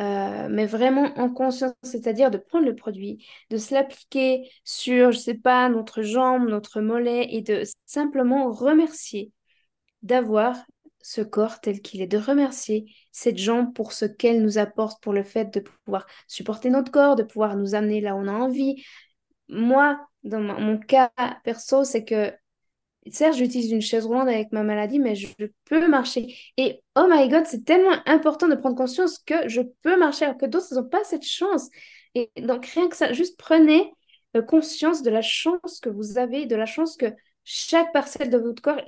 euh, 0.00 0.48
mais 0.50 0.66
vraiment 0.66 1.06
en 1.18 1.30
conscience, 1.30 1.72
c'est-à-dire 1.82 2.30
de 2.30 2.38
prendre 2.38 2.66
le 2.66 2.74
produit, 2.74 3.26
de 3.50 3.56
se 3.56 3.72
l'appliquer 3.74 4.50
sur, 4.64 5.12
je 5.12 5.18
sais 5.18 5.34
pas, 5.34 5.68
notre 5.68 6.02
jambe, 6.02 6.48
notre 6.48 6.80
mollet, 6.80 7.28
et 7.34 7.42
de 7.42 7.62
simplement 7.86 8.50
remercier 8.52 9.32
d'avoir 10.02 10.64
ce 11.02 11.20
corps 11.20 11.60
tel 11.60 11.80
qu'il 11.80 12.02
est, 12.02 12.06
de 12.06 12.18
remercier 12.18 12.92
cette 13.12 13.38
jambe 13.38 13.72
pour 13.74 13.92
ce 13.92 14.04
qu'elle 14.04 14.42
nous 14.42 14.58
apporte, 14.58 15.02
pour 15.02 15.12
le 15.12 15.22
fait 15.22 15.54
de 15.54 15.60
pouvoir 15.60 16.06
supporter 16.26 16.68
notre 16.68 16.90
corps, 16.90 17.16
de 17.16 17.22
pouvoir 17.22 17.56
nous 17.56 17.74
amener 17.74 18.00
là 18.00 18.16
où 18.16 18.18
on 18.18 18.28
a 18.28 18.32
envie. 18.32 18.84
Moi, 19.48 19.98
dans 20.24 20.40
mon 20.40 20.60
mon 20.60 20.78
cas 20.78 21.10
perso, 21.44 21.84
c'est 21.84 22.04
que 22.04 22.32
Certes, 23.10 23.36
j'utilise 23.36 23.70
une 23.70 23.80
chaise 23.80 24.04
roulante 24.06 24.28
avec 24.28 24.52
ma 24.52 24.62
maladie, 24.62 24.98
mais 24.98 25.14
je 25.14 25.28
peux 25.64 25.86
marcher. 25.88 26.34
Et 26.56 26.82
oh 26.96 27.06
my 27.08 27.28
God, 27.28 27.44
c'est 27.46 27.64
tellement 27.64 27.96
important 28.06 28.48
de 28.48 28.54
prendre 28.54 28.76
conscience 28.76 29.18
que 29.18 29.48
je 29.48 29.60
peux 29.82 29.98
marcher 29.98 30.24
alors 30.24 30.38
que 30.38 30.46
d'autres 30.46 30.74
n'ont 30.74 30.88
pas 30.88 31.04
cette 31.04 31.24
chance. 31.24 31.68
Et 32.14 32.30
donc, 32.38 32.66
rien 32.66 32.88
que 32.88 32.96
ça, 32.96 33.12
juste 33.12 33.38
prenez 33.38 33.92
euh, 34.36 34.42
conscience 34.42 35.02
de 35.02 35.10
la 35.10 35.22
chance 35.22 35.80
que 35.80 35.88
vous 35.88 36.18
avez, 36.18 36.46
de 36.46 36.56
la 36.56 36.66
chance 36.66 36.96
que 36.96 37.06
chaque 37.44 37.92
parcelle 37.92 38.30
de 38.30 38.38
votre 38.38 38.60
corps, 38.60 38.80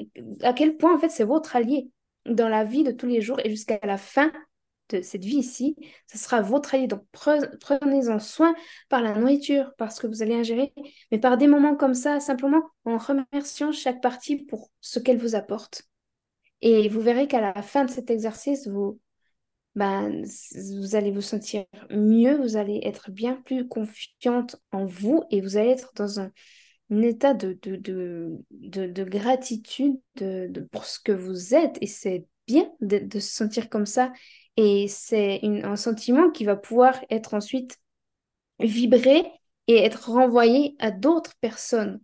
à 0.42 0.52
quel 0.52 0.76
point 0.76 0.94
en 0.94 0.98
fait 0.98 1.11
c'est 1.11 1.24
votre 1.24 1.54
allié 1.54 1.88
dans 2.26 2.48
la 2.48 2.64
vie 2.64 2.83
de 2.83 2.90
tous 2.90 3.07
les 3.07 3.20
jours 3.20 3.38
et 3.44 3.50
jusqu'à 3.50 3.78
la 3.85 3.96
fin 3.96 4.33
de 4.90 5.03
cette 5.03 5.24
vie 5.24 5.38
ici, 5.38 5.77
ce 6.07 6.18
sera 6.18 6.40
votre 6.40 6.74
allié. 6.74 6.87
Donc, 6.87 7.05
pre- 7.12 7.59
prenez-en 7.61 8.18
soin 8.18 8.55
par 8.88 9.03
la 9.03 9.14
nourriture, 9.14 9.74
par 9.77 9.92
ce 9.92 10.01
que 10.01 10.07
vous 10.07 10.22
allez 10.22 10.35
ingérer 10.35 10.72
mais 11.11 11.18
par 11.18 11.37
des 11.37 11.46
moments 11.46 11.77
comme 11.77 11.94
ça, 11.94 12.20
simplement 12.20 12.62
en 12.85 12.98
remerciant 12.98 13.72
chaque 13.72 14.01
partie 14.01 14.37
pour 14.37 14.70
ce 14.81 14.98
qu'elle 14.98 15.18
vous 15.18 15.35
apporte. 15.35 15.85
Et 16.61 16.88
vous 16.88 17.01
verrez 17.01 17.29
qu'à 17.29 17.40
la 17.40 17.62
fin 17.62 17.85
de 17.85 17.90
cet 17.90 18.11
exercice, 18.11 18.66
vous, 18.66 18.98
ben, 19.74 20.24
vous 20.81 20.96
allez 20.96 21.12
vous 21.12 21.20
sentir 21.20 21.64
mieux, 21.90 22.37
vous 22.37 22.57
allez 22.57 22.81
être 22.83 23.11
bien 23.11 23.37
plus 23.44 23.68
confiante 23.68 24.57
en 24.72 24.87
vous 24.87 25.22
et 25.31 25.40
vous 25.40 25.57
allez 25.57 25.70
être 25.70 25.92
dans 25.94 26.20
un, 26.20 26.33
état 26.90 27.35
de, 27.35 27.59
de, 27.62 27.77
de, 27.77 28.38
de, 28.51 28.87
de 28.87 29.05
gratitude 29.05 30.01
de, 30.16 30.48
de- 30.48 30.62
pour 30.62 30.85
ce 30.85 30.98
que 30.98 31.12
vous 31.12 31.55
êtes. 31.55 31.79
Et 31.81 31.87
c'est 31.87 32.27
bien 32.48 32.72
de, 32.80 33.20
se 33.20 33.30
sentir 33.30 33.68
comme 33.68 33.87
ça. 33.87 34.12
Et 34.56 34.88
c'est 34.88 35.40
un 35.44 35.76
sentiment 35.76 36.30
qui 36.30 36.44
va 36.44 36.56
pouvoir 36.56 36.98
être 37.11 37.34
ensuite 37.34 37.78
vibrer 38.58 39.24
et 39.68 39.84
être 39.84 40.11
renvoyé 40.11 40.74
à 40.80 40.90
d'autres 40.90 41.34
personnes. 41.40 42.00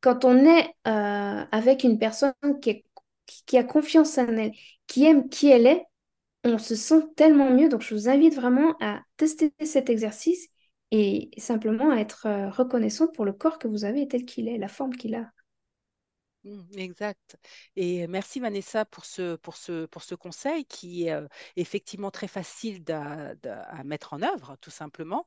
Quand 0.00 0.24
on 0.24 0.36
est 0.44 0.66
euh, 0.88 1.44
avec 1.52 1.84
une 1.84 1.98
personne 1.98 2.32
qui, 2.60 3.56
a 3.56 3.64
confiance 3.64 4.18
en 4.18 4.26
elle, 4.36 4.52
qui 4.86 5.04
aime 5.04 5.28
qui 5.28 5.48
elle 5.48 5.66
est, 5.66 5.84
on 6.44 6.58
se 6.58 6.74
sent 6.74 7.04
tellement 7.14 7.50
mieux. 7.50 7.68
Donc, 7.68 7.82
je 7.82 7.94
vous 7.94 8.08
invite 8.08 8.34
vraiment 8.34 8.74
à 8.80 9.02
tester 9.16 9.52
cet 9.64 9.90
exercice 9.90 10.48
et 10.90 11.30
simplement 11.36 11.90
à 11.90 11.96
être 11.98 12.26
euh, 12.26 12.50
reconnaissante 12.50 13.14
pour 13.14 13.24
le 13.24 13.32
corps 13.32 13.58
que 13.58 13.68
vous 13.68 13.84
avez 13.84 14.08
tel 14.08 14.24
qu'il 14.24 14.48
est, 14.48 14.58
la 14.58 14.68
forme 14.68 14.94
qu'il 14.96 15.14
a. 15.14 15.30
Mm, 16.44 16.62
Exact. 16.76 17.36
Et 17.76 18.06
merci 18.08 18.40
Vanessa 18.40 18.84
pour 18.84 19.04
ce, 19.04 19.36
pour 19.36 19.56
ce, 19.56 19.86
pour 19.86 20.02
ce 20.02 20.14
conseil 20.16 20.64
qui 20.64 21.04
est 21.06 21.12
euh, 21.12 21.26
effectivement 21.56 22.10
très 22.10 22.26
facile 22.28 22.82
d'a- 22.82 23.34
à 23.68 23.84
mettre 23.84 24.12
en 24.14 24.22
œuvre, 24.22 24.56
tout 24.60 24.70
simplement. 24.70 25.26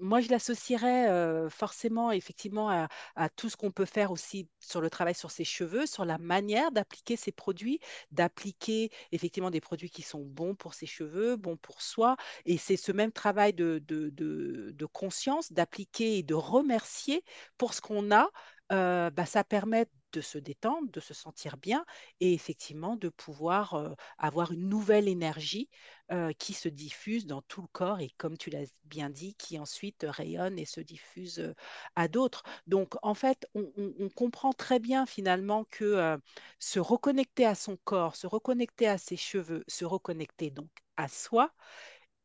Moi, 0.00 0.20
je 0.20 0.28
l'associerais 0.30 1.48
forcément, 1.50 2.12
effectivement, 2.12 2.70
à, 2.70 2.88
à 3.16 3.28
tout 3.28 3.48
ce 3.48 3.56
qu'on 3.56 3.70
peut 3.70 3.84
faire 3.84 4.10
aussi 4.12 4.48
sur 4.60 4.80
le 4.80 4.90
travail 4.90 5.14
sur 5.14 5.30
ses 5.30 5.44
cheveux, 5.44 5.86
sur 5.86 6.04
la 6.04 6.18
manière 6.18 6.72
d'appliquer 6.72 7.16
ces 7.16 7.32
produits, 7.32 7.80
d'appliquer 8.10 8.90
effectivement 9.12 9.50
des 9.50 9.60
produits 9.60 9.90
qui 9.90 10.02
sont 10.02 10.20
bons 10.24 10.54
pour 10.54 10.74
ses 10.74 10.86
cheveux, 10.86 11.36
bons 11.36 11.56
pour 11.56 11.80
soi. 11.82 12.16
Et 12.44 12.58
c'est 12.58 12.76
ce 12.76 12.92
même 12.92 13.12
travail 13.12 13.52
de, 13.54 13.82
de- 13.86 14.10
de 14.10 14.86
conscience, 14.86 15.52
d'appliquer 15.52 16.18
et 16.18 16.22
de 16.22 16.34
remercier 16.34 17.24
pour 17.58 17.74
ce 17.74 17.80
qu'on 17.80 18.10
a. 18.12 18.28
Euh, 18.72 19.10
bah, 19.10 19.26
ça 19.26 19.42
permet 19.42 19.86
de 20.12 20.20
se 20.20 20.38
détendre, 20.38 20.90
de 20.92 21.00
se 21.00 21.14
sentir 21.14 21.56
bien 21.56 21.84
et 22.20 22.34
effectivement 22.34 22.96
de 22.96 23.08
pouvoir 23.08 23.74
euh, 23.74 23.94
avoir 24.18 24.52
une 24.52 24.68
nouvelle 24.68 25.08
énergie 25.08 25.68
euh, 26.12 26.32
qui 26.38 26.52
se 26.52 26.68
diffuse 26.68 27.26
dans 27.26 27.42
tout 27.42 27.62
le 27.62 27.68
corps 27.68 28.00
et 28.00 28.10
comme 28.16 28.36
tu 28.36 28.50
l'as 28.50 28.72
bien 28.84 29.10
dit, 29.10 29.34
qui 29.34 29.58
ensuite 29.58 30.06
rayonne 30.08 30.58
et 30.58 30.66
se 30.66 30.80
diffuse 30.80 31.52
à 31.96 32.06
d'autres. 32.08 32.44
Donc 32.66 32.94
en 33.02 33.14
fait, 33.14 33.48
on, 33.54 33.70
comprend 34.14 34.52
très 34.52 34.78
bien 34.78 35.06
finalement 35.06 35.64
que 35.64 36.18
se 36.58 36.78
reconnecter 36.80 37.46
à 37.46 37.54
son 37.54 37.76
corps, 37.84 38.16
se 38.16 38.26
reconnecter 38.26 38.88
à 38.88 38.98
ses 38.98 39.16
cheveux, 39.16 39.64
se 39.68 39.84
reconnecter 39.84 40.50
donc 40.50 40.70
à 40.96 41.08
soi 41.08 41.52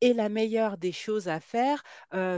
est 0.01 0.13
la 0.13 0.29
meilleure 0.29 0.77
des 0.77 0.91
choses 0.91 1.27
à 1.27 1.39
faire, 1.39 1.83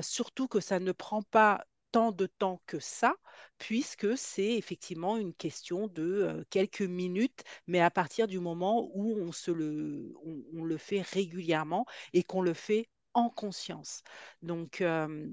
surtout 0.02 0.48
que 0.48 0.60
ça 0.60 0.80
ne 0.80 0.92
prend 0.92 1.22
pas 1.24 1.64
tant 1.92 2.12
de 2.12 2.26
temps 2.28 2.62
que 2.66 2.80
ça, 2.80 3.16
puisque 3.58 4.18
c'est 4.18 4.56
effectivement 4.56 5.18
une 5.18 5.34
question 5.34 5.88
de 5.88 6.04
euh, 6.04 6.44
quelques 6.50 6.82
minutes, 6.82 7.44
mais 7.68 7.80
à 7.82 7.92
partir 7.92 8.28
du 8.28 8.40
moment 8.40 8.90
où 8.94 9.18
on, 9.20 9.32
se 9.32 9.52
le, 9.52 10.14
on, 10.54 10.64
le 10.64 10.78
fait 10.78 11.02
régulièrement 11.02 11.86
et 12.14 12.24
qu'on 12.24 12.42
le 12.42 12.54
fait 12.54 12.90
en 13.14 13.30
conscience. 13.30 14.04
Donc, 14.42 14.82
euh, 14.82 15.28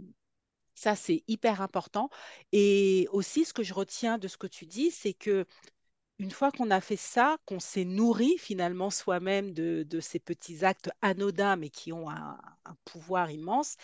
ça, 0.74 0.96
c'est 0.96 1.22
hyper 1.28 1.60
important. 1.62 2.10
Et 2.52 3.08
aussi, 3.12 3.44
ce 3.44 3.52
que 3.52 3.62
je 3.62 3.74
retiens 3.74 4.18
de 4.18 4.28
ce 4.28 4.36
que 4.36 4.46
tu 4.46 4.66
dis, 4.66 4.90
c'est 4.90 5.14
que 5.14 5.46
une 6.18 6.30
fois 6.30 6.52
qu'on 6.52 6.70
a 6.70 6.80
fait 6.80 6.96
ça, 6.96 7.38
qu'on 7.46 7.60
s'est 7.60 7.84
nourri 7.84 8.38
finalement 8.38 8.90
soi-même 8.90 9.52
de, 9.52 10.00
ces 10.00 10.18
petits 10.20 10.64
actes 10.64 10.90
anodins, 11.02 11.56
mais 11.56 11.70
qui 11.70 11.92
ont 11.92 12.08
un, 12.10 12.38
un 12.64 12.76
pouvoir 12.84 13.30
immense, 13.30 13.76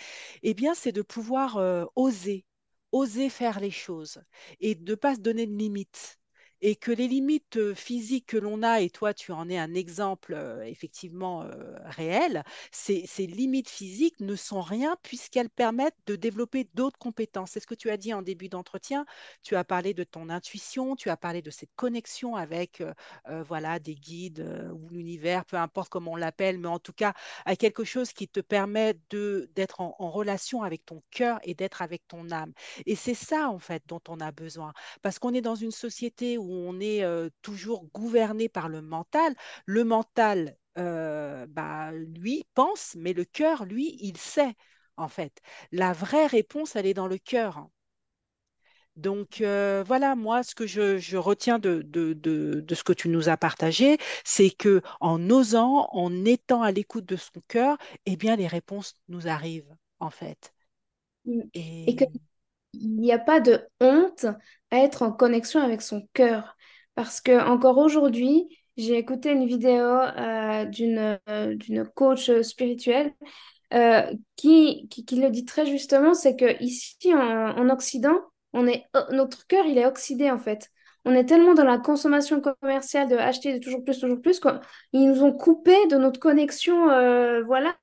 eh 0.43 0.55
bien, 0.55 0.75
c'est 0.75 0.93
de 0.93 1.03
pouvoir 1.03 1.57
euh, 1.57 1.85
oser, 1.97 2.45
oser 2.93 3.31
faire 3.31 3.61
les 3.61 3.71
choses 3.73 4.23
et 4.61 4.75
de 4.77 4.93
ne 4.93 4.97
pas 4.97 5.17
se 5.17 5.21
donner 5.21 5.47
de 5.47 5.53
limites. 5.57 6.20
Et 6.63 6.77
que 6.77 6.91
les 6.91 7.09
limites 7.09 7.57
euh, 7.57 7.75
physiques 7.75 8.27
que 8.27 8.37
l'on 8.37 8.63
a, 8.63 8.81
et 8.81 8.91
toi 8.91 9.15
tu 9.15 9.33
en 9.33 9.49
es 9.49 9.59
un 9.59 9.75
exemple 9.75 10.35
euh, 10.35 10.63
effectivement 10.65 11.43
euh, 11.43 11.77
réel, 11.85 12.45
ces, 12.71 13.07
limites 13.27 13.69
physiques 13.69 14.21
ne 14.21 14.37
sont 14.37 14.61
rien 14.61 14.97
puisqu'elles 15.03 15.51
permettent 15.51 15.97
de 16.07 16.17
développer 16.17 16.69
d'autres 16.75 16.99
compétences. 16.99 17.53
C'est 17.53 17.61
ce 17.61 17.67
que 17.67 17.75
tu 17.75 17.91
as 17.91 17.97
dit 17.97 18.13
en 18.13 18.23
début 18.23 18.49
d'entretien. 18.49 19.07
Tu 19.43 19.57
as 19.57 19.65
parlé 19.65 19.95
de 19.95 20.05
ton 20.05 20.29
intuition, 20.29 20.97
tu 20.97 21.11
as 21.11 21.17
parlé 21.17 21.43
de 21.43 21.51
cette 21.51 21.75
connexion 21.77 22.37
avec 22.37 22.83
voilà, 23.47 23.79
des 23.79 23.95
guides 23.95 24.71
ou 24.73 24.89
l'univers, 24.89 25.45
peu 25.45 25.57
importe 25.57 25.89
comment 25.91 26.13
on 26.13 26.17
l'appelle, 26.17 26.59
mais 26.59 26.69
en 26.69 26.79
tout 26.79 26.93
cas 26.93 27.15
à 27.45 27.57
quelque 27.57 27.85
chose 27.85 28.13
qui 28.13 28.29
te 28.29 28.41
permet 28.41 28.95
d'être 29.11 29.81
en 29.81 30.11
relation 30.11 30.63
avec 30.63 30.85
ton 30.85 31.03
cœur 31.11 31.39
et 31.43 31.55
d'être 31.55 31.83
avec 31.83 32.07
ton 32.09 32.31
âme. 32.31 32.53
Et 32.87 32.97
c'est 32.97 33.15
ça 33.15 33.49
en 33.51 33.59
fait 33.59 33.83
dont 33.87 34.01
on 34.09 34.21
a 34.21 34.33
besoin. 34.33 34.73
Parce 35.03 35.19
qu'on 35.19 35.35
est 35.35 35.41
dans 35.41 35.55
une 35.55 35.71
société 35.71 36.39
où 36.39 36.50
on 36.53 36.81
est 36.81 37.05
toujours 37.43 37.87
gouverné 37.95 38.49
par 38.49 38.69
le 38.69 38.83
mental. 38.83 39.35
Le 39.67 39.85
mental, 39.85 40.57
bah, 40.77 41.93
lui, 41.93 42.45
pense, 42.55 42.95
mais 42.97 43.13
le 43.13 43.25
cœur, 43.25 43.65
lui, 43.65 43.97
il 44.01 44.17
sait, 44.17 44.55
en 44.97 45.09
fait. 45.09 45.41
La 45.73 45.93
vraie 45.93 46.27
réponse, 46.27 46.77
elle 46.77 46.87
est 46.87 46.95
dans 46.95 47.09
le 47.09 47.19
cœur. 47.19 47.69
Donc 48.97 49.41
euh, 49.41 49.83
voilà, 49.87 50.17
moi, 50.17 50.43
ce 50.43 50.55
que 50.55 50.67
je, 50.67 50.99
je 50.99 51.17
retiens 51.17 51.59
de, 51.59 51.83
de, 51.83 52.13
de, 52.13 52.61
de 52.61 52.75
ce 52.75 52.85
que 52.85 52.93
tu 52.93 53.09
nous 53.09 53.29
as 53.29 53.37
partagé, 53.37 53.99
c'est 54.25 54.51
que 54.51 54.83
en 55.01 55.31
osant, 55.31 55.89
en 55.93 56.25
étant 56.25 56.63
à 56.63 56.73
l'écoute 56.73 57.07
de 57.07 57.17
son 57.17 57.41
cœur, 57.49 57.79
eh 58.07 58.17
bien, 58.17 58.37
les 58.37 58.47
réponses 58.49 58.95
nous 59.09 59.29
arrivent, 59.29 59.75
en 60.01 60.11
fait. 60.11 60.53
Mm. 61.27 61.43
Et 61.87 61.97
Et 61.97 61.97
qu'il 62.73 62.97
n'y 62.97 63.13
a 63.13 63.19
pas 63.19 63.41
de 63.41 63.61
honte 63.81 64.27
à 64.71 64.79
être 64.79 65.03
en 65.03 65.13
connexion 65.13 65.61
avec 65.61 65.83
son 65.83 66.07
cœur. 66.13 66.57
Parce 66.95 67.21
que 67.21 67.41
encore 67.47 67.79
aujourd'hui, 67.79 68.49
j'ai 68.77 68.97
écouté 68.99 69.31
une 69.33 69.47
vidéo 69.47 69.85
euh, 69.85 70.65
d'une 70.67 71.19
euh, 71.29 71.55
d'une 71.57 71.87
coach 71.87 72.31
spirituelle 72.43 73.13
euh, 73.75 74.03
qui, 74.37 74.89
qui, 74.89 75.05
qui 75.05 75.17
le 75.21 75.31
dit 75.31 75.45
très 75.45 75.67
justement, 75.67 76.15
c'est 76.15 76.37
que 76.37 76.63
ici 76.63 77.15
en, 77.15 77.19
en 77.19 77.71
Occident, 77.71 78.19
on 78.53 78.67
est, 78.67 78.85
notre 79.13 79.47
cœur, 79.47 79.65
il 79.67 79.79
est 79.79 79.87
oxydé 79.87 80.31
en 80.31 80.39
fait. 80.39 80.71
On 81.05 81.15
est 81.15 81.25
tellement 81.25 81.55
dans 81.55 81.65
la 81.65 81.79
consommation 81.79 82.41
commerciale 82.41 83.09
de 83.09 83.17
acheter 83.17 83.55
de 83.55 83.59
toujours 83.59 83.83
plus, 83.85 83.99
toujours 83.99 84.21
plus, 84.21 84.41
qu'ils 84.41 84.61
nous 85.09 85.23
ont 85.23 85.33
coupé 85.33 85.75
de 85.89 85.97
notre 85.97 86.21
connexion. 86.21 86.91
euh, 86.91 87.43
voilà. 87.45 87.77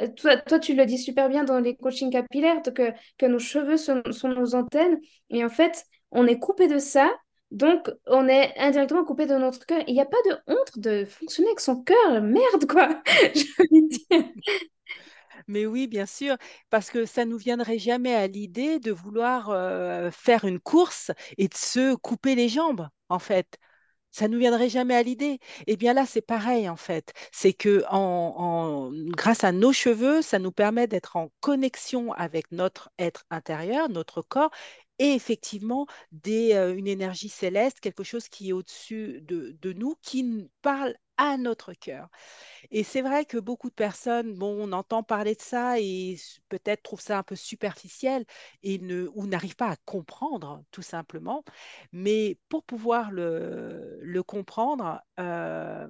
Euh, 0.00 0.08
Toi, 0.16 0.36
toi, 0.38 0.58
tu 0.58 0.74
le 0.74 0.84
dis 0.86 0.98
super 0.98 1.28
bien 1.28 1.44
dans 1.44 1.58
les 1.60 1.76
coachings 1.76 2.10
capillaires, 2.12 2.62
que, 2.62 2.92
que 3.18 3.26
nos 3.26 3.38
cheveux 3.38 3.76
sont, 3.76 4.02
sont 4.10 4.28
nos 4.28 4.54
antennes. 4.54 4.98
Et 5.30 5.44
en 5.44 5.48
fait, 5.48 5.84
on 6.10 6.26
est 6.26 6.38
coupé 6.38 6.68
de 6.68 6.78
ça. 6.78 7.10
Donc, 7.52 7.90
on 8.06 8.28
est 8.28 8.52
indirectement 8.58 9.04
coupé 9.04 9.26
de 9.26 9.36
notre 9.36 9.64
cœur. 9.66 9.82
Il 9.86 9.94
n'y 9.94 10.00
a 10.00 10.04
pas 10.06 10.16
de 10.28 10.36
honte 10.48 10.78
de 10.78 11.04
fonctionner 11.04 11.48
avec 11.50 11.60
son 11.60 11.82
cœur. 11.82 12.20
Merde, 12.22 12.66
quoi. 12.68 13.02
Je 13.34 13.44
veux 13.58 13.88
dire. 13.88 14.32
Mais 15.48 15.66
oui, 15.66 15.86
bien 15.86 16.06
sûr, 16.06 16.36
parce 16.70 16.90
que 16.90 17.06
ça 17.06 17.24
nous 17.24 17.38
viendrait 17.38 17.78
jamais 17.78 18.14
à 18.14 18.26
l'idée 18.26 18.78
de 18.78 18.92
vouloir 18.92 19.46
faire 20.12 20.44
une 20.44 20.60
course 20.60 21.10
et 21.38 21.48
de 21.48 21.54
se 21.54 21.94
couper 21.96 22.34
les 22.34 22.48
jambes, 22.48 22.88
en 23.08 23.18
fait. 23.18 23.58
Ça 24.10 24.28
nous 24.28 24.38
viendrait 24.38 24.70
jamais 24.70 24.94
à 24.96 25.02
l'idée. 25.02 25.38
Eh 25.66 25.76
bien 25.76 25.92
là, 25.92 26.06
c'est 26.06 26.22
pareil, 26.22 26.68
en 26.68 26.76
fait. 26.76 27.12
C'est 27.32 27.52
que 27.52 27.84
grâce 29.12 29.44
à 29.44 29.52
nos 29.52 29.72
cheveux, 29.72 30.22
ça 30.22 30.38
nous 30.38 30.52
permet 30.52 30.86
d'être 30.86 31.16
en 31.16 31.30
connexion 31.40 32.12
avec 32.12 32.50
notre 32.52 32.90
être 32.98 33.24
intérieur, 33.30 33.88
notre 33.88 34.22
corps, 34.22 34.50
et 34.98 35.12
effectivement 35.14 35.86
des, 36.12 36.54
une 36.76 36.86
énergie 36.88 37.28
céleste, 37.28 37.80
quelque 37.80 38.04
chose 38.04 38.28
qui 38.28 38.48
est 38.50 38.52
au-dessus 38.52 39.20
de, 39.22 39.56
de 39.60 39.72
nous, 39.72 39.96
qui 40.02 40.48
parle 40.62 40.94
à 41.18 41.36
notre 41.38 41.72
cœur. 41.74 42.08
Et 42.70 42.84
c'est 42.84 43.02
vrai 43.02 43.24
que 43.24 43.38
beaucoup 43.38 43.70
de 43.70 43.74
personnes, 43.74 44.34
bon, 44.34 44.56
on 44.68 44.72
entend 44.72 45.02
parler 45.02 45.34
de 45.34 45.40
ça 45.42 45.80
et 45.80 46.16
peut-être 46.48 46.82
trouvent 46.82 47.00
ça 47.00 47.18
un 47.18 47.22
peu 47.22 47.36
superficiel 47.36 48.24
et 48.62 48.80
ou 49.14 49.26
n'arrivent 49.26 49.56
pas 49.56 49.70
à 49.70 49.76
comprendre, 49.76 50.64
tout 50.70 50.82
simplement. 50.82 51.44
Mais 51.92 52.38
pour 52.48 52.64
pouvoir 52.64 53.10
le, 53.12 53.98
le 54.02 54.22
comprendre, 54.22 55.00
euh, 55.20 55.88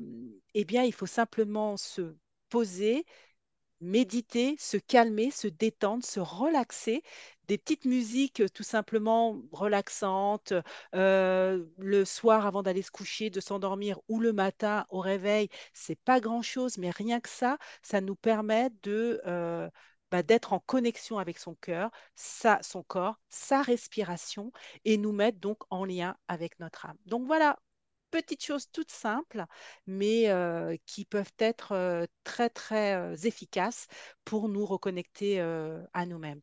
eh 0.54 0.64
bien, 0.64 0.82
il 0.84 0.92
faut 0.92 1.06
simplement 1.06 1.76
se 1.76 2.16
poser 2.48 3.04
méditer, 3.80 4.56
se 4.58 4.76
calmer, 4.76 5.30
se 5.30 5.48
détendre, 5.48 6.04
se 6.04 6.20
relaxer. 6.20 7.02
Des 7.48 7.58
petites 7.58 7.84
musiques 7.84 8.42
tout 8.52 8.62
simplement 8.64 9.40
relaxantes, 9.52 10.52
euh, 10.94 11.64
le 11.78 12.04
soir 12.04 12.44
avant 12.46 12.62
d'aller 12.62 12.82
se 12.82 12.90
coucher, 12.90 13.30
de 13.30 13.40
s'endormir 13.40 14.00
ou 14.08 14.18
le 14.20 14.32
matin 14.32 14.84
au 14.90 14.98
réveil, 15.00 15.48
c'est 15.72 15.98
pas 16.00 16.20
grand-chose, 16.20 16.78
mais 16.78 16.90
rien 16.90 17.20
que 17.20 17.28
ça, 17.28 17.58
ça 17.82 18.00
nous 18.00 18.16
permet 18.16 18.70
de, 18.82 19.20
euh, 19.26 19.68
bah, 20.10 20.22
d'être 20.22 20.52
en 20.52 20.60
connexion 20.60 21.18
avec 21.18 21.38
son 21.38 21.54
cœur, 21.54 21.90
sa, 22.14 22.60
son 22.62 22.82
corps, 22.82 23.20
sa 23.28 23.62
respiration 23.62 24.52
et 24.84 24.96
nous 24.98 25.12
mettre 25.12 25.38
donc 25.38 25.58
en 25.70 25.84
lien 25.84 26.16
avec 26.28 26.58
notre 26.60 26.86
âme. 26.86 26.96
Donc 27.06 27.26
voilà, 27.26 27.58
petites 28.10 28.44
choses 28.44 28.70
toutes 28.70 28.90
simples, 28.90 29.44
mais 29.86 30.28
euh, 30.28 30.76
qui 30.86 31.04
peuvent 31.04 31.32
être 31.38 31.72
euh, 31.72 32.06
très, 32.24 32.48
très 32.50 32.94
euh, 32.94 33.16
efficaces 33.24 33.86
pour 34.24 34.48
nous 34.48 34.66
reconnecter 34.66 35.40
à 35.40 36.06
nous-mêmes. 36.06 36.40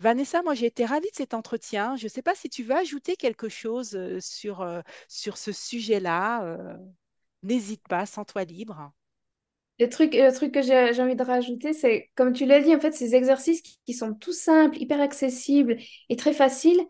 Vanessa, 0.00 0.42
moi 0.42 0.54
j'ai 0.54 0.66
été 0.66 0.84
ravie 0.84 1.10
de 1.10 1.16
cet 1.16 1.34
entretien. 1.34 1.96
Je 1.96 2.04
ne 2.04 2.08
sais 2.08 2.22
pas 2.22 2.34
si 2.34 2.48
tu 2.48 2.62
veux 2.62 2.74
ajouter 2.74 3.16
quelque 3.16 3.48
chose 3.48 3.98
sur, 4.20 4.66
sur 5.08 5.38
ce 5.38 5.52
sujet-là. 5.52 6.76
n'hésite 7.42 7.86
pas, 7.88 8.06
sens-toi 8.06 8.44
libre. 8.44 8.92
Le 9.80 9.88
truc, 9.88 10.14
le 10.14 10.32
truc 10.32 10.52
que 10.52 10.62
j'ai 10.62 11.00
envie 11.00 11.16
de 11.16 11.22
rajouter, 11.24 11.72
c'est, 11.72 12.10
comme 12.14 12.32
tu 12.32 12.46
l'as 12.46 12.60
dit, 12.60 12.74
en 12.74 12.80
fait, 12.80 12.92
ces 12.92 13.14
exercices 13.16 13.60
qui, 13.62 13.92
sont 13.92 14.14
tout 14.14 14.32
simples, 14.32 14.80
hyper 14.80 15.00
accessibles 15.00 15.78
et 16.08 16.16
très 16.16 16.32
faciles, 16.32 16.80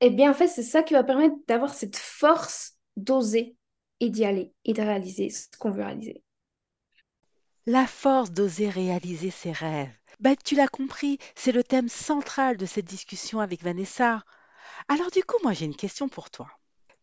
eh 0.00 0.10
bien, 0.10 0.30
en 0.30 0.34
fait, 0.34 0.48
c'est 0.48 0.62
ça 0.62 0.82
qui 0.82 0.94
va 0.94 1.04
permettre 1.04 1.36
d'avoir 1.46 1.74
cette 1.74 1.96
force 1.96 2.78
d'oser 2.96 3.56
et 4.00 4.10
d'y 4.10 4.24
aller 4.24 4.52
et 4.64 4.72
de 4.72 4.82
réaliser 4.82 5.30
ce 5.30 5.46
qu'on 5.58 5.70
veut 5.70 5.84
réaliser. 5.84 6.22
La 7.66 7.86
force 7.86 8.32
d'oser 8.32 8.68
réaliser 8.68 9.30
ses 9.30 9.52
rêves. 9.52 9.94
Ben, 10.20 10.36
tu 10.44 10.54
l'as 10.54 10.68
compris, 10.68 11.18
c'est 11.34 11.52
le 11.52 11.62
thème 11.62 11.88
central 11.88 12.56
de 12.56 12.66
cette 12.66 12.86
discussion 12.86 13.40
avec 13.40 13.62
Vanessa. 13.62 14.24
Alors 14.88 15.10
du 15.10 15.22
coup, 15.22 15.36
moi 15.42 15.52
j'ai 15.52 15.66
une 15.66 15.76
question 15.76 16.08
pour 16.08 16.30
toi. 16.30 16.48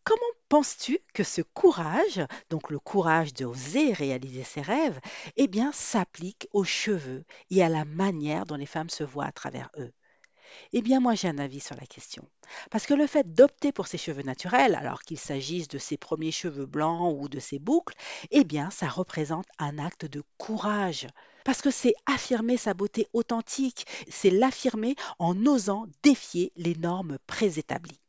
Comment 0.04 0.20
penses-tu 0.48 0.98
que 1.14 1.22
ce 1.22 1.42
courage, 1.42 2.20
donc 2.48 2.70
le 2.70 2.78
courage 2.78 3.34
d'oser 3.34 3.92
réaliser 3.92 4.44
ses 4.44 4.62
rêves, 4.62 4.98
eh 5.36 5.46
bien, 5.46 5.72
s'applique 5.72 6.48
aux 6.52 6.64
cheveux 6.64 7.24
et 7.50 7.62
à 7.62 7.68
la 7.68 7.84
manière 7.84 8.46
dont 8.46 8.56
les 8.56 8.66
femmes 8.66 8.90
se 8.90 9.04
voient 9.04 9.26
à 9.26 9.32
travers 9.32 9.70
eux? 9.78 9.92
Eh 10.72 10.82
bien, 10.82 11.00
moi, 11.00 11.14
j'ai 11.14 11.28
un 11.28 11.38
avis 11.38 11.60
sur 11.60 11.76
la 11.76 11.86
question. 11.86 12.28
Parce 12.70 12.86
que 12.86 12.94
le 12.94 13.06
fait 13.06 13.32
d'opter 13.34 13.72
pour 13.72 13.86
ses 13.86 13.98
cheveux 13.98 14.22
naturels, 14.22 14.74
alors 14.74 15.02
qu'il 15.02 15.18
s'agisse 15.18 15.68
de 15.68 15.78
ses 15.78 15.96
premiers 15.96 16.32
cheveux 16.32 16.66
blancs 16.66 17.16
ou 17.18 17.28
de 17.28 17.40
ses 17.40 17.58
boucles, 17.58 17.94
eh 18.30 18.44
bien, 18.44 18.70
ça 18.70 18.88
représente 18.88 19.46
un 19.58 19.78
acte 19.78 20.06
de 20.06 20.22
courage. 20.38 21.06
Parce 21.44 21.62
que 21.62 21.70
c'est 21.70 21.94
affirmer 22.06 22.56
sa 22.56 22.74
beauté 22.74 23.08
authentique, 23.12 23.86
c'est 24.08 24.30
l'affirmer 24.30 24.94
en 25.18 25.46
osant 25.46 25.86
défier 26.02 26.52
les 26.56 26.74
normes 26.74 27.18
préétablies. 27.26 28.00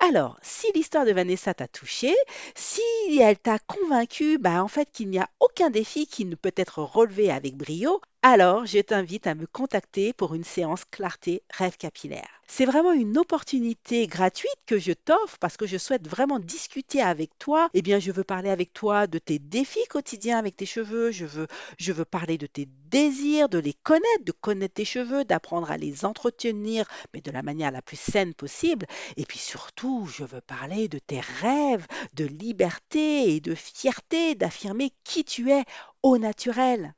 Alors, 0.00 0.38
si 0.42 0.70
l'histoire 0.74 1.04
de 1.04 1.12
Vanessa 1.12 1.54
t'a 1.54 1.66
touché, 1.66 2.14
si 2.54 2.80
elle 3.20 3.38
t'a 3.38 3.58
convaincu, 3.58 4.38
bah, 4.38 4.62
en 4.62 4.68
fait, 4.68 4.88
qu'il 4.92 5.08
n'y 5.10 5.18
a 5.18 5.28
aucun 5.40 5.70
défi 5.70 6.06
qui 6.06 6.24
ne 6.24 6.36
peut 6.36 6.52
être 6.56 6.82
relevé 6.82 7.32
avec 7.32 7.56
brio, 7.56 8.00
alors 8.22 8.66
je 8.66 8.80
t'invite 8.80 9.26
à 9.26 9.34
me 9.34 9.46
contacter 9.46 10.12
pour 10.12 10.34
une 10.34 10.44
séance 10.44 10.84
clarté 10.90 11.42
rêve 11.50 11.76
capillaire. 11.76 12.28
C'est 12.48 12.64
vraiment 12.64 12.92
une 12.92 13.16
opportunité 13.16 14.06
gratuite 14.06 14.56
que 14.66 14.78
je 14.78 14.92
t'offre 14.92 15.38
parce 15.38 15.56
que 15.56 15.66
je 15.66 15.76
souhaite 15.76 16.08
vraiment 16.08 16.40
discuter 16.40 17.00
avec 17.00 17.38
toi. 17.38 17.68
Eh 17.74 17.82
bien, 17.82 17.98
je 17.98 18.10
veux 18.10 18.24
parler 18.24 18.50
avec 18.50 18.72
toi 18.72 19.06
de 19.06 19.18
tes 19.18 19.38
défis 19.38 19.86
quotidiens 19.88 20.38
avec 20.38 20.56
tes 20.56 20.66
cheveux. 20.66 21.12
Je 21.12 21.26
veux, 21.26 21.46
je 21.78 21.92
veux 21.92 22.06
parler 22.06 22.38
de 22.38 22.46
tes 22.46 22.66
désirs, 22.86 23.48
de 23.48 23.58
les 23.58 23.74
connaître, 23.74 24.24
de 24.24 24.32
connaître 24.32 24.74
tes 24.74 24.86
cheveux, 24.86 25.24
d'apprendre 25.24 25.70
à 25.70 25.76
les 25.76 26.04
entretenir, 26.04 26.86
mais 27.12 27.20
de 27.20 27.30
la 27.30 27.42
manière 27.42 27.70
la 27.70 27.82
plus 27.82 28.00
saine 28.00 28.34
possible. 28.34 28.86
Et 29.16 29.26
puis 29.26 29.38
surtout, 29.38 30.08
je 30.10 30.24
veux 30.24 30.40
parler 30.40 30.88
de 30.88 30.98
tes 30.98 31.20
rêves, 31.20 31.86
de 32.14 32.24
liberté 32.24 33.34
et 33.34 33.40
de 33.40 33.54
fierté, 33.54 34.34
d'affirmer 34.34 34.90
qui 35.04 35.22
tu 35.22 35.50
es 35.50 35.64
au 36.02 36.18
naturel. 36.18 36.94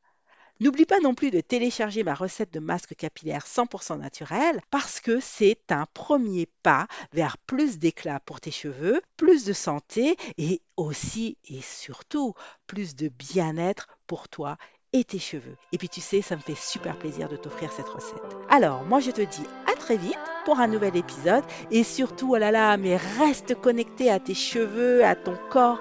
N'oublie 0.61 0.84
pas 0.84 1.00
non 1.00 1.14
plus 1.14 1.30
de 1.30 1.40
télécharger 1.40 2.04
ma 2.04 2.12
recette 2.12 2.52
de 2.52 2.61
masque 2.61 2.94
capillaire 2.94 3.46
100% 3.46 3.98
naturel 3.98 4.61
parce 4.70 5.00
que 5.00 5.18
c'est 5.18 5.72
un 5.72 5.86
premier 5.94 6.46
pas 6.62 6.86
vers 7.14 7.38
plus 7.38 7.78
d'éclat 7.78 8.20
pour 8.20 8.42
tes 8.42 8.50
cheveux, 8.50 9.00
plus 9.16 9.46
de 9.46 9.54
santé 9.54 10.18
et 10.36 10.61
aussi 10.76 11.38
et 11.48 11.62
surtout 11.62 12.34
plus 12.66 12.94
de 12.94 13.08
bien-être 13.08 13.88
pour 14.06 14.28
toi 14.28 14.58
et 14.92 15.02
tes 15.02 15.18
cheveux. 15.18 15.56
Et 15.72 15.78
puis 15.78 15.88
tu 15.88 16.02
sais, 16.02 16.20
ça 16.20 16.36
me 16.36 16.42
fait 16.42 16.58
super 16.58 16.98
plaisir 16.98 17.30
de 17.30 17.36
t'offrir 17.36 17.72
cette 17.72 17.88
recette. 17.88 18.20
Alors, 18.50 18.84
moi 18.84 19.00
je 19.00 19.12
te 19.12 19.22
dis 19.22 19.46
à 19.66 19.74
très 19.76 19.96
vite 19.96 20.18
pour 20.44 20.61
un 20.61 20.66
nouvel 20.66 20.94
épisode 20.94 21.44
et 21.70 21.84
surtout, 21.84 22.32
oh 22.34 22.36
là 22.36 22.50
là, 22.50 22.76
mais 22.76 22.98
reste 22.98 23.54
connecté 23.54 24.11
à 24.11 24.20
tes 24.20 24.34
cheveux, 24.34 25.06
à 25.06 25.16
ton 25.16 25.38
corps 25.48 25.80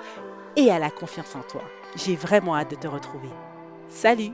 et 0.55 0.71
à 0.71 0.79
la 0.79 0.89
confiance 0.89 1.35
en 1.35 1.41
toi. 1.41 1.63
J'ai 1.97 2.15
vraiment 2.15 2.55
hâte 2.55 2.71
de 2.71 2.75
te 2.77 2.87
retrouver. 2.87 3.29
Salut 3.89 4.31